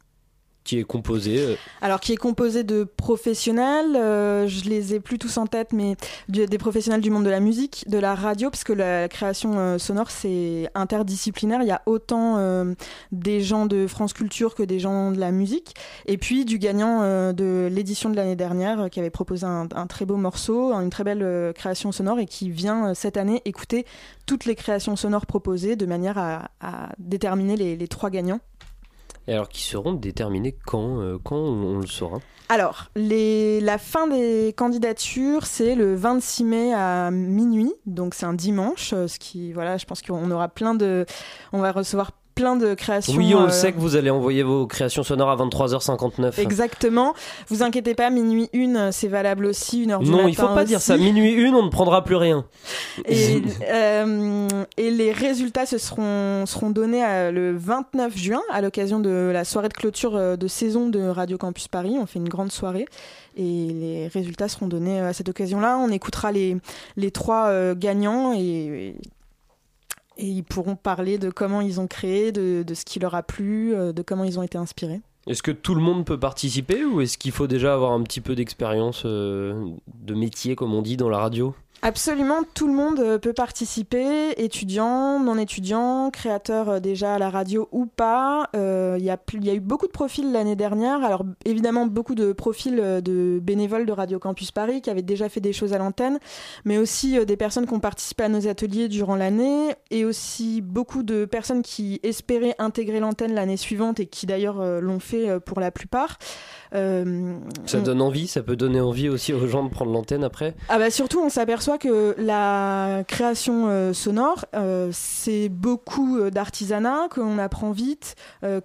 Qui 0.62 0.78
est 0.78 0.84
composé 0.84 1.38
euh, 1.38 1.54
Alors, 1.80 2.00
qui 2.00 2.12
est 2.12 2.18
composé 2.18 2.64
de 2.64 2.84
professionnels, 2.84 3.96
euh, 3.96 4.46
je 4.46 4.68
les 4.68 4.94
ai 4.94 5.00
plus 5.00 5.18
tous 5.18 5.38
en 5.38 5.46
tête, 5.46 5.72
mais 5.72 5.96
des 6.28 6.58
professionnels 6.58 7.00
du 7.00 7.10
monde 7.10 7.24
de 7.24 7.30
la 7.30 7.40
musique, 7.40 7.84
de 7.88 7.96
la 7.96 8.14
radio, 8.14 8.50
parce 8.50 8.62
que 8.62 8.74
la 8.74 9.08
création 9.08 9.58
euh, 9.58 9.78
sonore, 9.78 10.10
c'est 10.10 10.68
interdisciplinaire. 10.74 11.62
Il 11.62 11.68
y 11.68 11.72
a 11.72 11.80
autant 11.86 12.20
des 13.10 13.40
gens 13.40 13.64
de 13.64 13.86
France 13.86 14.12
Culture 14.12 14.54
que 14.54 14.62
des 14.62 14.78
gens 14.78 15.12
de 15.12 15.18
la 15.18 15.30
musique. 15.30 15.74
Et 16.06 16.18
puis, 16.18 16.44
du 16.44 16.58
gagnant 16.58 17.32
de 17.32 17.68
l'édition 17.70 18.10
de 18.10 18.16
l'année 18.16 18.36
dernière, 18.36 18.90
qui 18.90 19.00
avait 19.00 19.10
proposé 19.10 19.46
un, 19.46 19.66
très 19.86 20.04
beau 20.04 20.16
morceau, 20.16 20.72
une 20.72 20.90
très 20.90 21.04
belle 21.04 21.52
création 21.54 21.90
sonore, 21.90 22.18
et 22.18 22.26
qui 22.26 22.50
vient 22.50 22.92
cette 22.94 23.16
année 23.16 23.40
écouter 23.46 23.86
toutes 24.26 24.44
les 24.44 24.54
créations 24.54 24.94
sonores 24.94 25.26
proposées 25.26 25.76
de 25.76 25.86
manière 25.86 26.18
à, 26.18 26.50
déterminer 26.98 27.56
les 27.56 27.88
trois 27.88 28.10
gagnants. 28.10 28.40
Alors 29.32 29.48
qui 29.48 29.62
seront 29.62 29.92
déterminés 29.92 30.56
quand, 30.66 31.00
euh, 31.00 31.18
quand 31.22 31.36
on, 31.36 31.78
le 31.78 31.86
saura 31.86 32.18
Alors, 32.48 32.90
la 32.96 33.78
fin 33.78 34.06
des 34.06 34.54
candidatures, 34.56 35.46
c'est 35.46 35.74
le 35.74 35.94
26 35.94 36.44
mai 36.44 36.74
à 36.74 37.10
minuit, 37.10 37.72
donc 37.86 38.14
c'est 38.14 38.26
un 38.26 38.34
dimanche, 38.34 38.92
euh, 38.92 39.06
ce 39.06 39.18
qui, 39.18 39.52
voilà, 39.52 39.76
je 39.76 39.86
pense 39.86 40.02
qu'on 40.02 40.30
aura 40.30 40.48
plein 40.48 40.74
de, 40.74 41.06
on 41.52 41.60
va 41.60 41.72
recevoir 41.72 42.12
plein 42.34 42.56
de 42.56 42.74
créations. 42.74 43.16
Oui, 43.16 43.34
on 43.34 43.44
euh, 43.44 43.48
sait 43.48 43.72
que 43.72 43.78
vous 43.78 43.96
allez 43.96 44.10
envoyer 44.10 44.42
vos 44.42 44.66
créations 44.66 45.02
sonores 45.02 45.30
à 45.30 45.36
23h59. 45.36 46.40
Exactement. 46.40 47.14
Vous 47.48 47.62
inquiétez 47.62 47.94
pas, 47.94 48.10
minuit 48.10 48.48
1, 48.54 48.92
c'est 48.92 49.08
valable 49.08 49.46
aussi, 49.46 49.82
une 49.82 49.90
heure 49.90 50.00
du 50.00 50.10
Non, 50.10 50.18
matin 50.18 50.28
il 50.28 50.36
faut 50.36 50.48
pas 50.48 50.64
dire 50.64 50.80
ça. 50.80 50.96
Minuit 50.96 51.32
une, 51.32 51.54
on 51.54 51.64
ne 51.64 51.70
prendra 51.70 52.04
plus 52.04 52.16
rien. 52.16 52.44
Et, 53.06 53.42
euh, 53.70 54.48
et 54.76 54.90
les 54.90 55.12
résultats 55.12 55.66
se 55.66 55.78
seront, 55.78 56.44
seront 56.46 56.70
donnés 56.70 57.04
euh, 57.04 57.30
le 57.30 57.56
29 57.56 58.16
juin 58.16 58.42
à 58.50 58.60
l'occasion 58.60 59.00
de 59.00 59.30
la 59.32 59.44
soirée 59.44 59.68
de 59.68 59.74
clôture 59.74 60.36
de 60.36 60.48
saison 60.48 60.88
de 60.88 61.00
Radio 61.00 61.38
Campus 61.38 61.68
Paris. 61.68 61.96
On 62.00 62.06
fait 62.06 62.18
une 62.18 62.28
grande 62.28 62.52
soirée 62.52 62.86
et 63.36 63.42
les 63.42 64.08
résultats 64.08 64.48
seront 64.48 64.66
donnés 64.66 65.00
à 65.00 65.12
cette 65.12 65.28
occasion-là. 65.28 65.78
On 65.78 65.90
écoutera 65.90 66.32
les, 66.32 66.56
les 66.96 67.10
trois 67.10 67.74
gagnants 67.74 68.32
et, 68.34 68.40
et 68.40 68.96
ils 70.18 70.42
pourront 70.42 70.76
parler 70.76 71.18
de 71.18 71.30
comment 71.30 71.60
ils 71.60 71.80
ont 71.80 71.86
créé, 71.86 72.32
de, 72.32 72.62
de 72.66 72.74
ce 72.74 72.84
qui 72.84 72.98
leur 72.98 73.14
a 73.14 73.22
plu, 73.22 73.74
euh, 73.74 73.92
de 73.92 74.02
comment 74.02 74.24
ils 74.24 74.38
ont 74.38 74.42
été 74.42 74.58
inspirés. 74.58 75.00
Est-ce 75.26 75.42
que 75.42 75.50
tout 75.50 75.74
le 75.74 75.82
monde 75.82 76.04
peut 76.06 76.18
participer 76.18 76.84
ou 76.84 77.00
est-ce 77.00 77.18
qu'il 77.18 77.32
faut 77.32 77.46
déjà 77.46 77.74
avoir 77.74 77.92
un 77.92 78.02
petit 78.02 78.20
peu 78.20 78.34
d'expérience 78.34 79.02
euh, 79.04 79.70
de 79.94 80.14
métier, 80.14 80.56
comme 80.56 80.74
on 80.74 80.82
dit, 80.82 80.96
dans 80.96 81.08
la 81.08 81.18
radio? 81.18 81.54
Absolument, 81.82 82.42
tout 82.54 82.66
le 82.66 82.74
monde 82.74 83.00
euh, 83.00 83.18
peut 83.18 83.32
participer, 83.32 84.32
étudiants, 84.36 85.18
non 85.18 85.38
étudiants, 85.38 86.10
créateurs 86.10 86.68
euh, 86.68 86.78
déjà 86.78 87.14
à 87.14 87.18
la 87.18 87.30
radio 87.30 87.70
ou 87.72 87.86
pas. 87.86 88.50
Euh, 88.54 88.98
Il 88.98 89.04
y, 89.04 89.10
a 89.10 89.54
eu 89.54 89.60
beaucoup 89.60 89.86
de 89.86 89.92
profils 89.92 90.30
l'année 90.30 90.56
dernière. 90.56 91.02
Alors 91.02 91.24
évidemment 91.46 91.86
beaucoup 91.86 92.14
de 92.14 92.34
profils 92.34 92.76
de 92.76 93.38
bénévoles 93.42 93.86
de 93.86 93.92
Radio 93.92 94.18
Campus 94.18 94.50
Paris 94.50 94.82
qui 94.82 94.90
avaient 94.90 95.00
déjà 95.00 95.30
fait 95.30 95.40
des 95.40 95.54
choses 95.54 95.72
à 95.72 95.78
l'antenne, 95.78 96.18
mais 96.66 96.76
aussi 96.76 97.24
des 97.24 97.36
personnes 97.38 97.66
qui 97.66 97.72
ont 97.72 97.80
participé 97.80 98.24
à 98.24 98.28
nos 98.28 98.46
ateliers 98.46 98.88
durant 98.88 99.16
l'année, 99.16 99.74
et 99.90 100.04
aussi 100.04 100.60
beaucoup 100.60 101.02
de 101.02 101.24
personnes 101.24 101.62
qui 101.62 101.98
espéraient 102.02 102.54
intégrer 102.58 103.00
l'antenne 103.00 103.32
l'année 103.32 103.56
suivante 103.56 104.00
et 104.00 104.06
qui 104.06 104.26
d'ailleurs 104.26 104.80
l'ont 104.80 105.00
fait 105.00 105.40
pour 105.40 105.60
la 105.60 105.70
plupart. 105.70 106.18
Euh, 106.74 107.36
Ça 107.66 107.78
on- 107.78 107.82
donne 107.82 108.00
envie, 108.02 108.26
ça 108.28 108.42
peut 108.42 108.56
donner 108.56 108.80
envie 108.80 109.08
aussi 109.08 109.32
aux 109.32 109.46
gens 109.46 109.64
de 109.64 109.70
prendre 109.70 109.90
l'antenne 109.92 110.22
après. 110.24 110.54
ah 110.68 110.78
bah 110.78 110.90
surtout, 110.90 111.20
on 111.20 111.28
s'aperçoit 111.28 111.78
que 111.78 112.14
la 112.18 113.02
création 113.08 113.68
euh, 113.68 113.92
sonore, 113.92 114.44
euh, 114.54 114.90
c'est 114.92 115.48
beaucoup 115.48 116.30
d'artisanat, 116.30 117.08
qu'on 117.10 117.38
apprend 117.38 117.72
vite, 117.72 118.14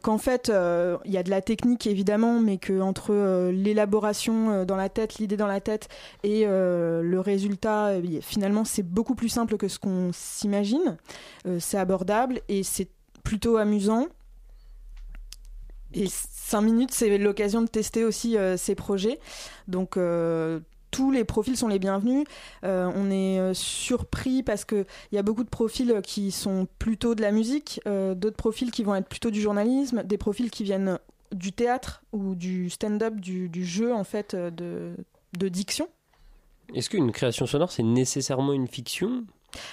qu'en 0.02 0.18
fait, 0.18 0.52
il 1.06 1.12
y 1.12 1.18
a 1.18 1.24
de 1.24 1.30
la 1.30 1.42
technique 1.42 1.88
évidemment, 1.88 2.40
mais 2.40 2.58
que 2.58 2.80
entre 2.82 3.50
l'élaboration 3.52 4.66
dans 4.66 4.76
la 4.76 4.90
tête, 4.90 5.16
l'idée 5.20 5.38
dans 5.38 5.48
la 5.48 5.62
tête 5.62 5.88
et 6.24 6.46
le 6.46 7.20
résultat, 7.20 7.92
finalement, 8.22 8.64
c'est 8.66 8.84
beaucoup 8.84 9.16
plus 9.16 9.30
simple 9.30 9.58
que 9.58 9.68
ce 9.68 9.80
qu'on 9.80 10.12
s'imagine. 10.14 10.98
C'est 11.60 11.78
abordable 11.78 12.42
et 12.50 12.64
c'est 12.64 12.90
plutôt 13.24 13.58
amusant. 13.58 14.08
Et 15.96 16.08
5 16.10 16.62
minutes, 16.62 16.92
c'est 16.92 17.18
l'occasion 17.18 17.62
de 17.62 17.68
tester 17.68 18.04
aussi 18.04 18.38
euh, 18.38 18.58
ces 18.58 18.76
projets. 18.76 19.20
Donc, 19.70 19.96
euh, 19.98 20.60
tous 20.92 21.10
les 21.10 21.24
profils 21.24 21.56
sont 21.58 21.70
les 21.70 21.80
bienvenus. 21.80 22.26
Euh, 22.64 22.92
on 22.96 23.10
est 23.10 23.54
surpris 23.54 24.44
parce 24.44 24.66
qu'il 24.66 24.86
y 25.14 25.18
a 25.18 25.24
beaucoup 25.24 25.44
de 25.44 25.50
profils 25.50 26.02
qui 26.04 26.32
sont 26.32 26.68
plutôt 26.80 27.16
de 27.16 27.22
la 27.22 27.32
musique, 27.32 27.82
d'autres 27.86 28.38
profils 28.38 28.72
qui 28.72 28.84
vont 28.84 28.96
être 28.96 29.10
plutôt 29.10 29.30
du 29.30 29.42
journalisme, 29.42 30.04
des 30.04 30.18
profils 30.18 30.50
qui 30.50 30.64
viennent 30.64 30.98
du 31.34 31.52
théâtre 31.52 32.02
ou 32.14 32.34
du 32.36 32.70
stand-up, 32.70 33.16
du, 33.20 33.50
du 33.50 33.66
jeu 33.66 33.94
en 33.94 34.06
fait 34.06 34.36
de, 34.36 34.96
de 35.38 35.50
diction. 35.50 35.90
Est-ce 36.74 36.90
qu'une 36.90 37.12
création 37.12 37.46
sonore, 37.46 37.72
c'est 37.74 37.84
nécessairement 37.84 38.54
une 38.54 38.68
fiction? 38.68 39.26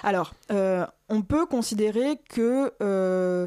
Alors, 0.03 0.35
euh, 0.51 0.87
on 1.09 1.23
peut 1.23 1.47
considérer 1.47 2.18
que. 2.29 2.73
euh, 2.83 3.47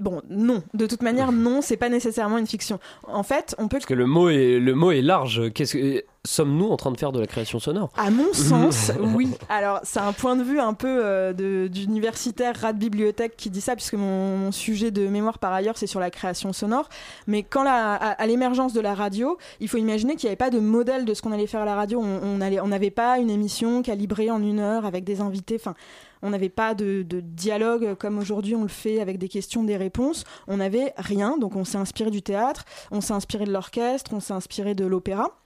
Bon, 0.00 0.22
non. 0.30 0.62
De 0.74 0.86
toute 0.86 1.02
manière, 1.02 1.30
non, 1.30 1.60
c'est 1.62 1.76
pas 1.76 1.88
nécessairement 1.90 2.38
une 2.38 2.46
fiction. 2.46 2.80
En 3.06 3.22
fait, 3.22 3.54
on 3.58 3.68
peut. 3.68 3.76
Parce 3.76 3.86
que 3.86 3.94
le 3.94 4.06
mot 4.06 4.28
est, 4.30 4.58
le 4.58 4.74
mot 4.74 4.90
est 4.90 5.02
large. 5.02 5.52
Qu'est-ce 5.52 5.74
que 5.76 6.04
sommes-nous 6.26 6.68
en 6.68 6.76
train 6.76 6.90
de 6.90 6.98
faire 6.98 7.12
de 7.12 7.20
la 7.20 7.26
création 7.26 7.58
sonore? 7.60 7.90
À 7.96 8.10
mon 8.10 8.30
sens, 8.32 8.90
oui. 9.14 9.28
Alors, 9.48 9.80
c'est 9.84 10.00
un 10.00 10.12
point 10.12 10.36
de 10.36 10.42
vue 10.42 10.58
un 10.58 10.74
peu 10.74 11.00
euh, 11.04 11.68
d'universitaire 11.68 12.56
rat 12.60 12.72
de 12.72 12.78
bibliothèque 12.78 13.36
qui 13.36 13.50
dit 13.50 13.60
ça, 13.60 13.74
puisque 13.76 13.94
mon, 13.94 14.36
mon 14.36 14.52
sujet 14.52 14.90
de 14.90 15.06
mémoire 15.06 15.38
par 15.38 15.52
ailleurs, 15.52 15.76
c'est 15.76 15.86
sur 15.86 16.00
la 16.00 16.10
création 16.10 16.52
sonore. 16.52 16.88
Mais 17.26 17.42
quand 17.42 17.62
la, 17.62 17.94
à, 17.94 18.08
à 18.12 18.26
l'émergence 18.26 18.72
de 18.72 18.80
la 18.80 18.94
radio, 18.94 19.38
il 19.60 19.68
faut 19.68 19.76
imaginer 19.78 20.16
qu'il 20.16 20.26
n'y 20.26 20.30
avait 20.30 20.36
pas 20.36 20.50
de 20.50 20.58
modèle 20.60 21.04
de 21.04 21.14
ce 21.14 21.22
qu'on 21.22 21.32
allait 21.32 21.46
faire 21.46 21.60
à 21.62 21.66
la 21.66 21.74
radio. 21.74 22.00
On 22.02 22.20
on 22.22 22.40
allait- 22.40 22.60
on 22.60 22.68
n'avait 22.68 22.90
pas 22.90 23.18
une 23.18 23.30
émission 23.30 23.82
calibrée 23.82 24.30
en 24.30 24.42
une 24.42 24.60
heure 24.60 24.84
avec 24.86 25.04
des 25.04 25.20
invités. 25.20 25.56
Enfin, 25.56 25.74
on 26.22 26.30
n'avait 26.30 26.48
pas 26.48 26.74
de, 26.74 27.02
de 27.02 27.20
dialogue 27.20 27.94
comme 27.94 28.18
aujourd'hui 28.18 28.54
on 28.54 28.62
le 28.62 28.68
fait 28.68 29.00
avec 29.00 29.18
des 29.18 29.28
questions, 29.28 29.64
des 29.64 29.76
réponses. 29.76 30.24
On 30.48 30.58
n'avait 30.58 30.92
rien, 30.96 31.38
donc 31.38 31.56
on 31.56 31.64
s'est 31.64 31.78
inspiré 31.78 32.10
du 32.10 32.22
théâtre, 32.22 32.64
on 32.90 33.00
s'est 33.00 33.14
inspiré 33.14 33.44
de 33.44 33.52
l'orchestre, 33.52 34.12
on 34.14 34.20
s'est 34.20 34.34
inspiré 34.34 34.74
de 34.74 34.84
l'opéra. 34.84 35.39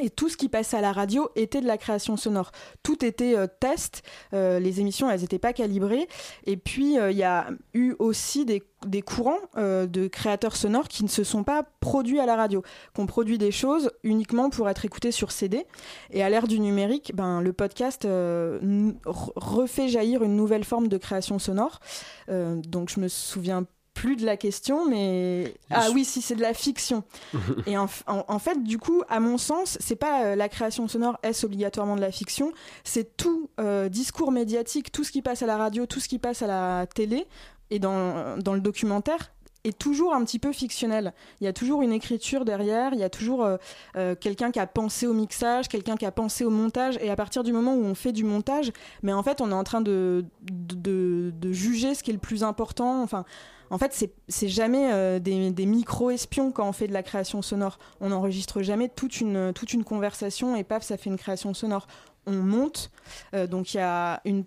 Et 0.00 0.10
tout 0.10 0.28
ce 0.28 0.36
qui 0.36 0.48
passait 0.48 0.76
à 0.76 0.80
la 0.80 0.92
radio 0.92 1.28
était 1.36 1.60
de 1.60 1.66
la 1.66 1.78
création 1.78 2.16
sonore. 2.16 2.52
Tout 2.82 3.04
était 3.04 3.36
euh, 3.36 3.46
test. 3.46 4.02
Euh, 4.32 4.60
les 4.60 4.80
émissions, 4.80 5.10
elles 5.10 5.20
n'étaient 5.20 5.38
pas 5.38 5.52
calibrées. 5.52 6.08
Et 6.44 6.56
puis, 6.56 6.98
euh, 6.98 7.10
il 7.10 7.16
y 7.16 7.24
a 7.24 7.48
eu 7.74 7.94
aussi 7.98 8.44
des, 8.44 8.62
des 8.86 9.02
courants 9.02 9.38
de 9.56 10.06
créateurs 10.06 10.56
sonores 10.56 10.88
qui 10.88 11.02
ne 11.02 11.08
se 11.08 11.24
sont 11.24 11.42
pas 11.42 11.64
produits 11.80 12.20
à 12.20 12.26
la 12.26 12.36
radio, 12.36 12.62
qui 12.94 13.00
ont 13.00 13.06
produit 13.06 13.38
des 13.38 13.50
choses 13.50 13.90
uniquement 14.04 14.50
pour 14.50 14.68
être 14.68 14.84
écoutées 14.84 15.10
sur 15.10 15.32
CD. 15.32 15.66
Et 16.10 16.22
à 16.22 16.30
l'ère 16.30 16.46
du 16.46 16.60
numérique, 16.60 17.12
ben, 17.14 17.40
le 17.40 17.52
podcast 17.52 18.06
refait 18.06 19.88
jaillir 19.88 20.22
une 20.22 20.36
nouvelle 20.36 20.64
forme 20.64 20.88
de 20.88 20.96
création 20.96 21.38
sonore. 21.38 21.80
Donc, 22.28 22.90
je 22.90 23.00
me 23.00 23.08
souviens 23.08 23.66
plus 24.00 24.14
de 24.16 24.24
la 24.24 24.36
question, 24.36 24.88
mais 24.88 25.54
ah 25.70 25.88
oui, 25.92 26.04
si 26.04 26.22
c'est 26.22 26.36
de 26.36 26.40
la 26.42 26.54
fiction. 26.54 27.02
Et 27.66 27.76
en, 27.76 27.86
en- 28.06 28.24
en 28.28 28.38
fait, 28.38 28.62
du 28.62 28.78
coup, 28.78 29.02
à 29.08 29.18
mon 29.18 29.38
sens, 29.38 29.76
c'est 29.80 29.96
pas 29.96 30.22
euh, 30.24 30.36
la 30.36 30.48
création 30.48 30.86
sonore 30.86 31.18
est 31.24 31.42
obligatoirement 31.42 31.96
de 31.96 32.00
la 32.00 32.12
fiction, 32.12 32.52
c'est 32.84 33.16
tout 33.16 33.50
euh, 33.58 33.88
discours 33.88 34.30
médiatique, 34.30 34.92
tout 34.92 35.02
ce 35.04 35.10
qui 35.10 35.20
passe 35.22 35.42
à 35.42 35.46
la 35.46 35.56
radio, 35.56 35.84
tout 35.86 35.98
ce 36.00 36.08
qui 36.08 36.18
passe 36.20 36.42
à 36.42 36.46
la 36.46 36.86
télé 36.86 37.26
et 37.70 37.78
dans, 37.80 38.36
dans 38.38 38.54
le 38.54 38.60
documentaire 38.60 39.32
est 39.64 39.76
toujours 39.76 40.14
un 40.14 40.24
petit 40.24 40.38
peu 40.38 40.52
fictionnel. 40.52 41.12
Il 41.40 41.44
y 41.44 41.48
a 41.48 41.52
toujours 41.52 41.82
une 41.82 41.92
écriture 41.92 42.44
derrière, 42.44 42.94
il 42.94 43.00
y 43.00 43.02
a 43.02 43.10
toujours 43.10 43.44
euh, 43.44 43.56
euh, 43.96 44.14
quelqu'un 44.14 44.52
qui 44.52 44.60
a 44.60 44.66
pensé 44.68 45.06
au 45.08 45.12
mixage, 45.12 45.66
quelqu'un 45.66 45.96
qui 45.96 46.06
a 46.06 46.12
pensé 46.12 46.44
au 46.44 46.50
montage, 46.50 46.96
et 47.02 47.10
à 47.10 47.16
partir 47.16 47.42
du 47.42 47.52
moment 47.52 47.74
où 47.74 47.82
on 47.84 47.96
fait 47.96 48.12
du 48.12 48.22
montage, 48.22 48.70
mais 49.02 49.12
en 49.12 49.24
fait 49.24 49.40
on 49.40 49.50
est 49.50 49.54
en 49.54 49.64
train 49.64 49.80
de, 49.80 50.24
de, 50.42 50.74
de- 50.76 51.32
de 51.36 51.52
juger 51.52 51.96
ce 51.96 52.04
qui 52.04 52.10
est 52.10 52.14
le 52.14 52.20
plus 52.20 52.44
important. 52.44 53.02
Enfin, 53.02 53.24
en 53.70 53.78
fait, 53.78 53.92
c'est- 53.92 54.12
jamais 54.48 54.92
euh, 54.92 55.18
des, 55.18 55.50
des 55.50 55.66
micro-espions 55.66 56.52
quand 56.52 56.68
on 56.68 56.72
fait 56.72 56.86
de 56.88 56.92
la 56.92 57.02
création 57.02 57.42
sonore. 57.42 57.78
On 58.00 58.08
n'enregistre 58.08 58.62
jamais 58.62 58.88
toute 58.88 59.20
une, 59.20 59.52
toute 59.54 59.72
une 59.72 59.84
conversation 59.84 60.56
et 60.56 60.64
paf, 60.64 60.82
ça 60.82 60.96
fait 60.96 61.10
une 61.10 61.18
création 61.18 61.54
sonore. 61.54 61.86
On 62.28 62.42
monte, 62.42 62.90
euh, 63.34 63.46
donc 63.46 63.72
il 63.72 63.78
y 63.78 63.80
a 63.80 64.20
une, 64.26 64.44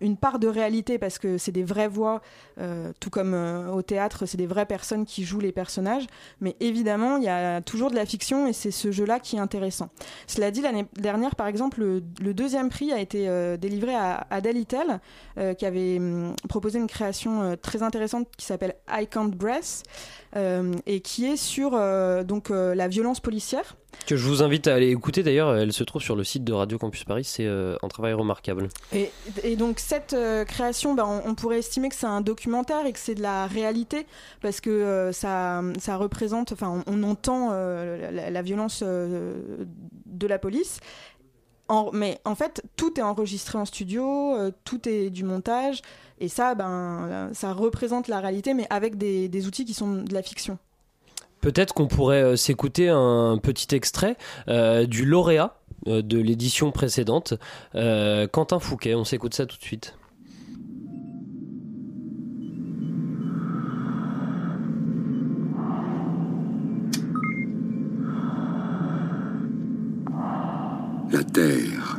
une, 0.00 0.16
part 0.16 0.38
de 0.38 0.48
réalité 0.48 0.98
parce 0.98 1.18
que 1.18 1.36
c'est 1.36 1.52
des 1.52 1.62
vraies 1.62 1.88
voix, 1.88 2.22
euh, 2.58 2.90
tout 3.00 3.10
comme 3.10 3.34
euh, 3.34 3.70
au 3.70 3.82
théâtre, 3.82 4.24
c'est 4.24 4.38
des 4.38 4.46
vraies 4.46 4.64
personnes 4.64 5.04
qui 5.04 5.24
jouent 5.24 5.40
les 5.40 5.52
personnages. 5.52 6.06
Mais 6.40 6.56
évidemment, 6.60 7.18
il 7.18 7.24
y 7.24 7.28
a 7.28 7.60
toujours 7.60 7.90
de 7.90 7.96
la 7.96 8.06
fiction 8.06 8.46
et 8.46 8.54
c'est 8.54 8.70
ce 8.70 8.90
jeu-là 8.90 9.20
qui 9.20 9.36
est 9.36 9.40
intéressant. 9.40 9.90
Cela 10.26 10.50
dit, 10.50 10.62
l'année 10.62 10.86
dernière, 10.96 11.36
par 11.36 11.46
exemple, 11.48 11.80
le, 11.80 12.32
deuxième 12.32 12.70
prix 12.70 12.92
a 12.92 12.98
été 12.98 13.28
délivré 13.58 13.94
à 13.94 14.26
Adèle 14.30 14.56
Itel, 14.56 15.00
qui 15.58 15.66
avait 15.66 15.98
hum, 15.98 16.34
proposé 16.48 16.78
une 16.78 16.86
création 16.86 17.58
très 17.60 17.82
intéressante 17.82 18.26
qui 18.38 18.46
s'appelle 18.46 18.74
I 18.88 19.06
Can't 19.06 19.28
Breath 19.36 19.82
et 20.34 21.00
qui 21.00 21.26
est 21.26 21.36
sur 21.36 21.72
donc 22.24 22.48
la 22.48 22.88
violence 22.88 23.20
policière. 23.20 23.76
Que 24.06 24.16
je 24.16 24.26
vous 24.26 24.42
invite 24.42 24.66
à 24.66 24.74
aller 24.74 24.90
écouter 24.90 25.22
d'ailleurs, 25.22 25.56
elle 25.56 25.72
se 25.72 25.84
trouve 25.84 26.02
sur 26.02 26.16
le 26.16 26.24
site 26.24 26.42
de 26.42 26.52
Radio 26.52 26.76
Campus 26.76 27.04
Paris, 27.04 27.24
c'est 27.24 27.46
euh, 27.46 27.76
un 27.82 27.88
travail 27.88 28.14
remarquable. 28.14 28.68
Et, 28.92 29.56
donc 29.56 29.78
cette 29.78 30.12
euh, 30.12 30.44
création, 30.44 30.94
ben, 30.94 31.22
on, 31.24 31.34
pourrait 31.34 31.60
estimer 31.60 31.88
que 31.88 31.94
c'est 31.94 32.06
un 32.06 32.20
documentaire 32.20 32.84
et 32.84 32.92
que 32.92 32.98
c'est 32.98 33.14
de 33.14 33.22
la 33.22 33.46
réalité 33.46 34.06
parce 34.40 34.60
que 34.60 34.70
euh, 34.70 35.12
ça, 35.12 35.62
représente, 35.96 36.52
enfin, 36.52 36.82
on, 36.86 37.02
entend 37.04 37.50
la, 37.52 38.42
violence 38.42 38.82
de 38.82 40.26
la 40.26 40.38
police. 40.38 40.80
Mais 41.92 42.20
en 42.24 42.34
fait, 42.34 42.62
tout 42.76 42.98
est 42.98 43.02
enregistré 43.02 43.56
en 43.56 43.64
studio, 43.64 44.36
tout 44.64 44.88
est 44.88 45.08
du 45.08 45.24
montage, 45.24 45.80
et 46.18 46.28
ça, 46.28 46.54
ben, 46.54 47.30
ça 47.32 47.52
représente 47.52 48.08
la 48.08 48.20
réalité, 48.20 48.52
mais 48.52 48.66
avec 48.68 48.98
des 48.98 49.46
outils 49.46 49.64
qui 49.64 49.74
sont 49.74 50.02
de 50.02 50.12
la 50.12 50.22
fiction. 50.22 50.58
Peut-être 51.42 51.74
qu'on 51.74 51.88
pourrait 51.88 52.22
euh, 52.22 52.36
s'écouter 52.36 52.88
un 52.88 53.36
petit 53.36 53.74
extrait 53.74 54.16
euh, 54.46 54.86
du 54.86 55.04
lauréat 55.04 55.56
euh, 55.88 56.00
de 56.00 56.18
l'édition 56.18 56.70
précédente, 56.70 57.34
Quentin 57.74 58.60
Fouquet. 58.60 58.94
On 58.94 59.04
s'écoute 59.04 59.34
ça 59.34 59.44
tout 59.44 59.58
de 59.58 59.62
suite. 59.62 59.96
La 71.10 71.24
Terre, 71.24 71.98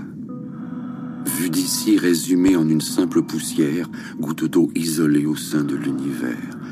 vue 1.25 1.49
d'ici 1.49 1.97
résumée 1.97 2.55
en 2.55 2.67
une 2.67 2.81
simple 2.81 3.21
poussière, 3.21 3.87
goutte 4.19 4.45
d'eau 4.45 4.71
isolée 4.73 5.25
au 5.25 5.35
sein 5.35 5.63
de 5.65 5.75
l'univers. 5.75 6.62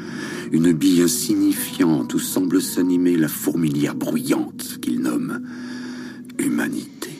Une 0.54 0.74
bille 0.74 1.02
insignifiante 1.02 2.14
où 2.14 2.20
semble 2.20 2.62
s'animer 2.62 3.16
la 3.16 3.30
fourmilière 3.30 3.95
bruyante 3.95 4.80
qu'il 4.82 4.99
nomme 4.99 5.47
humanité. 6.38 7.12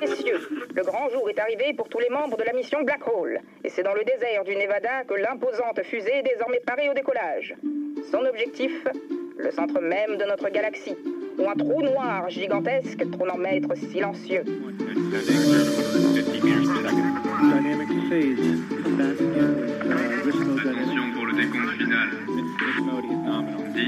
Messieurs, 0.00 0.40
le 0.74 0.82
grand 0.84 1.10
jour 1.10 1.28
est 1.28 1.38
arrivé 1.38 1.74
pour 1.76 1.90
tous 1.90 1.98
les 1.98 2.08
membres 2.08 2.38
de 2.38 2.44
la 2.44 2.54
mission 2.54 2.82
Black 2.82 3.06
Hole. 3.06 3.40
Et 3.62 3.68
c'est 3.68 3.82
dans 3.82 3.94
le 3.94 4.04
désert 4.04 4.42
du 4.44 4.56
Nevada 4.56 5.04
que 5.04 5.14
l'imposante 5.14 5.82
fusée 5.84 6.20
est 6.20 6.34
désormais 6.34 6.60
parée 6.66 6.88
au 6.88 6.94
décollage. 6.94 7.56
Son 8.10 8.24
objectif 8.24 8.72
Le 9.36 9.50
centre 9.50 9.80
même 9.80 10.16
de 10.16 10.24
notre 10.24 10.48
galaxie, 10.48 10.96
où 11.38 11.48
un 11.48 11.54
trou 11.54 11.82
noir 11.82 12.30
gigantesque 12.30 13.10
trône 13.10 13.30
en 13.30 13.38
maître 13.38 13.74
silencieux. 13.76 14.44
Attention 20.60 21.12
pour 21.14 21.26
le 21.26 21.34
décompte 21.34 21.72
final. 21.76 22.08
10, 23.74 23.82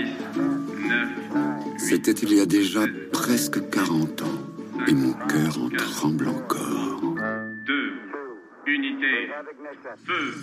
9. 0.89 1.79
C'était 1.79 2.12
il 2.12 2.35
y 2.35 2.41
a 2.41 2.47
déjà 2.47 2.81
presque 3.12 3.71
40 3.71 4.21
ans, 4.23 4.27
et 4.87 4.93
mon 4.93 5.14
cœur 5.27 5.59
en 5.59 5.71
tremble 5.71 6.29
encore. 6.29 7.01
2, 7.64 7.93
unité, 8.66 9.31
feu. 10.05 10.35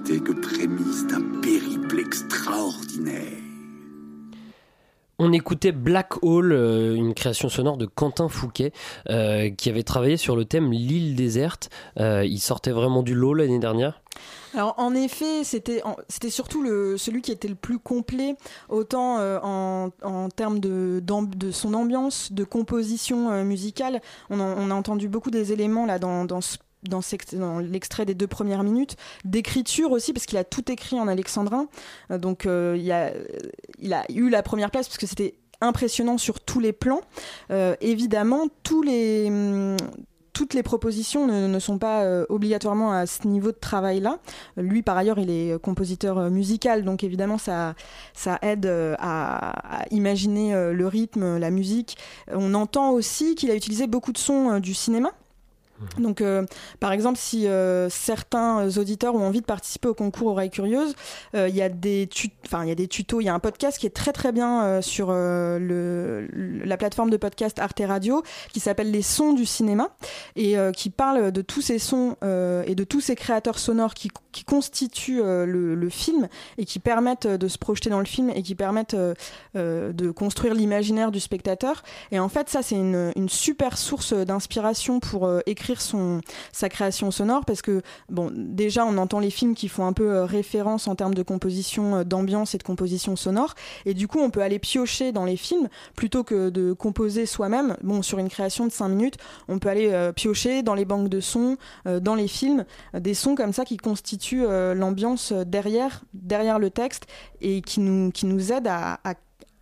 N'était 0.00 0.20
que 0.20 0.32
prémisse 0.32 1.06
d'un 1.06 1.40
périple 1.40 1.98
extraordinaire. 2.00 3.38
On 5.22 5.32
écoutait 5.34 5.72
Black 5.72 6.22
Hole, 6.22 6.52
euh, 6.52 6.94
une 6.94 7.12
création 7.12 7.50
sonore 7.50 7.76
de 7.76 7.84
Quentin 7.84 8.28
Fouquet, 8.30 8.72
euh, 9.10 9.50
qui 9.50 9.68
avait 9.68 9.82
travaillé 9.82 10.16
sur 10.16 10.34
le 10.34 10.46
thème 10.46 10.72
L'île 10.72 11.14
déserte. 11.14 11.68
Euh, 11.98 12.24
il 12.24 12.38
sortait 12.38 12.70
vraiment 12.70 13.02
du 13.02 13.14
lot 13.14 13.34
l'année 13.34 13.58
dernière. 13.58 14.00
Alors 14.54 14.74
en 14.78 14.94
effet, 14.94 15.44
c'était 15.44 15.82
c'était 16.08 16.30
surtout 16.30 16.62
le, 16.62 16.96
celui 16.96 17.20
qui 17.20 17.32
était 17.32 17.48
le 17.48 17.54
plus 17.54 17.78
complet, 17.78 18.34
autant 18.70 19.18
euh, 19.18 19.38
en, 19.42 19.90
en 20.02 20.28
termes 20.30 20.58
de, 20.58 21.02
son 21.52 21.74
ambiance, 21.74 22.32
de 22.32 22.44
composition 22.44 23.30
euh, 23.30 23.44
musicale. 23.44 24.00
On 24.30 24.40
a 24.40 24.74
entendu 24.74 25.08
beaucoup 25.08 25.30
des 25.30 25.52
éléments 25.52 25.84
là 25.84 25.98
dans, 25.98 26.24
dans 26.24 26.40
ce- 26.40 26.56
dans, 26.82 27.58
l'extrait 27.58 28.06
des 28.06 28.14
deux 28.14 28.26
premières 28.26 28.62
minutes, 28.62 28.96
d'écriture 29.24 29.92
aussi, 29.92 30.12
parce 30.12 30.26
qu'il 30.26 30.38
a 30.38 30.44
tout 30.44 30.70
écrit 30.70 30.98
en 30.98 31.08
alexandrin. 31.08 31.68
Euh, 32.10 32.18
donc 32.18 32.46
euh, 32.46 32.74
a, 32.90 33.10
il 33.78 33.92
a 33.92 34.04
eu 34.10 34.28
la 34.28 34.42
première 34.42 34.70
place 34.70 34.88
parce 34.88 34.98
que 34.98 35.06
c'était 35.06 35.34
impressionnant 35.60 36.18
sur 36.18 36.40
tous 36.40 36.60
les 36.60 36.72
plans. 36.72 37.00
Euh, 37.50 37.74
évidemment, 37.80 38.48
hum, 38.70 39.76
toutes 40.40 40.54
les 40.54 40.62
propositions 40.62 41.26
ne, 41.26 41.58
sont 41.58 41.78
pas 41.78 42.02
euh, 42.02 42.24
obligatoirement 42.30 42.92
à 42.92 43.04
ce 43.04 43.26
niveau 43.26 43.52
de 43.52 43.58
travail-là. 43.58 44.20
Euh, 44.58 44.62
Lui, 44.62 44.82
par 44.82 44.96
ailleurs, 44.96 45.18
il 45.18 45.30
est 45.30 45.60
compositeur 45.60 46.18
euh, 46.18 46.30
musical, 46.30 46.82
donc 46.82 47.04
évidemment, 47.04 47.36
ça, 47.36 47.74
aide 48.40 48.64
euh, 48.64 48.94
à, 48.98 49.84
imaginer 49.90 50.54
euh, 50.54 50.72
le 50.72 50.86
rythme, 50.86 51.36
la 51.36 51.50
musique. 51.50 51.98
On 52.32 52.54
entend 52.54 52.92
aussi 52.92 53.34
qu'il 53.34 53.50
a 53.50 53.54
utilisé 53.54 53.86
beaucoup 53.86 54.12
de 54.12 54.18
sons 54.18 54.50
euh, 54.50 54.60
du 54.60 54.72
cinéma. 54.72 55.12
Donc, 55.98 56.20
euh, 56.20 56.44
par 56.78 56.92
exemple, 56.92 57.18
si 57.18 57.46
euh, 57.46 57.88
certains 57.88 58.76
auditeurs 58.76 59.14
ont 59.14 59.26
envie 59.26 59.40
de 59.40 59.46
participer 59.46 59.88
au 59.88 59.94
concours 59.94 60.28
Oreilles 60.28 60.50
Curieuses, 60.50 60.94
euh, 61.34 61.48
il 61.48 61.56
y 61.56 61.62
a 61.62 61.68
des 61.68 62.08
y 62.52 62.70
a 62.70 62.74
des 62.74 62.88
tutos, 62.88 63.20
il 63.20 63.24
y 63.24 63.28
a 63.28 63.34
un 63.34 63.38
podcast 63.38 63.78
qui 63.78 63.86
est 63.86 63.94
très 63.94 64.12
très 64.12 64.32
bien 64.32 64.82
sur 64.82 65.12
la 65.12 66.76
plateforme 66.76 67.10
de 67.10 67.16
podcast 67.16 67.58
Arte 67.58 67.82
Radio 67.86 68.22
qui 68.52 68.60
s'appelle 68.60 68.90
Les 68.90 69.02
sons 69.02 69.32
du 69.32 69.46
cinéma 69.46 69.88
et 70.36 70.56
qui 70.76 70.90
parle 70.90 71.32
de 71.32 71.42
tous 71.42 71.62
ces 71.62 71.78
sons 71.78 72.16
et 72.22 72.74
de 72.74 72.84
tous 72.84 73.00
ces 73.00 73.14
créateurs 73.14 73.58
sonores 73.58 73.94
qui, 73.94 74.10
constituent 74.44 75.22
le, 75.22 75.88
film 75.90 76.28
et 76.58 76.64
qui 76.64 76.78
permettent 76.80 77.26
de 77.26 77.48
se 77.48 77.58
projeter 77.58 77.88
dans 77.88 78.00
le 78.00 78.04
film 78.04 78.30
et 78.30 78.42
qui 78.42 78.54
permettent 78.54 78.96
de 79.54 80.10
construire 80.10 80.54
l'imaginaire 80.54 81.12
du 81.12 81.20
spectateur. 81.20 81.82
Et 82.10 82.18
en 82.18 82.28
fait, 82.28 82.48
ça 82.48 82.62
c'est 82.62 82.76
une, 82.76 83.12
super 83.28 83.78
source 83.78 84.12
d'inspiration 84.12 85.00
pour 85.00 85.26
euh, 85.26 85.40
son 85.78 86.20
sa 86.52 86.68
création 86.68 87.10
sonore 87.10 87.44
parce 87.44 87.62
que 87.62 87.82
bon 88.08 88.32
déjà 88.34 88.84
on 88.84 88.96
entend 88.98 89.20
les 89.20 89.30
films 89.30 89.54
qui 89.54 89.68
font 89.68 89.86
un 89.86 89.92
peu 89.92 90.10
euh, 90.10 90.24
référence 90.24 90.88
en 90.88 90.94
termes 90.94 91.14
de 91.14 91.22
composition 91.22 91.96
euh, 91.96 92.04
d'ambiance 92.04 92.54
et 92.54 92.58
de 92.58 92.62
composition 92.62 93.16
sonore. 93.16 93.54
Et 93.84 93.94
du 93.94 94.08
coup 94.08 94.18
on 94.20 94.30
peut 94.30 94.42
aller 94.42 94.58
piocher 94.58 95.12
dans 95.12 95.24
les 95.24 95.36
films 95.36 95.68
plutôt 95.94 96.24
que 96.24 96.48
de 96.48 96.72
composer 96.72 97.26
soi-même. 97.26 97.76
Bon 97.82 98.02
sur 98.02 98.18
une 98.18 98.28
création 98.28 98.66
de 98.66 98.72
5 98.72 98.88
minutes 98.88 99.16
on 99.48 99.58
peut 99.58 99.68
aller 99.68 99.90
euh, 99.92 100.12
piocher 100.12 100.62
dans 100.62 100.74
les 100.74 100.84
banques 100.84 101.08
de 101.08 101.20
sons 101.20 101.56
dans 101.84 102.14
les 102.14 102.28
films 102.28 102.64
des 102.94 103.14
sons 103.14 103.34
comme 103.34 103.52
ça 103.52 103.64
qui 103.64 103.76
constituent 103.76 104.46
l'ambiance 104.74 105.32
derrière 105.32 106.02
derrière 106.14 106.58
le 106.58 106.70
texte 106.70 107.06
et 107.40 107.60
qui 107.62 107.80
nous 107.80 108.10
qui 108.10 108.26
nous 108.26 108.52
aident 108.52 108.68
à, 108.68 109.00
à 109.04 109.14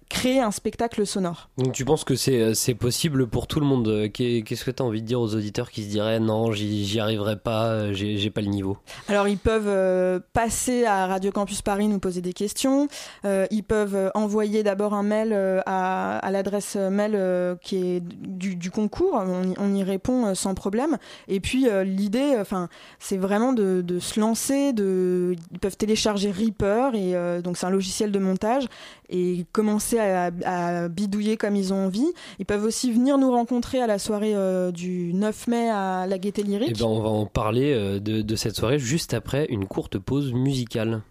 créer 0.09 0.41
un 0.41 0.51
spectacle 0.51 1.07
sonore 1.07 1.49
Donc 1.59 1.73
tu 1.73 1.85
penses 1.85 2.05
que 2.05 2.15
c'est 2.17 2.41
euh, 2.41 2.75
possible 2.79 3.27
pour 3.27 3.47
tout 3.47 3.61
le 3.61 3.67
monde 3.67 3.89
Euh, 3.89 4.09
qu'est- 4.09 4.43
Qu'est-ce 4.45 4.65
que 4.65 4.71
tu 4.71 4.83
as 4.83 4.87
envie 4.87 5.03
de 5.03 5.07
dire 5.07 5.21
aux 5.21 5.35
auditeurs 5.35 5.71
qui 5.71 5.85
se 5.85 5.89
diraient 5.89 6.21
non, 6.21 6.53
j'y 6.53 6.99
arriverai 7.01 7.37
pas, 7.39 7.67
euh, 7.67 7.93
j'ai 7.93 8.31
pas 8.31 8.41
le 8.41 8.47
niveau? 8.49 8.79
Alors 9.09 9.29
ils 9.29 9.39
peuvent 9.39 9.67
euh, 9.69 10.21
passer 10.33 10.85
à 10.85 11.07
Radio 11.07 11.31
Campus 11.33 11.63
Paris 11.63 11.89
nous 11.89 11.99
poser 11.99 12.21
des 12.21 12.33
questions. 12.33 12.89
Euh, 13.25 13.47
ils 13.51 13.63
peuvent 13.65 14.11
envoyer 14.15 14.63
d'abord 14.63 14.95
un 14.95 15.03
mail 15.03 15.33
à, 15.67 16.19
à 16.19 16.31
l'adresse 16.31 16.77
mail 16.77 17.57
qui 17.63 17.77
est 17.77 18.01
du, 18.01 18.57
du 18.57 18.71
concours. 18.71 19.15
On 19.15 19.43
y, 19.45 19.55
on 19.59 19.75
y 19.75 19.83
répond 19.83 20.35
sans 20.35 20.55
problème. 20.55 20.97
Et 21.29 21.41
puis 21.41 21.69
euh, 21.69 21.85
l'idée, 21.85 22.35
enfin, 22.41 22.69
c'est 22.99 23.17
vraiment 23.19 23.53
de, 23.53 23.83
de 23.83 23.99
se 23.99 24.19
lancer. 24.21 24.73
De, 24.73 25.35
ils 25.53 25.59
peuvent 25.59 25.77
télécharger 25.77 26.31
Reaper 26.31 26.95
et 26.95 27.41
donc 27.43 27.57
c'est 27.57 27.67
un 27.67 27.71
logiciel 27.71 28.13
de 28.13 28.19
montage 28.19 28.65
et 29.09 29.47
commencer 29.53 29.99
à, 29.99 30.89
bidouiller 30.89 31.37
comme 31.37 31.57
ils 31.57 31.73
ont 31.73 31.87
envie. 31.87 32.07
Ils 32.39 32.47
peuvent 32.47 32.65
aussi 32.65 32.93
venir 32.93 33.19
nous 33.19 33.31
rencontrer 33.31 33.81
à 33.81 33.87
la 33.87 33.99
soirée 33.99 34.35
euh, 34.35 34.71
du 34.71 35.13
9 35.15 35.47
mai 35.49 35.71
à 35.71 36.07
la 36.07 36.19
Gaieté 36.19 36.43
Eh 36.45 36.49
Lyrique. 36.51 36.79
ben 36.79 36.87
on 36.87 37.01
va 37.01 37.09
en 37.09 37.27
parler 37.27 37.73
euh, 37.73 37.99
de 38.01 38.37
cette 38.37 38.57
soirée 38.57 38.79
juste 38.79 39.15
après 39.15 39.47
une 39.49 39.67
courte 39.67 39.99
pause 39.99 40.33
musicale. 40.33 41.03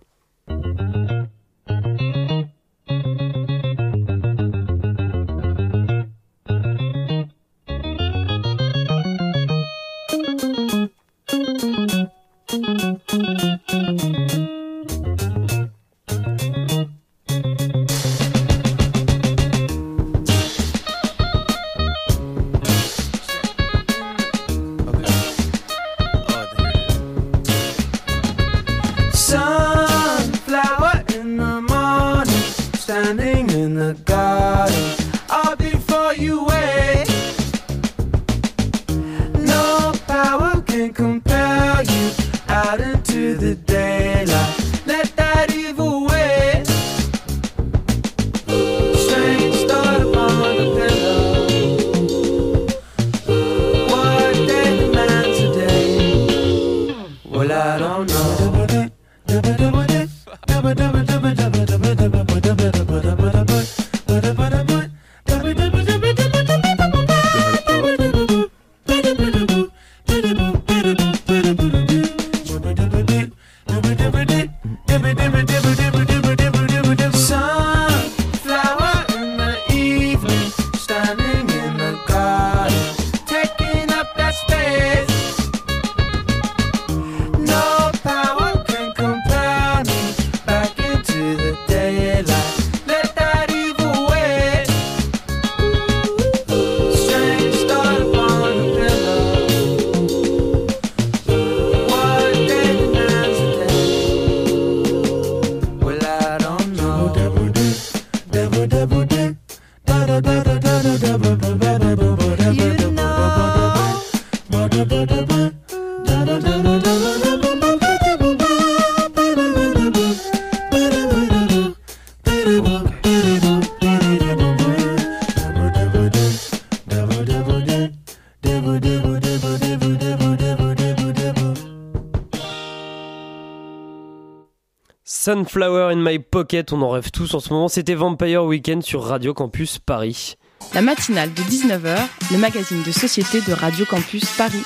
Sunflower 135.28 135.92
in 135.92 135.98
my 135.98 136.20
pocket, 136.20 136.72
on 136.72 136.82
en 136.82 136.90
rêve 136.90 137.12
tous 137.12 137.34
en 137.34 137.42
ce 137.42 137.52
moment. 137.52 137.68
C'était 137.68 137.96
Vampire 137.96 138.46
Weekend 138.46 138.82
sur 138.82 139.04
Radio 139.04 139.34
Campus 139.34 139.78
Paris. 139.78 140.38
La 140.74 140.82
matinale 140.82 141.34
de 141.34 141.42
19h, 141.42 141.98
le 142.32 142.38
magazine 142.38 142.82
de 142.82 142.92
société 142.92 143.42
de 143.42 143.52
Radio 143.52 143.84
Campus 143.84 144.24
Paris. 144.38 144.64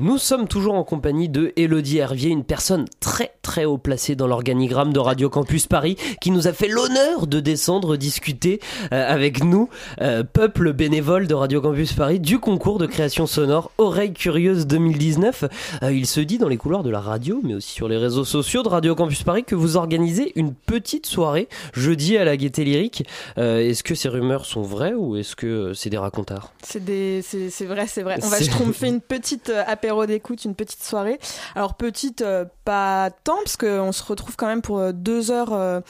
Nous 0.00 0.18
sommes 0.18 0.46
toujours 0.46 0.74
en 0.74 0.84
compagnie 0.84 1.28
de 1.28 1.52
Elodie 1.56 1.98
Hervier, 1.98 2.30
une 2.30 2.44
personne 2.44 2.84
très 3.00 3.32
très 3.42 3.64
haut 3.64 3.78
placée 3.78 4.14
dans 4.14 4.28
l'organigramme 4.28 4.92
de 4.92 5.00
Radio 5.00 5.28
Campus 5.28 5.66
Paris, 5.66 5.96
qui 6.20 6.30
nous 6.30 6.46
a 6.46 6.52
fait 6.52 6.68
l'honneur 6.68 7.26
de 7.26 7.40
descendre 7.40 7.96
discuter 7.96 8.60
euh, 8.92 9.12
avec 9.12 9.42
nous, 9.42 9.68
euh, 10.00 10.22
peuple 10.22 10.72
bénévole 10.72 11.26
de 11.26 11.34
Radio 11.34 11.60
Campus 11.60 11.94
Paris, 11.94 12.20
du 12.20 12.38
concours 12.38 12.78
de 12.78 12.86
création 12.86 13.26
sonore 13.26 13.72
Oreille 13.78 14.12
Curieuse 14.12 14.68
2019. 14.68 15.44
Euh, 15.82 15.92
il 15.92 16.06
se 16.06 16.20
dit 16.20 16.38
dans 16.38 16.48
les 16.48 16.58
couloirs 16.58 16.84
de 16.84 16.90
la 16.90 17.00
radio, 17.00 17.40
mais 17.42 17.54
aussi 17.54 17.72
sur 17.72 17.88
les 17.88 17.96
réseaux 17.96 18.24
sociaux 18.24 18.62
de 18.62 18.68
Radio 18.68 18.94
Campus 18.94 19.24
Paris, 19.24 19.42
que 19.42 19.56
vous 19.56 19.76
organisez 19.76 20.32
une 20.36 20.54
petite 20.54 21.06
soirée 21.06 21.48
jeudi 21.72 22.16
à 22.16 22.24
la 22.24 22.36
Gaieté 22.36 22.64
Lyrique. 22.64 23.04
Est-ce 23.36 23.82
que 23.82 23.94
ces 23.94 24.08
rumeurs 24.08 24.44
sont 24.44 24.62
vraies 24.62 24.94
ou 24.94 25.16
est-ce 25.16 25.34
que 25.34 25.72
c'est 25.74 25.90
des 25.90 25.98
racontards? 25.98 26.52
C'est 26.62 26.84
des, 26.84 27.22
c'est, 27.22 27.64
vrai, 27.64 27.86
c'est 27.86 28.02
vrai. 28.02 28.18
On 28.22 28.28
va 28.28 28.38
se 28.38 28.50
tromper 28.50 28.86
une 28.88 29.00
petite 29.00 29.50
euh, 29.50 29.64
apéro 29.88 30.04
d'écoute, 30.04 30.44
une 30.44 30.54
petite 30.54 30.82
soirée. 30.82 31.18
Alors 31.54 31.72
petite, 31.72 32.20
euh, 32.20 32.44
pas 32.66 33.08
tant, 33.24 33.38
parce 33.38 33.56
qu'on 33.56 33.90
se 33.90 34.02
retrouve 34.02 34.36
quand 34.36 34.46
même 34.46 34.60
pour 34.60 34.80
euh, 34.80 34.92
deux 34.92 35.30
heures 35.30 35.54
euh, 35.54 35.80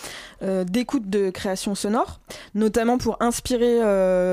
d'écoute 0.62 1.10
de 1.10 1.30
création 1.30 1.74
sonore, 1.74 2.20
notamment 2.54 2.96
pour 2.96 3.16
inspirer 3.20 3.80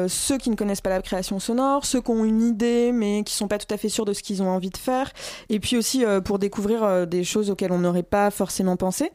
ceux 0.07 0.38
qui 0.38 0.51
ne 0.51 0.55
connaissent 0.55 0.82
pas 0.82 0.91
la 0.91 1.01
création 1.01 1.39
sonore, 1.39 1.84
ceux 1.84 1.99
qui 1.99 2.11
ont 2.11 2.24
une 2.24 2.43
idée 2.43 2.91
mais 2.91 3.24
qui 3.24 3.34
sont 3.34 3.47
pas 3.47 3.57
tout 3.57 3.74
à 3.74 3.78
fait 3.78 3.89
sûrs 3.89 4.05
de 4.05 4.13
ce 4.13 4.22
qu'ils 4.22 4.43
ont 4.43 4.49
envie 4.49 4.70
de 4.70 4.78
faire, 4.78 5.11
et 5.49 5.59
puis 5.59 5.78
aussi 5.78 6.03
pour 6.24 6.38
découvrir 6.38 7.07
des 7.07 7.24
choses 7.24 7.49
auxquelles 7.49 7.72
on 7.72 7.80
n'aurait 7.80 8.03
pas 8.03 8.30
forcément 8.30 8.78
pensé. 8.78 9.11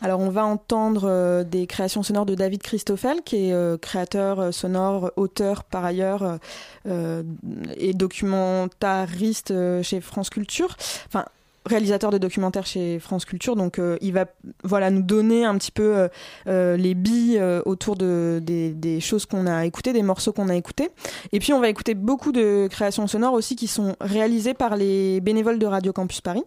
Alors 0.00 0.18
on 0.18 0.30
va 0.30 0.44
entendre 0.44 1.44
des 1.44 1.68
créations 1.68 2.02
sonores 2.02 2.26
de 2.26 2.34
David 2.34 2.62
Christoffel, 2.62 3.22
qui 3.24 3.50
est 3.50 3.80
créateur 3.80 4.52
sonore, 4.52 5.12
auteur 5.16 5.62
par 5.62 5.84
ailleurs, 5.84 6.38
et 6.86 7.94
documentariste 7.94 9.52
euh, 9.52 9.82
chez 9.92 10.00
France 10.00 10.30
Culture. 10.30 10.76
Enfin, 11.06 11.24
réalisateur 11.66 12.10
de 12.10 12.18
documentaires 12.18 12.66
chez 12.66 12.98
France 12.98 13.24
Culture, 13.24 13.54
donc 13.54 13.78
euh, 13.78 13.96
il 14.00 14.12
va 14.12 14.24
voilà 14.64 14.90
nous 14.90 15.02
donner 15.02 15.44
un 15.44 15.56
petit 15.58 15.70
peu 15.70 15.94
euh, 15.96 16.08
euh, 16.48 16.76
les 16.76 16.94
billes 16.94 17.40
autour 17.64 17.94
de, 17.96 18.40
des, 18.42 18.70
des 18.70 19.00
choses 19.00 19.26
qu'on 19.26 19.46
a 19.46 19.64
écoutées, 19.64 19.92
des 19.92 20.02
morceaux 20.02 20.32
qu'on 20.32 20.48
a 20.48 20.56
écoutés. 20.56 20.90
Et 21.30 21.38
puis 21.38 21.52
on 21.52 21.60
va 21.60 21.68
écouter 21.68 21.94
beaucoup 21.94 22.32
de 22.32 22.68
créations 22.70 23.06
sonores 23.06 23.34
aussi 23.34 23.54
qui 23.54 23.68
sont 23.68 23.94
réalisées 24.00 24.54
par 24.54 24.76
les 24.76 25.20
bénévoles 25.20 25.58
de 25.58 25.66
Radio 25.66 25.92
Campus 25.92 26.20
Paris. 26.20 26.44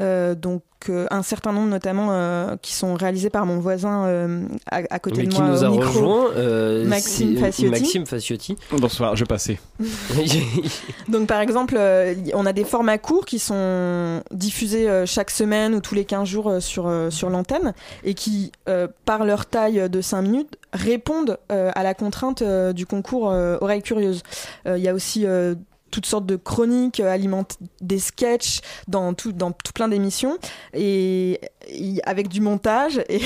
Donc 0.00 0.62
euh, 0.88 1.06
un 1.10 1.22
certain 1.22 1.52
nombre 1.52 1.68
notamment 1.68 2.08
euh, 2.10 2.56
qui 2.62 2.72
sont 2.74 2.94
réalisés 2.94 3.28
par 3.30 3.44
mon 3.46 3.58
voisin 3.58 4.06
euh, 4.06 4.42
à, 4.70 4.82
à 4.88 4.98
côté 4.98 5.18
Mais 5.22 5.26
de 5.26 5.32
qui 5.32 5.40
moi 5.40 5.50
nous 5.50 5.62
au 5.62 5.66
a 5.66 5.70
micro, 5.70 5.86
rejoint, 5.86 6.30
euh, 6.36 6.86
Maxime 6.86 7.36
Faciotti. 7.36 7.70
Maxime 7.70 8.06
Faciotti. 8.06 8.56
Bonsoir, 8.72 9.16
je 9.16 9.24
passais. 9.24 9.58
Donc 11.08 11.26
par 11.26 11.40
exemple, 11.40 11.74
euh, 11.78 12.14
on 12.34 12.46
a 12.46 12.52
des 12.52 12.64
formats 12.64 12.98
courts 12.98 13.26
qui 13.26 13.38
sont 13.38 14.22
diffusés 14.32 14.88
euh, 14.88 15.06
chaque 15.06 15.30
semaine 15.30 15.74
ou 15.74 15.80
tous 15.80 15.94
les 15.94 16.04
15 16.04 16.28
jours 16.28 16.48
euh, 16.48 16.60
sur, 16.60 16.86
euh, 16.86 17.10
sur 17.10 17.30
l'antenne 17.30 17.74
et 18.04 18.14
qui, 18.14 18.52
euh, 18.68 18.88
par 19.04 19.24
leur 19.24 19.46
taille 19.46 19.88
de 19.90 20.00
5 20.00 20.22
minutes, 20.22 20.56
répondent 20.72 21.38
euh, 21.50 21.70
à 21.74 21.82
la 21.82 21.94
contrainte 21.94 22.42
euh, 22.42 22.72
du 22.72 22.86
concours 22.86 23.30
euh, 23.30 23.58
Oreille 23.60 23.82
Curieuse. 23.82 24.22
Euh, 24.66 24.78
Il 24.78 24.84
y 24.84 24.88
a 24.88 24.94
aussi 24.94 25.26
euh, 25.26 25.54
toutes 25.90 26.06
sortes 26.06 26.26
de 26.26 26.36
chroniques, 26.36 27.00
euh, 27.00 27.10
alimentent 27.10 27.58
des 27.80 27.98
sketchs 27.98 28.60
dans 28.88 29.14
tout, 29.14 29.32
dans 29.32 29.52
tout 29.52 29.72
plein 29.72 29.88
d'émissions 29.88 30.38
et, 30.74 31.40
et 31.68 32.00
avec 32.04 32.28
du 32.28 32.40
montage 32.40 33.02
et, 33.08 33.20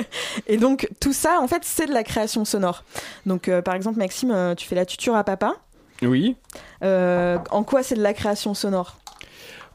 et 0.46 0.56
donc 0.56 0.88
tout 1.00 1.12
ça 1.12 1.40
en 1.40 1.48
fait 1.48 1.62
c'est 1.64 1.86
de 1.86 1.92
la 1.92 2.04
création 2.04 2.44
sonore. 2.44 2.84
Donc 3.26 3.48
euh, 3.48 3.62
par 3.62 3.74
exemple 3.74 3.98
Maxime, 3.98 4.30
euh, 4.30 4.54
tu 4.54 4.66
fais 4.66 4.76
la 4.76 4.86
tuture 4.86 5.14
à 5.14 5.24
papa. 5.24 5.56
Oui. 6.02 6.36
Euh, 6.82 7.38
en 7.50 7.62
quoi 7.62 7.82
c'est 7.82 7.94
de 7.94 8.02
la 8.02 8.14
création 8.14 8.54
sonore? 8.54 8.96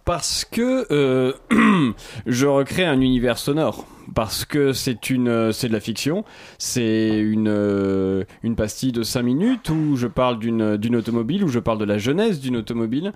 Parce 0.05 0.45
que 0.45 0.85
euh, 0.91 1.33
je 2.25 2.45
recrée 2.45 2.85
un 2.85 2.99
univers 3.01 3.37
sonore. 3.37 3.85
Parce 4.15 4.45
que 4.45 4.71
c'est 4.71 5.09
une, 5.09 5.27
euh, 5.27 5.51
c'est 5.51 5.67
de 5.67 5.73
la 5.73 5.81
fiction. 5.81 6.23
C'est 6.57 7.19
une, 7.19 7.49
euh, 7.49 8.23
une 8.43 8.55
pastille 8.55 8.93
de 8.93 9.03
5 9.03 9.21
minutes 9.21 9.69
où 9.69 9.97
je 9.97 10.07
parle 10.07 10.39
d'une, 10.39 10.77
d'une 10.77 10.95
automobile, 10.95 11.43
où 11.43 11.49
je 11.49 11.59
parle 11.59 11.79
de 11.79 11.85
la 11.85 11.97
jeunesse 11.97 12.39
d'une 12.39 12.55
automobile. 12.55 13.11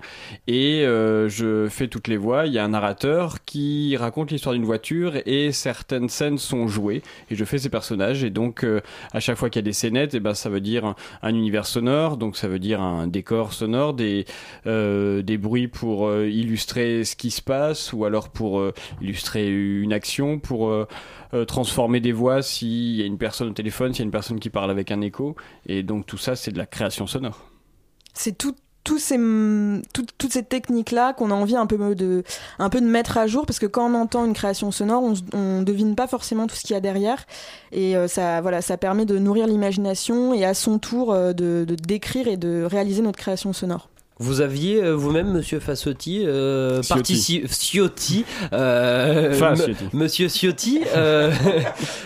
Et 0.46 0.84
euh, 0.84 1.30
je 1.30 1.68
fais 1.70 1.88
toutes 1.88 2.06
les 2.06 2.18
voix. 2.18 2.46
Il 2.46 2.52
y 2.52 2.58
a 2.58 2.64
un 2.64 2.68
narrateur 2.68 3.42
qui 3.46 3.96
raconte 3.96 4.30
l'histoire 4.30 4.52
d'une 4.52 4.66
voiture 4.66 5.14
et 5.24 5.52
certaines 5.52 6.10
scènes 6.10 6.36
sont 6.36 6.68
jouées. 6.68 7.02
Et 7.30 7.34
je 7.34 7.46
fais 7.46 7.56
ces 7.56 7.70
personnages. 7.70 8.22
Et 8.22 8.30
donc, 8.30 8.66
à 9.14 9.20
chaque 9.20 9.38
fois 9.38 9.48
qu'il 9.48 9.60
y 9.60 9.64
a 9.64 9.68
des 9.68 9.72
scénettes, 9.72 10.12
et 10.12 10.20
ben, 10.20 10.34
ça 10.34 10.50
veut 10.50 10.60
dire 10.60 10.84
un, 10.84 10.96
un 11.22 11.34
univers 11.34 11.64
sonore. 11.64 12.18
Donc, 12.18 12.36
ça 12.36 12.46
veut 12.46 12.58
dire 12.58 12.82
un 12.82 13.06
décor 13.06 13.54
sonore, 13.54 13.94
des, 13.94 14.26
euh, 14.66 15.22
des 15.22 15.38
bruits 15.38 15.68
pour 15.68 16.14
illustrer 16.14 17.04
ce 17.04 17.16
qui 17.16 17.30
se 17.30 17.40
passe 17.40 17.94
ou 17.94 18.04
alors 18.04 18.28
pour 18.28 18.62
illustrer 19.00 19.48
une 19.48 19.94
action, 19.94 20.38
pour 20.38 20.86
transformer 21.46 22.00
des 22.00 22.12
voix 22.12 22.42
s'il 22.42 22.96
y 22.96 23.02
a 23.02 23.06
une 23.06 23.18
personne 23.18 23.48
au 23.48 23.52
téléphone, 23.52 23.92
s'il 23.92 24.00
y 24.00 24.02
a 24.02 24.06
une 24.06 24.10
personne 24.10 24.40
qui 24.40 24.50
parle 24.50 24.70
avec 24.70 24.90
un 24.90 25.00
écho. 25.00 25.36
Et 25.66 25.82
donc 25.82 26.06
tout 26.06 26.18
ça, 26.18 26.34
c'est 26.36 26.50
de 26.50 26.58
la 26.58 26.66
création 26.66 27.06
sonore. 27.06 27.46
C'est 28.14 28.36
tout 28.36 28.54
toutes 28.84 28.98
ces 30.32 30.42
techniques-là 30.42 31.12
qu'on 31.12 31.30
a 31.30 31.34
envie 31.34 31.56
un 31.56 31.66
peu 31.66 31.94
de, 31.94 32.24
un 32.58 32.70
peu 32.70 32.80
de 32.80 32.86
mettre 32.86 33.18
à 33.18 33.26
jour 33.26 33.46
parce 33.46 33.58
que 33.58 33.66
quand 33.66 33.90
on 33.90 33.94
entend 33.94 34.24
une 34.24 34.32
création 34.32 34.70
sonore, 34.70 35.02
on, 35.02 35.14
on 35.36 35.62
devine 35.62 35.94
pas 35.94 36.06
forcément 36.06 36.46
tout 36.46 36.56
ce 36.56 36.62
qu'il 36.62 36.74
y 36.74 36.76
a 36.76 36.80
derrière 36.80 37.26
et 37.72 37.96
euh, 37.96 38.08
ça, 38.08 38.40
voilà, 38.40 38.62
ça 38.62 38.76
permet 38.76 39.04
de 39.04 39.18
nourrir 39.18 39.46
l'imagination 39.46 40.34
et 40.34 40.44
à 40.44 40.54
son 40.54 40.78
tour 40.78 41.12
euh, 41.12 41.32
de 41.32 41.64
décrire 41.86 42.28
et 42.28 42.36
de 42.36 42.64
réaliser 42.64 43.02
notre 43.02 43.18
création 43.18 43.52
sonore. 43.52 43.88
Vous 44.22 44.42
aviez 44.42 44.82
euh, 44.84 44.92
vous-même, 44.94 45.32
Monsieur 45.32 45.60
Fassotti, 45.60 46.24
euh, 46.26 46.82
Ciotti. 46.82 47.42
Ciotti, 47.48 48.26
euh, 48.52 49.32
Ciotti. 49.32 49.72
Monsieur 49.94 50.28
Ciotti, 50.28 50.82
euh, 50.94 51.32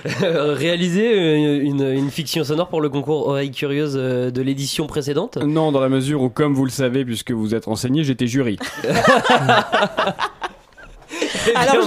réalisé 0.54 1.12
euh, 1.12 1.60
une, 1.60 1.82
une 1.82 2.10
fiction 2.12 2.44
sonore 2.44 2.68
pour 2.68 2.80
le 2.80 2.88
concours 2.88 3.26
Oreille 3.26 3.50
Curieuse 3.50 3.96
euh, 3.96 4.30
de 4.30 4.42
l'édition 4.42 4.86
précédente 4.86 5.38
Non, 5.38 5.72
dans 5.72 5.80
la 5.80 5.88
mesure 5.88 6.22
où, 6.22 6.30
comme 6.30 6.54
vous 6.54 6.64
le 6.64 6.70
savez, 6.70 7.04
puisque 7.04 7.32
vous 7.32 7.52
êtes 7.52 7.64
renseigné, 7.64 8.04
j'étais 8.04 8.28
jury. 8.28 8.58
Alors, 11.54 11.86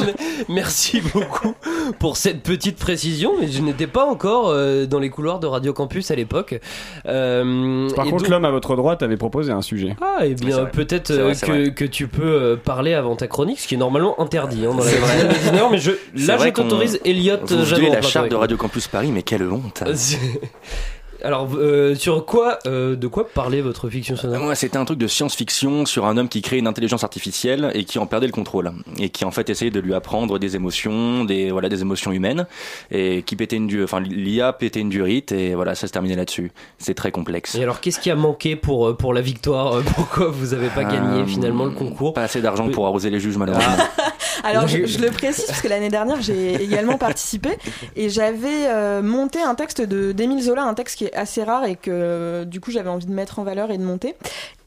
merci 0.50 1.02
beaucoup 1.02 1.54
pour 2.00 2.18
cette 2.18 2.44
petite 2.44 2.78
précision, 2.78 3.34
mais 3.40 3.48
je 3.48 3.62
n'étais 3.62 3.88
pas 3.88 4.06
encore 4.06 4.50
euh, 4.50 4.86
dans 4.86 5.00
les 5.00 5.10
couloirs 5.10 5.40
de 5.40 5.48
Radio 5.48 5.74
Campus 5.74 6.12
à 6.12 6.16
l'époque. 6.16 6.60
Euh, 7.06 7.90
Par 7.96 8.06
contre, 8.06 8.24
donc- 8.24 8.30
l'homme 8.30 8.46
à 8.46 8.52
votre 8.52 8.76
droite 8.76 9.04
avait 9.04 9.18
proposé 9.18 9.52
un 9.52 9.62
sujet. 9.62 9.96
Ah, 10.02 10.26
et 10.26 10.36
C'est 10.38 10.46
bien 10.46 10.66
peut-être 10.66 11.12
euh, 11.12 11.34
que, 11.70 11.86
tu 11.86 12.08
peux 12.08 12.24
euh, 12.24 12.56
parler 12.56 12.94
avant 12.94 13.16
ta 13.16 13.28
chronique, 13.28 13.60
ce 13.60 13.68
qui 13.68 13.76
est 13.76 13.80
normalement 13.80 14.20
interdit 14.20 14.66
hein, 14.66 14.74
dans 14.76 14.84
la 14.84 14.92
de 14.92 15.34
19h, 15.34 15.72
mais 15.72 15.78
je, 15.78 15.92
là 16.16 16.38
je 16.38 16.50
t'autorise 16.50 17.00
Elliot 17.06 17.38
Vous 17.48 17.76
la 17.92 18.02
charte 18.02 18.30
de. 18.30 18.36
Radio 18.36 18.58
Campus 18.58 18.88
Paris, 18.88 19.12
mais 19.12 19.24
quelle 19.24 19.52
honte 19.52 19.84
Alors, 21.24 21.50
euh, 21.56 21.96
sur 21.96 22.26
quoi, 22.26 22.60
euh, 22.68 22.96
de 22.96 23.08
quoi 23.08 23.28
parlait 23.28 23.62
votre 23.62 23.90
fiction 23.90 24.16
sonore 24.16 24.40
Moi, 24.44 24.56
c'était 24.56 24.78
un 24.78 24.86
truc 24.86 25.00
de 25.00 25.08
science-fiction 25.08 25.86
sur 25.86 26.06
un 26.06 26.16
homme 26.18 26.30
qui 26.30 26.42
crée 26.42 26.58
une 26.58 26.68
intelligence 26.68 27.04
artificielle 27.04 27.72
et 27.74 27.86
qui 27.86 27.98
en 27.98 28.06
perdait 28.06 28.28
le 28.28 28.32
contrôle 28.32 28.72
et 29.00 29.10
qui 29.10 29.26
en 29.26 29.32
fait 29.32 29.50
essayait 29.50 29.72
de 29.72 29.80
lui 29.80 29.94
apprendre 29.96 30.38
des 30.38 30.56
émotions, 30.56 31.24
des 31.24 31.52
voilà, 31.52 31.70
des 31.70 31.82
émotions 31.82 32.12
humaines 32.12 32.46
et 32.92 33.24
qui 33.24 33.36
pétait 33.36 33.56
une 33.56 33.68
du, 33.68 33.84
enfin 33.84 34.00
l'IA 34.00 34.54
pétait 34.54 34.80
une 34.80 34.90
durite 34.90 35.32
et 35.32 35.56
voilà, 35.56 35.74
ça 35.76 35.88
se 35.88 35.92
terminait 35.92 36.16
là-dessus. 36.16 36.52
C'est 36.78 36.94
très 36.94 37.12
complexe. 37.12 37.56
Et 37.56 37.64
alors, 37.64 37.82
qu'est-ce 37.82 38.00
qui 38.00 38.12
a 38.12 38.16
manqué 38.16 38.56
pour, 38.56 38.88
euh, 38.90 38.94
pour 38.94 39.14
la 39.14 39.22
victoire 39.22 39.74
Euh, 39.78 39.82
Pourquoi 39.96 40.28
vous 40.30 40.54
avez 40.54 40.70
pas 40.70 40.84
gagné 40.84 41.22
Euh, 41.22 41.26
finalement 41.26 41.66
le 41.66 41.72
concours 41.72 42.14
Pas 42.14 42.24
assez 42.24 42.42
d'argent 42.42 42.70
pour 42.70 42.86
arroser 42.86 43.10
les 43.10 43.20
juges 43.20 43.38
malheureusement. 43.38 43.74
Alors 44.44 44.68
je, 44.68 44.86
je 44.86 45.00
le 45.00 45.10
précise 45.10 45.46
parce 45.46 45.62
que 45.62 45.68
l'année 45.68 45.90
dernière 45.90 46.22
j'ai 46.22 46.62
également 46.64 46.98
participé 47.00 47.50
et 47.96 48.10
j'avais 48.10 48.68
euh, 48.68 49.02
monté 49.02 49.42
un 49.42 49.56
texte 49.56 49.82
de 49.82 50.12
d'Émile 50.12 50.44
Zola, 50.44 50.64
un 50.64 50.76
texte 50.76 50.98
qui 50.98 51.07
est 51.08 51.16
assez 51.16 51.44
rare 51.44 51.66
et 51.66 51.76
que 51.76 52.44
du 52.46 52.60
coup 52.60 52.72
j'avais 52.72 52.90
envie 52.90 53.06
de 53.06 53.12
mettre 53.12 53.40
en 53.40 53.44
valeur 53.44 53.72
et 53.72 53.78
de 53.78 53.84
monter. 53.84 54.16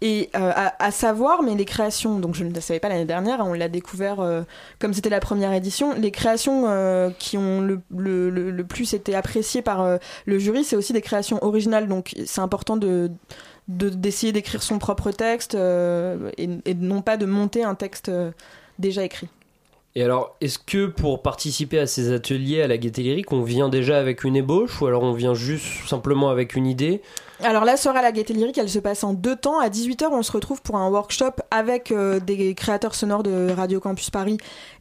Et 0.02 0.30
euh, 0.34 0.52
à, 0.78 0.90
savoir, 0.90 1.42
mais 1.42 1.54
les 1.54 1.66
créations, 1.66 2.18
donc 2.18 2.34
je 2.34 2.44
ne 2.44 2.52
le 2.52 2.60
savais 2.60 2.80
pas 2.80 2.88
l'année 2.88 3.04
dernière, 3.04 3.40
on 3.40 3.52
l'a 3.52 3.68
découvert 3.68 4.20
euh, 4.20 4.42
comme 4.78 4.94
c'était 4.94 5.10
la 5.10 5.20
première 5.20 5.52
édition, 5.52 5.92
les 5.94 6.10
créations 6.10 6.64
euh, 6.68 7.10
qui 7.18 7.36
ont 7.36 7.60
le, 7.60 7.80
le, 7.90 8.64
plus 8.64 8.94
été 8.94 9.14
appréciées 9.14 9.62
par 9.62 9.98
le 10.26 10.38
jury, 10.38 10.64
c'est 10.64 10.76
aussi 10.76 10.92
des 10.92 11.02
créations 11.02 11.38
originales, 11.44 11.88
donc 11.88 12.14
c'est 12.24 12.40
important 12.40 12.76
de 12.76 13.10
de- 13.68 13.88
d'essayer 13.88 14.32
d'écrire 14.32 14.62
son 14.62 14.78
propre 14.78 15.10
texte 15.12 15.54
et, 15.54 16.74
non 16.74 17.02
pas 17.02 17.16
de 17.16 17.26
monter 17.26 17.62
un 17.62 17.74
texte 17.74 18.10
déjà 18.78 19.04
écrit. 19.04 19.28
Et 19.96 20.04
alors, 20.04 20.36
est-ce 20.40 20.58
que 20.58 20.86
pour 20.86 21.20
participer 21.22 21.78
à 21.78 21.86
ces 21.86 22.12
ateliers 22.12 22.62
à 22.62 22.68
la 22.68 22.78
Gaieté 22.78 23.02
Lyrique, 23.02 23.32
on 23.32 23.42
vient 23.42 23.68
déjà 23.68 23.98
avec 23.98 24.22
une 24.22 24.36
ébauche 24.36 24.80
ou 24.80 24.86
alors 24.86 25.02
on 25.02 25.12
vient 25.12 25.34
juste 25.34 25.88
simplement 25.88 26.30
avec 26.30 26.54
une 26.54 26.66
idée? 26.66 27.02
Alors 27.42 27.64
la 27.64 27.78
soirée 27.78 28.00
à 28.00 28.02
la 28.02 28.12
Gaieté 28.12 28.34
Lyrique, 28.34 28.58
elle 28.58 28.68
se 28.68 28.78
passe 28.78 29.02
en 29.02 29.14
deux 29.14 29.34
temps. 29.34 29.60
À 29.60 29.70
18h, 29.70 30.08
on 30.12 30.22
se 30.22 30.30
retrouve 30.30 30.60
pour 30.60 30.76
un 30.76 30.90
workshop 30.90 31.32
avec 31.50 31.90
euh, 31.90 32.20
des 32.20 32.54
créateurs 32.54 32.94
sonores 32.94 33.22
de 33.22 33.50
Radio 33.50 33.80
Campus 33.80 34.10
Paris 34.10 34.36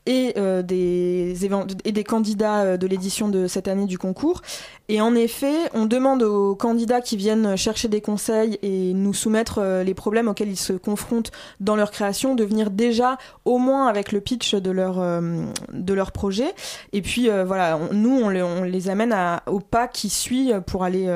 et, 0.06 0.34
euh, 0.38 0.62
des, 0.62 2.04
candidats 2.06 2.64
euh, 2.64 2.78
de 2.78 2.86
l'édition 2.86 3.30
de 3.30 3.48
cette 3.48 3.70
année 3.70 3.86
du 3.86 3.98
concours. 3.98 4.42
Et 4.90 5.00
en 5.00 5.16
effet, 5.16 5.56
on 5.74 5.86
demande 5.86 6.22
aux 6.22 6.54
candidats 6.54 7.00
qui 7.00 7.16
viennent 7.16 7.56
chercher 7.56 7.88
des 7.88 8.02
conseils 8.02 8.60
et 8.62 8.94
nous 8.94 9.14
soumettre 9.14 9.62
les 9.86 9.94
problèmes 9.94 10.28
auxquels 10.28 10.50
ils 10.50 10.58
se 10.58 10.74
confrontent 10.74 11.32
dans 11.60 11.76
leur 11.76 11.92
création 11.92 12.34
de 12.34 12.44
venir 12.44 12.72
déjà 12.72 13.18
au 13.46 13.60
moins 13.60 13.88
avec 13.88 14.12
le 14.12 14.20
pitch 14.20 14.56
de 14.56 14.72
leur, 14.72 16.12
projet. 16.12 16.56
Et 16.92 17.04
puis 17.04 17.30
voilà, 17.30 17.80
nous, 17.92 18.20
on 18.20 18.30
les, 18.64 18.90
amène 18.90 19.16
au 19.46 19.60
pas 19.60 19.88
qui 19.88 20.10
suit 20.10 20.52
pour 20.66 20.84
aller 20.84 21.08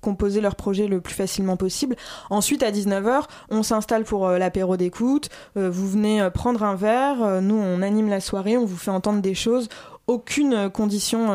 composer 0.00 0.40
leur 0.40 0.56
projet 0.56 0.87
le 0.88 1.00
plus 1.00 1.14
facilement 1.14 1.56
possible. 1.56 1.96
Ensuite, 2.30 2.62
à 2.62 2.70
19h, 2.70 3.24
on 3.50 3.62
s'installe 3.62 4.04
pour 4.04 4.26
euh, 4.26 4.38
l'apéro 4.38 4.76
d'écoute. 4.76 5.28
Euh, 5.56 5.70
vous 5.70 5.88
venez 5.88 6.20
euh, 6.20 6.30
prendre 6.30 6.62
un 6.62 6.74
verre. 6.74 7.40
Nous, 7.42 7.56
on 7.56 7.82
anime 7.82 8.08
la 8.08 8.20
soirée, 8.20 8.56
on 8.56 8.64
vous 8.64 8.76
fait 8.76 8.90
entendre 8.90 9.20
des 9.20 9.34
choses. 9.34 9.68
Aucune 10.06 10.70
condition 10.70 11.28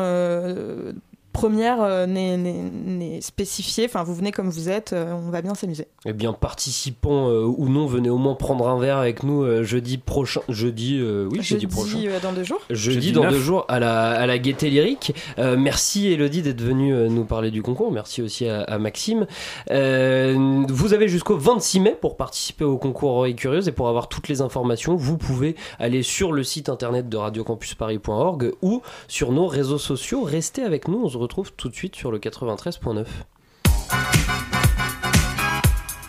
première 1.34 1.82
euh, 1.82 2.06
n'est- 2.06 3.20
spécifiée. 3.20 3.84
Enfin, 3.84 4.02
vous 4.04 4.14
venez 4.14 4.30
comme 4.32 4.48
vous 4.48 4.70
êtes, 4.70 4.94
euh, 4.94 5.12
on 5.12 5.30
va 5.30 5.42
bien 5.42 5.54
s'amuser. 5.54 5.86
Eh 6.06 6.14
bien, 6.14 6.32
participants 6.32 7.28
euh, 7.28 7.44
ou 7.44 7.68
non, 7.68 7.84
venez 7.86 8.08
au 8.08 8.16
moins 8.16 8.34
prendre 8.34 8.66
un 8.68 8.78
verre 8.78 8.96
avec 8.96 9.22
nous 9.22 9.42
euh, 9.42 9.62
jeudi 9.64 9.98
prochain. 9.98 10.40
Jeudi, 10.48 10.98
euh, 10.98 11.28
oui, 11.30 11.42
jeudi, 11.42 11.66
prochain. 11.66 11.98
euh, 12.06 12.18
dans 12.22 12.32
deux 12.32 12.44
jours. 12.44 12.60
Jeudi, 12.70 12.94
Jeudi 12.94 13.12
dans 13.12 13.24
9. 13.24 13.32
deux 13.32 13.38
jours 13.40 13.66
à 13.68 13.78
la, 13.80 14.10
à 14.12 14.26
la 14.26 14.38
Gaieté 14.38 14.70
Lyrique. 14.70 15.14
Euh, 15.38 15.56
merci 15.58 16.06
Elodie 16.10 16.40
d'être 16.42 16.62
venue 16.62 16.94
euh, 16.94 17.08
nous 17.08 17.24
parler 17.24 17.50
du 17.50 17.62
concours. 17.62 17.92
Merci 17.92 18.22
aussi 18.22 18.48
à, 18.48 18.62
à 18.62 18.78
Maxime. 18.78 19.26
Euh, 19.70 20.64
vous 20.68 20.94
avez 20.94 21.08
jusqu'au 21.08 21.36
26 21.36 21.80
mai 21.80 21.96
pour 22.00 22.16
participer 22.16 22.64
au 22.64 22.78
concours 22.78 23.10
Oreilles 23.16 23.34
Curieuses 23.36 23.68
et 23.68 23.72
pour 23.72 23.88
avoir 23.88 24.08
toutes 24.08 24.28
les 24.28 24.40
informations, 24.40 24.94
vous 24.96 25.18
pouvez 25.18 25.56
aller 25.78 26.02
sur 26.02 26.32
le 26.32 26.42
site 26.44 26.68
internet 26.68 27.08
de 27.08 27.16
radiocampusparis.org 27.16 28.52
ou 28.62 28.82
sur 29.08 29.32
nos 29.32 29.46
réseaux 29.46 29.78
sociaux. 29.78 30.22
Restez 30.22 30.62
avec 30.62 30.88
nous, 30.88 31.02
on 31.04 31.08
se 31.08 31.18
retrouve 31.24 31.52
tout 31.52 31.70
de 31.70 31.74
suite 31.74 31.96
sur 31.96 32.12
le 32.12 32.18
93.9. 32.18 33.06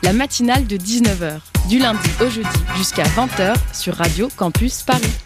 La 0.04 0.12
matinale 0.12 0.68
de 0.68 0.78
19h, 0.78 1.40
du 1.70 1.80
lundi 1.80 2.10
au 2.22 2.30
jeudi 2.30 2.60
jusqu'à 2.76 3.04
20h 3.04 3.56
sur 3.74 3.96
Radio 3.96 4.28
Campus 4.38 4.84
Paris. 4.84 5.25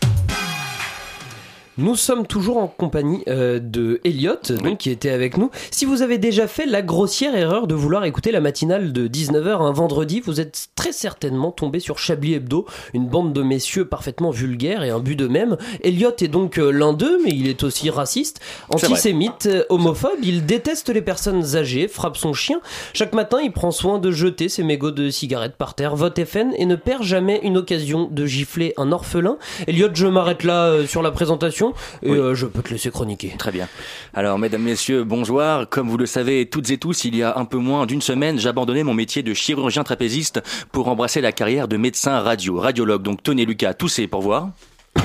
Nous 1.79 1.95
sommes 1.95 2.27
toujours 2.27 2.57
en 2.57 2.67
compagnie 2.67 3.23
euh, 3.29 3.57
de 3.57 4.01
Elliot, 4.03 4.35
donc, 4.61 4.79
qui 4.79 4.89
était 4.89 5.11
avec 5.11 5.37
nous. 5.37 5.49
Si 5.71 5.85
vous 5.85 6.01
avez 6.01 6.17
déjà 6.17 6.45
fait 6.45 6.65
la 6.65 6.81
grossière 6.81 7.33
erreur 7.35 7.67
de 7.67 7.73
vouloir 7.73 8.03
écouter 8.03 8.33
la 8.33 8.41
matinale 8.41 8.91
de 8.91 9.07
19h 9.07 9.61
un 9.61 9.71
vendredi, 9.71 10.19
vous 10.19 10.41
êtes 10.41 10.67
très 10.75 10.91
certainement 10.91 11.53
tombé 11.53 11.79
sur 11.79 11.97
Chablis 11.97 12.33
Hebdo, 12.33 12.65
une 12.93 13.07
bande 13.07 13.31
de 13.31 13.41
messieurs 13.41 13.85
parfaitement 13.85 14.29
vulgaires 14.29 14.83
et 14.83 14.89
imbus 14.89 15.15
d'eux-mêmes. 15.15 15.55
Elliot 15.81 16.11
est 16.19 16.27
donc 16.27 16.57
euh, 16.57 16.69
l'un 16.69 16.91
d'eux, 16.91 17.17
mais 17.23 17.31
il 17.31 17.47
est 17.47 17.63
aussi 17.63 17.89
raciste, 17.89 18.41
antisémite, 18.73 19.45
euh, 19.45 19.63
homophobe. 19.69 20.19
Il 20.21 20.45
déteste 20.45 20.89
les 20.89 21.01
personnes 21.01 21.55
âgées, 21.55 21.87
frappe 21.87 22.17
son 22.17 22.33
chien. 22.33 22.59
Chaque 22.91 23.13
matin, 23.13 23.39
il 23.41 23.53
prend 23.53 23.71
soin 23.71 23.99
de 23.99 24.11
jeter 24.11 24.49
ses 24.49 24.63
mégots 24.63 24.91
de 24.91 25.09
cigarettes 25.09 25.55
par 25.55 25.75
terre, 25.75 25.95
vote 25.95 26.21
FN 26.25 26.51
et 26.57 26.65
ne 26.65 26.75
perd 26.75 27.03
jamais 27.03 27.39
une 27.41 27.55
occasion 27.55 28.09
de 28.11 28.25
gifler 28.25 28.73
un 28.75 28.91
orphelin. 28.91 29.37
Elliot, 29.65 29.87
je 29.93 30.07
m'arrête 30.07 30.43
là 30.43 30.65
euh, 30.65 30.85
sur 30.85 31.01
la 31.01 31.11
présentation 31.11 31.68
et 32.01 32.09
Oui. 32.11 32.17
euh, 32.17 32.35
je 32.35 32.45
peux 32.45 32.61
te 32.61 32.69
laisser 32.69 32.91
chroniquer. 32.91 33.35
Très 33.37 33.51
bien. 33.51 33.67
Alors, 34.13 34.37
mesdames, 34.39 34.61
messieurs, 34.63 35.03
bonjour. 35.03 35.41
Comme 35.69 35.89
vous 35.89 35.97
le 35.97 36.05
savez 36.05 36.47
toutes 36.47 36.69
et 36.71 36.77
tous, 36.77 37.05
il 37.05 37.15
y 37.15 37.23
a 37.23 37.37
un 37.37 37.45
peu 37.45 37.57
moins 37.57 37.85
d'une 37.85 38.01
semaine, 38.01 38.39
j'abandonnais 38.39 38.83
mon 38.83 38.93
métier 38.93 39.23
de 39.23 39.33
chirurgien 39.33 39.83
trapéziste 39.83 40.41
pour 40.71 40.87
embrasser 40.87 41.21
la 41.21 41.31
carrière 41.31 41.67
de 41.67 41.77
médecin 41.77 42.19
radio, 42.19 42.57
radiologue. 42.59 43.01
Donc, 43.03 43.23
tenez 43.23 43.45
Lucas, 43.45 43.73
toussez 43.73 44.07
pour 44.07 44.21
voir. 44.21 44.49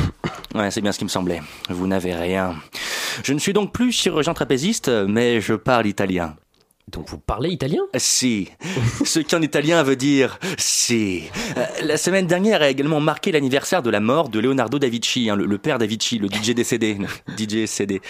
Ouais, 0.55 0.71
c'est 0.71 0.81
bien 0.81 0.93
ce 0.93 0.99
qui 0.99 1.05
me 1.05 1.11
semblait. 1.11 1.43
Vous 1.69 1.89
n'avez 1.89 2.15
rien. 2.15 2.55
Je 3.25 3.33
ne 3.33 3.41
suis 3.41 3.53
donc 3.53 3.73
plus 3.73 3.91
chirurgien 3.91 4.35
trapéziste, 4.35 4.89
mais 5.09 5.41
je 5.41 5.55
parle 5.55 5.89
italien. 5.89 6.37
Donc 6.91 7.09
vous 7.09 7.19
parlez 7.19 7.49
italien? 7.49 7.81
Si. 7.97 8.51
Ce 9.05 9.19
qui 9.19 9.35
en 9.35 9.41
italien 9.43 9.83
veut 9.83 9.97
dire 9.97 10.39
si. 10.59 11.23
Euh, 11.57 11.65
La 11.83 11.97
semaine 11.97 12.27
dernière 12.27 12.61
a 12.61 12.69
également 12.69 13.01
marqué 13.01 13.33
l'anniversaire 13.33 13.83
de 13.83 13.89
la 13.89 14.01
mort 14.01 14.29
de 14.29 14.39
Leonardo 14.39 14.79
da 14.79 14.89
Vinci, 14.89 15.31
hein, 15.31 15.35
le, 15.35 15.59
père 15.59 15.79
da 15.79 15.87
Vinci, 15.87 16.19
le 16.19 16.29
DJ 16.29 16.51
décédé. 16.51 16.99
DJ 17.39 17.65
cédé. 17.67 18.03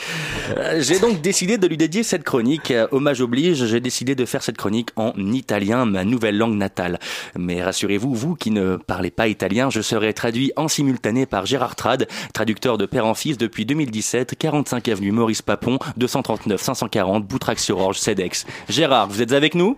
Euh, 0.56 0.82
J'ai 0.82 0.98
donc 0.98 1.20
décidé 1.20 1.56
de 1.56 1.66
lui 1.68 1.76
dédier 1.76 2.02
cette 2.02 2.24
chronique. 2.24 2.72
Euh, 2.72 2.88
Hommage 2.90 3.20
oblige, 3.20 3.64
j'ai 3.64 3.80
décidé 3.80 4.16
de 4.16 4.24
faire 4.24 4.42
cette 4.42 4.56
chronique 4.56 4.90
en 4.96 5.12
italien, 5.16 5.84
ma 5.86 6.04
nouvelle 6.04 6.36
langue 6.36 6.56
natale. 6.56 6.98
Mais 7.38 7.62
rassurez-vous, 7.62 8.12
vous 8.12 8.34
qui 8.34 8.50
ne 8.50 8.76
parlez 8.76 9.12
pas 9.12 9.28
italien, 9.28 9.70
je 9.70 9.82
serai 9.82 10.12
traduit 10.14 10.52
en 10.56 10.66
simultané 10.66 11.26
par 11.26 11.46
Gérard 11.46 11.76
Trad, 11.76 12.08
traducteur 12.32 12.76
de 12.76 12.86
père 12.86 13.06
en 13.06 13.14
fils 13.14 13.38
depuis 13.38 13.64
2017, 13.66 14.34
45 14.36 14.88
avenue 14.88 15.12
Maurice 15.12 15.42
Papon, 15.42 15.78
239 15.96 16.60
540 16.60 17.24
Boutrax-sur-Orge, 17.26 17.98
CEDEX. 17.98 18.44
Gérard, 18.68 19.08
vous 19.08 19.20
êtes 19.20 19.32
avec 19.32 19.54
nous? 19.54 19.76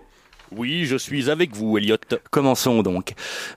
Oui, 0.55 0.85
je 0.85 0.95
suis 0.97 1.29
avec 1.29 1.55
vous, 1.55 1.77
Elliot. 1.77 1.97
Commençons 2.31 2.81
donc. 2.81 3.13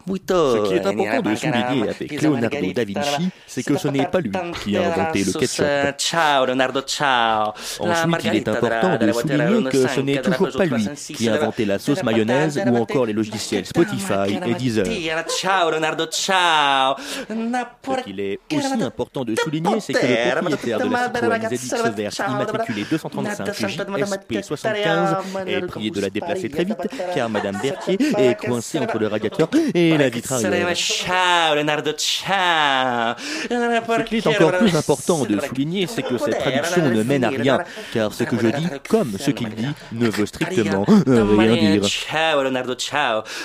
Ce 0.09 0.69
qui 0.69 0.75
est 0.75 0.87
important 0.87 1.31
de 1.31 1.35
souligner 1.35 1.89
avec 1.89 2.23
Leonardo 2.23 2.73
da 2.73 2.85
Vinci, 2.85 3.31
c'est 3.47 3.63
que 3.63 3.77
ce 3.77 3.89
n'est 3.89 4.07
pas 4.07 4.21
lui 4.21 4.33
qui 4.63 4.77
a 4.77 4.93
inventé 4.93 5.25
le 5.25 5.33
ketchup. 5.33 5.65
Ciao, 5.99 6.47
Leonardo, 6.47 6.81
ciao. 6.83 7.53
Ensuite, 7.79 8.25
il 8.25 8.37
est 8.37 8.49
important 8.49 8.97
de 8.99 9.13
souligner 9.13 9.71
que 9.71 9.87
ce 9.87 10.01
n'est 10.01 10.21
toujours 10.21 10.51
pas 10.57 10.65
lui 10.67 10.89
qui 10.97 11.29
a 11.29 11.35
inventé 11.35 11.65
la 11.65 11.79
sauce 11.79 12.03
mayonnaise 12.03 12.61
ou 12.67 12.77
encore 12.77 13.07
les 13.07 13.13
logiciels 13.13 13.67
Spotify 13.67 14.39
et 14.47 14.55
Deezer. 14.55 14.87
Ciao, 15.29 15.71
Leonardo, 15.71 16.07
ciao. 16.07 16.97
Ce 17.29 18.03
qu'il 18.05 18.21
est 18.21 18.39
aussi 18.53 18.83
important 18.83 19.25
de 19.25 19.35
souligner, 19.37 19.81
c'est 19.81 19.93
que 19.93 20.07
le 20.07 20.41
propriétaire 20.41 20.79
de 20.81 21.29
la 21.29 21.49
Citroën 21.51 21.93
ZX 21.93 21.97
verte 21.97 22.23
immatriculée 22.29 22.85
235 22.91 23.55
JSP 23.55 24.43
75 24.43 25.17
est 25.47 25.61
prié 25.67 25.91
de 25.91 26.01
la 26.01 26.11
déplacer 26.11 26.49
très 26.49 26.65
vite 26.65 26.77
car 27.15 27.29
Madame 27.29 27.59
Berthier 27.63 27.99
est 28.19 28.35
coincée 28.35 28.79
entre 28.79 28.99
le 28.99 29.07
radiateur 29.07 29.49
et 29.75 29.97
la 29.97 30.09
vitre 30.09 30.33
arrière. 30.33 30.75
Ciao, 30.75 31.55
Leonardo, 31.55 31.93
ciao. 31.93 33.15
Ce 33.19 34.03
qu'il 34.03 34.19
est 34.19 34.27
encore 34.27 34.53
plus 34.59 34.75
important 34.77 35.25
de 35.25 35.41
souligner, 35.41 35.87
c'est 35.87 36.03
que 36.03 36.19
cette 36.19 36.39
traduction 36.39 36.89
ne 36.89 37.03
mène 37.03 37.25
à 37.25 37.31
rien, 37.31 37.59
car 37.93 38.13
ce 38.13 38.25
que 38.25 38.37
je 38.39 38.49
dis, 38.49 38.67
comme 38.89 39.13
ce 39.19 39.31
qu'il 39.31 39.51
dit, 39.51 39.75
ne 39.93 40.09
veut 40.09 40.27
strictement 40.27 40.85
rien 41.07 41.57
dire. 41.57 41.85
Ciao. 41.85 42.43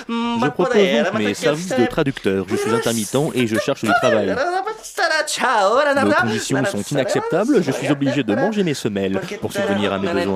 Je 0.08 0.50
propose 0.50 0.76
donc 0.76 1.14
mes 1.20 1.34
services 1.34 1.76
de 1.76 1.86
traducteur. 1.86 2.46
Je 2.50 2.56
suis 2.56 2.72
intermittent 2.72 3.18
et 3.34 3.48
je 3.48 3.58
cherche 3.60 3.84
du 3.84 3.92
travail. 4.02 4.36
Nos 6.04 6.12
conditions 6.12 6.66
sont 6.66 6.82
inacceptables, 6.82 7.64
je 7.64 7.72
suis 7.72 7.90
obligé 7.90 8.24
de 8.24 8.36
manger 8.36 8.64
mes 8.64 8.74
semelles 8.74 9.20
pour 9.42 9.52
subvenir 9.52 9.94
à 9.94 9.98
mes 9.98 10.08
besoins. 10.08 10.36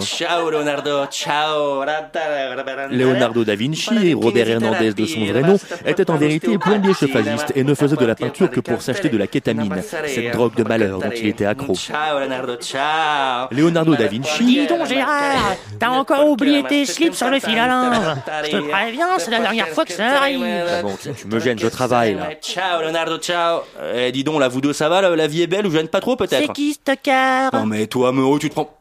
Ciao, 2.89 2.97
Leonardo, 2.97 3.43
da 3.43 3.55
Vinci 3.55 4.09
et 4.09 4.13
Robert 4.13 4.49
Hernandez 4.49 4.93
de 4.93 5.05
son 5.05 5.25
vrai 5.25 5.41
nom 5.41 5.57
étaient 5.85 6.09
en 6.09 6.17
vérité 6.17 6.57
plombiers 6.57 6.93
chauffagistes 6.93 7.51
et 7.55 7.63
ne 7.63 7.73
faisaient 7.73 7.95
de 7.95 8.05
la 8.05 8.15
peinture 8.15 8.49
que 8.49 8.59
pour 8.59 8.81
s'acheter 8.81 9.09
de 9.09 9.17
la 9.17 9.27
kétamine, 9.27 9.81
cette 9.81 10.31
drogue 10.33 10.55
de 10.55 10.63
malheur 10.63 10.99
dont 10.99 11.11
il 11.15 11.27
était 11.27 11.45
accro. 11.45 11.75
Ciao, 11.75 12.19
Leonardo, 12.19 12.55
ciao. 12.55 13.47
Leonardo 13.51 13.95
da 13.95 14.07
Vinci 14.07 14.43
Dis 14.43 14.67
donc 14.67 14.87
Gérard, 14.87 15.55
t'as 15.79 15.89
encore 15.89 16.27
oublié 16.27 16.63
tes 16.63 16.85
slips 16.85 17.13
sur 17.15 17.29
le 17.29 17.39
fil 17.39 17.57
à 17.57 17.67
linge. 17.67 18.17
Je 18.45 18.51
te 18.51 18.57
préviens, 18.69 19.07
c'est 19.17 19.31
la 19.31 19.39
dernière 19.39 19.67
fois 19.69 19.85
que 19.85 19.93
ça 19.93 20.17
arrive. 20.21 20.43
Ah 20.43 20.81
bon, 20.81 20.95
tu, 21.01 21.09
tu 21.13 21.27
me 21.27 21.39
gênes, 21.39 21.59
je 21.59 21.67
travaille 21.67 22.15
là. 22.15 22.29
Ciao, 22.41 22.81
Leonardo, 22.81 23.17
ciao. 23.17 23.61
Eh, 23.95 24.11
dis 24.11 24.23
donc, 24.23 24.39
là, 24.39 24.47
vous 24.47 24.61
deux, 24.61 24.73
ça 24.73 24.89
va, 24.89 25.01
la, 25.01 25.15
la 25.15 25.27
vie 25.27 25.41
est 25.43 25.47
belle 25.47 25.65
ou 25.67 25.71
je 25.71 25.77
gêne 25.77 25.87
pas 25.87 25.99
trop, 26.01 26.15
peut-être 26.15 26.47
C'est 26.47 26.53
qui 26.53 26.73
ce 26.73 26.79
tocard 26.79 27.51
Non, 27.53 27.65
mais 27.65 27.87
toi, 27.87 28.11
Mero, 28.11 28.39
tu 28.39 28.49
te 28.49 28.53
prends. 28.55 28.75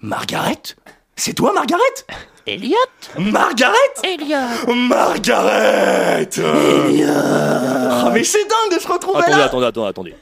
Margaret? 0.00 0.62
C'est 1.16 1.32
toi, 1.32 1.52
Margaret? 1.52 1.82
Elliot 2.48 2.76
Margaret 3.18 3.74
Elliot 4.02 4.74
Margaret 4.74 6.28
Ah, 6.40 8.10
mais 8.12 8.24
c'est 8.24 8.38
dingue 8.44 8.74
de 8.74 8.80
se 8.80 8.88
retrouver 8.88 9.18
Attendez, 9.18 9.36
là 9.36 9.44
attendez, 9.44 9.66
attendez, 9.66 9.88
attendez. 9.88 10.14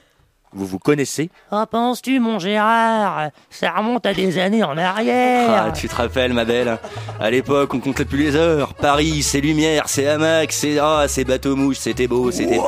Vous 0.53 0.67
vous 0.67 0.81
connaissez 0.81 1.31
Oh, 1.53 1.63
penses-tu, 1.71 2.19
mon 2.19 2.41
Gérard? 2.41 3.31
Ça 3.49 3.71
remonte 3.71 4.07
à 4.07 4.13
des 4.13 4.39
années 4.39 4.65
en 4.65 4.77
arrière. 4.77 5.67
Ah, 5.67 5.71
tu 5.71 5.87
te 5.87 5.95
rappelles, 5.95 6.33
ma 6.33 6.45
belle? 6.45 6.79
À 7.21 7.31
l'époque, 7.31 7.73
on 7.75 7.79
comptait 7.79 8.05
plus 8.05 8.19
les 8.19 8.35
heures. 8.37 8.75
Paris, 8.75 9.23
c'est 9.23 9.41
lumière, 9.41 9.85
c'est 9.87 10.09
hamac, 10.09 10.51
c'est 10.51 10.79
ah, 10.81 11.05
c'est 11.07 11.25
bateau 11.25 11.55
mouche, 11.55 11.77
c'était 11.77 12.09
beau, 12.09 12.33
c'était. 12.33 12.57
Non, 12.57 12.65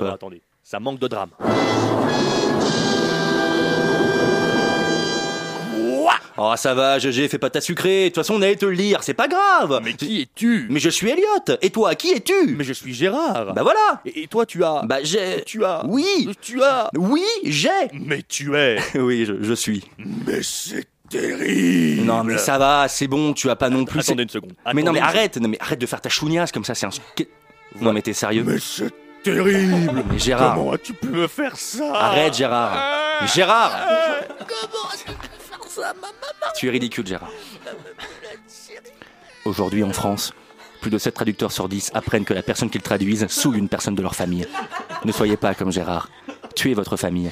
non, 0.00 0.12
attendez, 0.12 0.42
ça 0.62 0.78
manque 0.78 1.00
de 1.00 1.08
drame. 1.08 1.30
Oh, 6.42 6.54
ça 6.56 6.72
va, 6.72 6.98
GG, 6.98 7.28
fais 7.28 7.36
pas 7.38 7.50
ta 7.50 7.60
sucrée. 7.60 8.04
De 8.04 8.08
toute 8.08 8.14
façon, 8.16 8.34
on 8.34 8.40
allait 8.42 8.56
te 8.56 8.64
le 8.64 8.72
lire, 8.72 9.02
c'est 9.02 9.12
pas 9.12 9.28
grave. 9.28 9.78
Mais 9.84 9.92
qui 9.92 10.22
es-tu? 10.22 10.68
Mais 10.70 10.80
je 10.80 10.88
suis 10.88 11.10
Elliot. 11.10 11.56
Et 11.60 11.68
toi, 11.68 11.94
qui 11.94 12.12
es-tu? 12.12 12.54
Mais 12.56 12.64
je 12.64 12.72
suis 12.72 12.94
Gérard. 12.94 13.52
Bah 13.52 13.62
voilà. 13.62 14.00
Et, 14.06 14.22
et 14.22 14.26
toi, 14.26 14.46
tu 14.46 14.64
as? 14.64 14.80
Bah 14.84 15.00
j'ai. 15.02 15.42
Tu 15.44 15.62
as? 15.66 15.84
Oui. 15.86 16.30
Tu 16.40 16.62
as? 16.62 16.88
Oui, 16.96 17.26
j'ai. 17.44 17.68
Mais 17.92 18.22
tu 18.26 18.56
es. 18.56 18.78
oui, 18.94 19.26
je, 19.26 19.34
je 19.42 19.52
suis. 19.52 19.84
Mais 19.98 20.40
c'est 20.42 20.86
terrible. 21.10 22.04
Non, 22.06 22.24
mais 22.24 22.38
ça 22.38 22.56
va, 22.56 22.88
c'est 22.88 23.06
bon, 23.06 23.34
tu 23.34 23.50
as 23.50 23.56
pas 23.56 23.68
non 23.68 23.84
plus. 23.84 24.00
Attendez 24.00 24.22
une 24.22 24.28
seconde. 24.30 24.54
Mais 24.74 24.82
non, 24.82 24.92
mais 24.92 25.00
arrête, 25.00 25.36
non, 25.36 25.48
mais 25.48 25.58
arrête 25.60 25.78
de 25.78 25.86
faire 25.86 26.00
ta 26.00 26.08
chougnasse 26.08 26.52
comme 26.52 26.64
ça, 26.64 26.74
c'est 26.74 26.86
un. 26.86 26.90
Non 27.80 27.92
mais 27.92 28.02
t'es 28.02 28.12
sérieux? 28.12 28.44
Mais 28.44 28.58
c'est 28.58 28.92
terrible 29.22 30.02
Mais 30.10 30.18
Gérard 30.18 30.54
Comment 30.56 30.72
as-tu 30.72 30.92
pu 30.92 31.06
me 31.06 31.28
faire 31.28 31.56
ça? 31.56 31.92
Arrête 31.94 32.34
Gérard 32.34 33.26
Gérard 33.32 33.86
Comment 34.40 34.88
Tu 36.56 36.68
es 36.68 36.70
ridicule 36.70 37.06
Gérard. 37.06 37.30
Aujourd'hui 39.44 39.82
en 39.82 39.92
France, 39.92 40.32
plus 40.80 40.90
de 40.90 40.98
7 40.98 41.14
traducteurs 41.14 41.52
sur 41.52 41.68
10 41.68 41.92
apprennent 41.94 42.24
que 42.24 42.34
la 42.34 42.42
personne 42.42 42.70
qu'ils 42.70 42.82
traduisent 42.82 43.26
saoule 43.28 43.56
une 43.56 43.68
personne 43.68 43.94
de 43.94 44.02
leur 44.02 44.14
famille. 44.14 44.46
Ne 45.04 45.12
soyez 45.12 45.36
pas 45.36 45.54
comme 45.54 45.72
Gérard. 45.72 46.08
Tuez 46.54 46.74
votre 46.74 46.96
famille. 46.96 47.30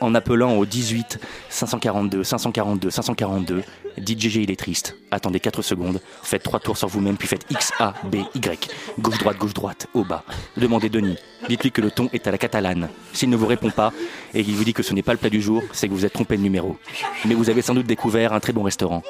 En 0.00 0.14
appelant 0.14 0.54
au 0.56 0.64
18 0.64 1.18
542 1.48 2.22
542 2.22 2.90
542, 2.90 3.62
dites 3.98 4.20
GG 4.20 4.42
il 4.42 4.50
est 4.50 4.56
triste. 4.56 4.96
Attendez 5.10 5.40
4 5.40 5.62
secondes, 5.62 6.00
faites 6.22 6.42
3 6.42 6.60
tours 6.60 6.76
sur 6.76 6.88
vous-même 6.88 7.16
puis 7.16 7.26
faites 7.26 7.44
X, 7.50 7.72
A, 7.80 7.94
B, 8.04 8.16
Y. 8.34 8.68
Gauche, 9.00 9.18
droite, 9.18 9.38
gauche, 9.38 9.54
droite, 9.54 9.86
au 9.94 10.04
bas. 10.04 10.22
Demandez 10.56 10.88
Denis. 10.88 11.16
Dites-lui 11.48 11.72
que 11.72 11.80
le 11.80 11.90
ton 11.90 12.08
est 12.12 12.26
à 12.28 12.30
la 12.30 12.38
catalane. 12.38 12.88
S'il 13.12 13.28
ne 13.30 13.36
vous 13.36 13.46
répond 13.46 13.70
pas 13.70 13.92
et 14.34 14.44
qu'il 14.44 14.54
vous 14.54 14.64
dit 14.64 14.72
que 14.72 14.82
ce 14.82 14.94
n'est 14.94 15.02
pas 15.02 15.12
le 15.12 15.18
plat 15.18 15.30
du 15.30 15.42
jour, 15.42 15.62
c'est 15.72 15.88
que 15.88 15.92
vous 15.92 16.04
êtes 16.04 16.12
trompé 16.12 16.36
de 16.36 16.42
numéro. 16.42 16.76
Mais 17.24 17.34
vous 17.34 17.50
avez 17.50 17.62
sans 17.62 17.74
doute 17.74 17.86
découvert 17.86 18.32
un 18.32 18.40
très 18.40 18.52
bon 18.52 18.62
restaurant. 18.62 19.02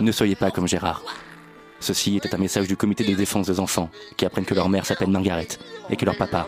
Ne 0.00 0.12
soyez 0.12 0.34
pas 0.34 0.50
comme 0.50 0.68
Gérard. 0.68 1.02
Ceci 1.80 2.16
était 2.16 2.34
un 2.34 2.38
message 2.38 2.66
du 2.66 2.76
comité 2.76 3.04
de 3.04 3.14
défense 3.14 3.46
des 3.46 3.60
enfants 3.60 3.90
qui 4.16 4.26
apprennent 4.26 4.44
que 4.44 4.54
leur 4.54 4.68
mère 4.68 4.86
s'appelle 4.86 5.10
Margaret 5.10 5.48
et 5.90 5.96
que 5.96 6.04
leur 6.04 6.16
papa 6.16 6.46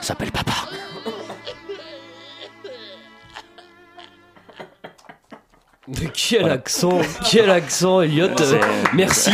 s'appelle 0.00 0.30
papa. 0.30 0.52
Mais 5.86 6.08
quel 6.14 6.48
accent, 6.48 6.98
quel 7.30 7.50
accent, 7.50 8.00
Elliot. 8.00 8.28
Euh, 8.40 8.58
merci, 8.94 9.30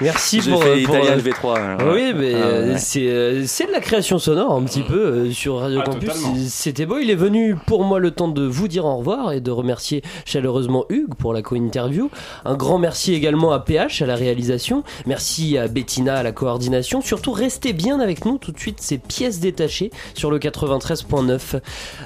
merci 0.00 0.40
J'ai 0.40 0.50
pour. 0.50 0.62
fait 0.62 0.82
pour, 0.84 0.96
italien 0.96 1.18
euh, 1.18 1.20
LV3, 1.20 1.58
hein, 1.58 1.76
Oui, 1.80 1.86
ouais. 1.92 2.12
mais 2.14 2.32
Ah, 2.34 2.38
euh, 2.38 2.72
ouais. 2.72 2.78
c'est 2.78 3.06
euh, 3.08 3.44
c'est 3.46 3.66
de 3.66 3.72
la 3.72 3.80
création 3.80 4.18
sonore 4.18 4.54
un 4.54 4.62
petit 4.62 4.80
peu 4.80 4.94
euh, 4.98 5.30
sur 5.32 5.58
Radio 5.58 5.80
Ah, 5.82 5.90
Campus. 5.90 6.10
C'était 6.48 6.86
beau. 6.86 6.96
Il 6.98 7.10
est 7.10 7.14
venu 7.14 7.56
pour 7.66 7.84
moi 7.84 7.98
le 7.98 8.10
temps 8.10 8.28
de 8.28 8.42
vous 8.46 8.68
dire 8.68 8.86
au 8.86 8.96
revoir 8.96 9.32
et 9.32 9.40
de 9.42 9.50
remercier 9.50 10.02
chaleureusement 10.24 10.86
Hugues 10.88 11.14
pour 11.18 11.34
la 11.34 11.42
co-interview. 11.42 12.08
Un 12.46 12.54
grand 12.54 12.78
merci 12.78 13.12
également 13.12 13.52
à 13.52 13.60
PH 13.60 14.00
à 14.00 14.06
la 14.06 14.14
réalisation. 14.16 14.84
Merci 15.04 15.58
à 15.58 15.68
Bettina 15.68 16.14
à 16.14 16.22
la 16.22 16.32
coordination. 16.32 17.02
Surtout, 17.02 17.32
restez 17.32 17.74
bien 17.74 18.00
avec 18.00 18.24
nous 18.24 18.38
tout 18.38 18.52
de 18.52 18.58
suite. 18.58 18.80
Ces 18.80 18.96
pièces 18.96 19.40
détachées 19.40 19.90
sur 20.14 20.30
le 20.30 20.38
93.9. 20.38 21.60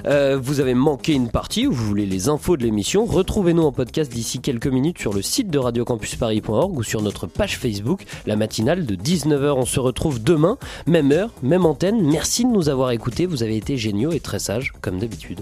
Euh, 0.07 0.37
vous 0.41 0.59
avez 0.59 0.73
manqué 0.73 1.13
une 1.13 1.29
partie 1.29 1.67
ou 1.67 1.71
vous 1.71 1.85
voulez 1.85 2.05
les 2.05 2.27
infos 2.27 2.57
de 2.57 2.63
l'émission, 2.63 3.05
retrouvez-nous 3.05 3.63
en 3.63 3.71
podcast 3.77 4.11
d'ici 4.11 4.39
quelques 4.39 4.65
minutes 4.65 4.97
sur 4.97 5.13
le 5.13 5.21
site 5.21 5.51
de 5.51 5.59
radiocampusparis.org 5.59 6.75
ou 6.75 6.81
sur 6.81 7.03
notre 7.03 7.27
page 7.27 7.59
Facebook, 7.59 8.05
la 8.25 8.35
matinale 8.35 8.87
de 8.87 8.95
19h. 8.95 9.51
On 9.51 9.65
se 9.67 9.79
retrouve 9.79 10.21
demain, 10.23 10.57
même 10.87 11.11
heure, 11.11 11.29
même 11.43 11.63
antenne. 11.63 12.01
Merci 12.01 12.43
de 12.43 12.49
nous 12.49 12.69
avoir 12.69 12.89
écoutés, 12.89 13.27
vous 13.27 13.43
avez 13.43 13.55
été 13.55 13.77
géniaux 13.77 14.11
et 14.11 14.19
très 14.19 14.39
sages 14.39 14.73
comme 14.81 14.97
d'habitude. 14.97 15.41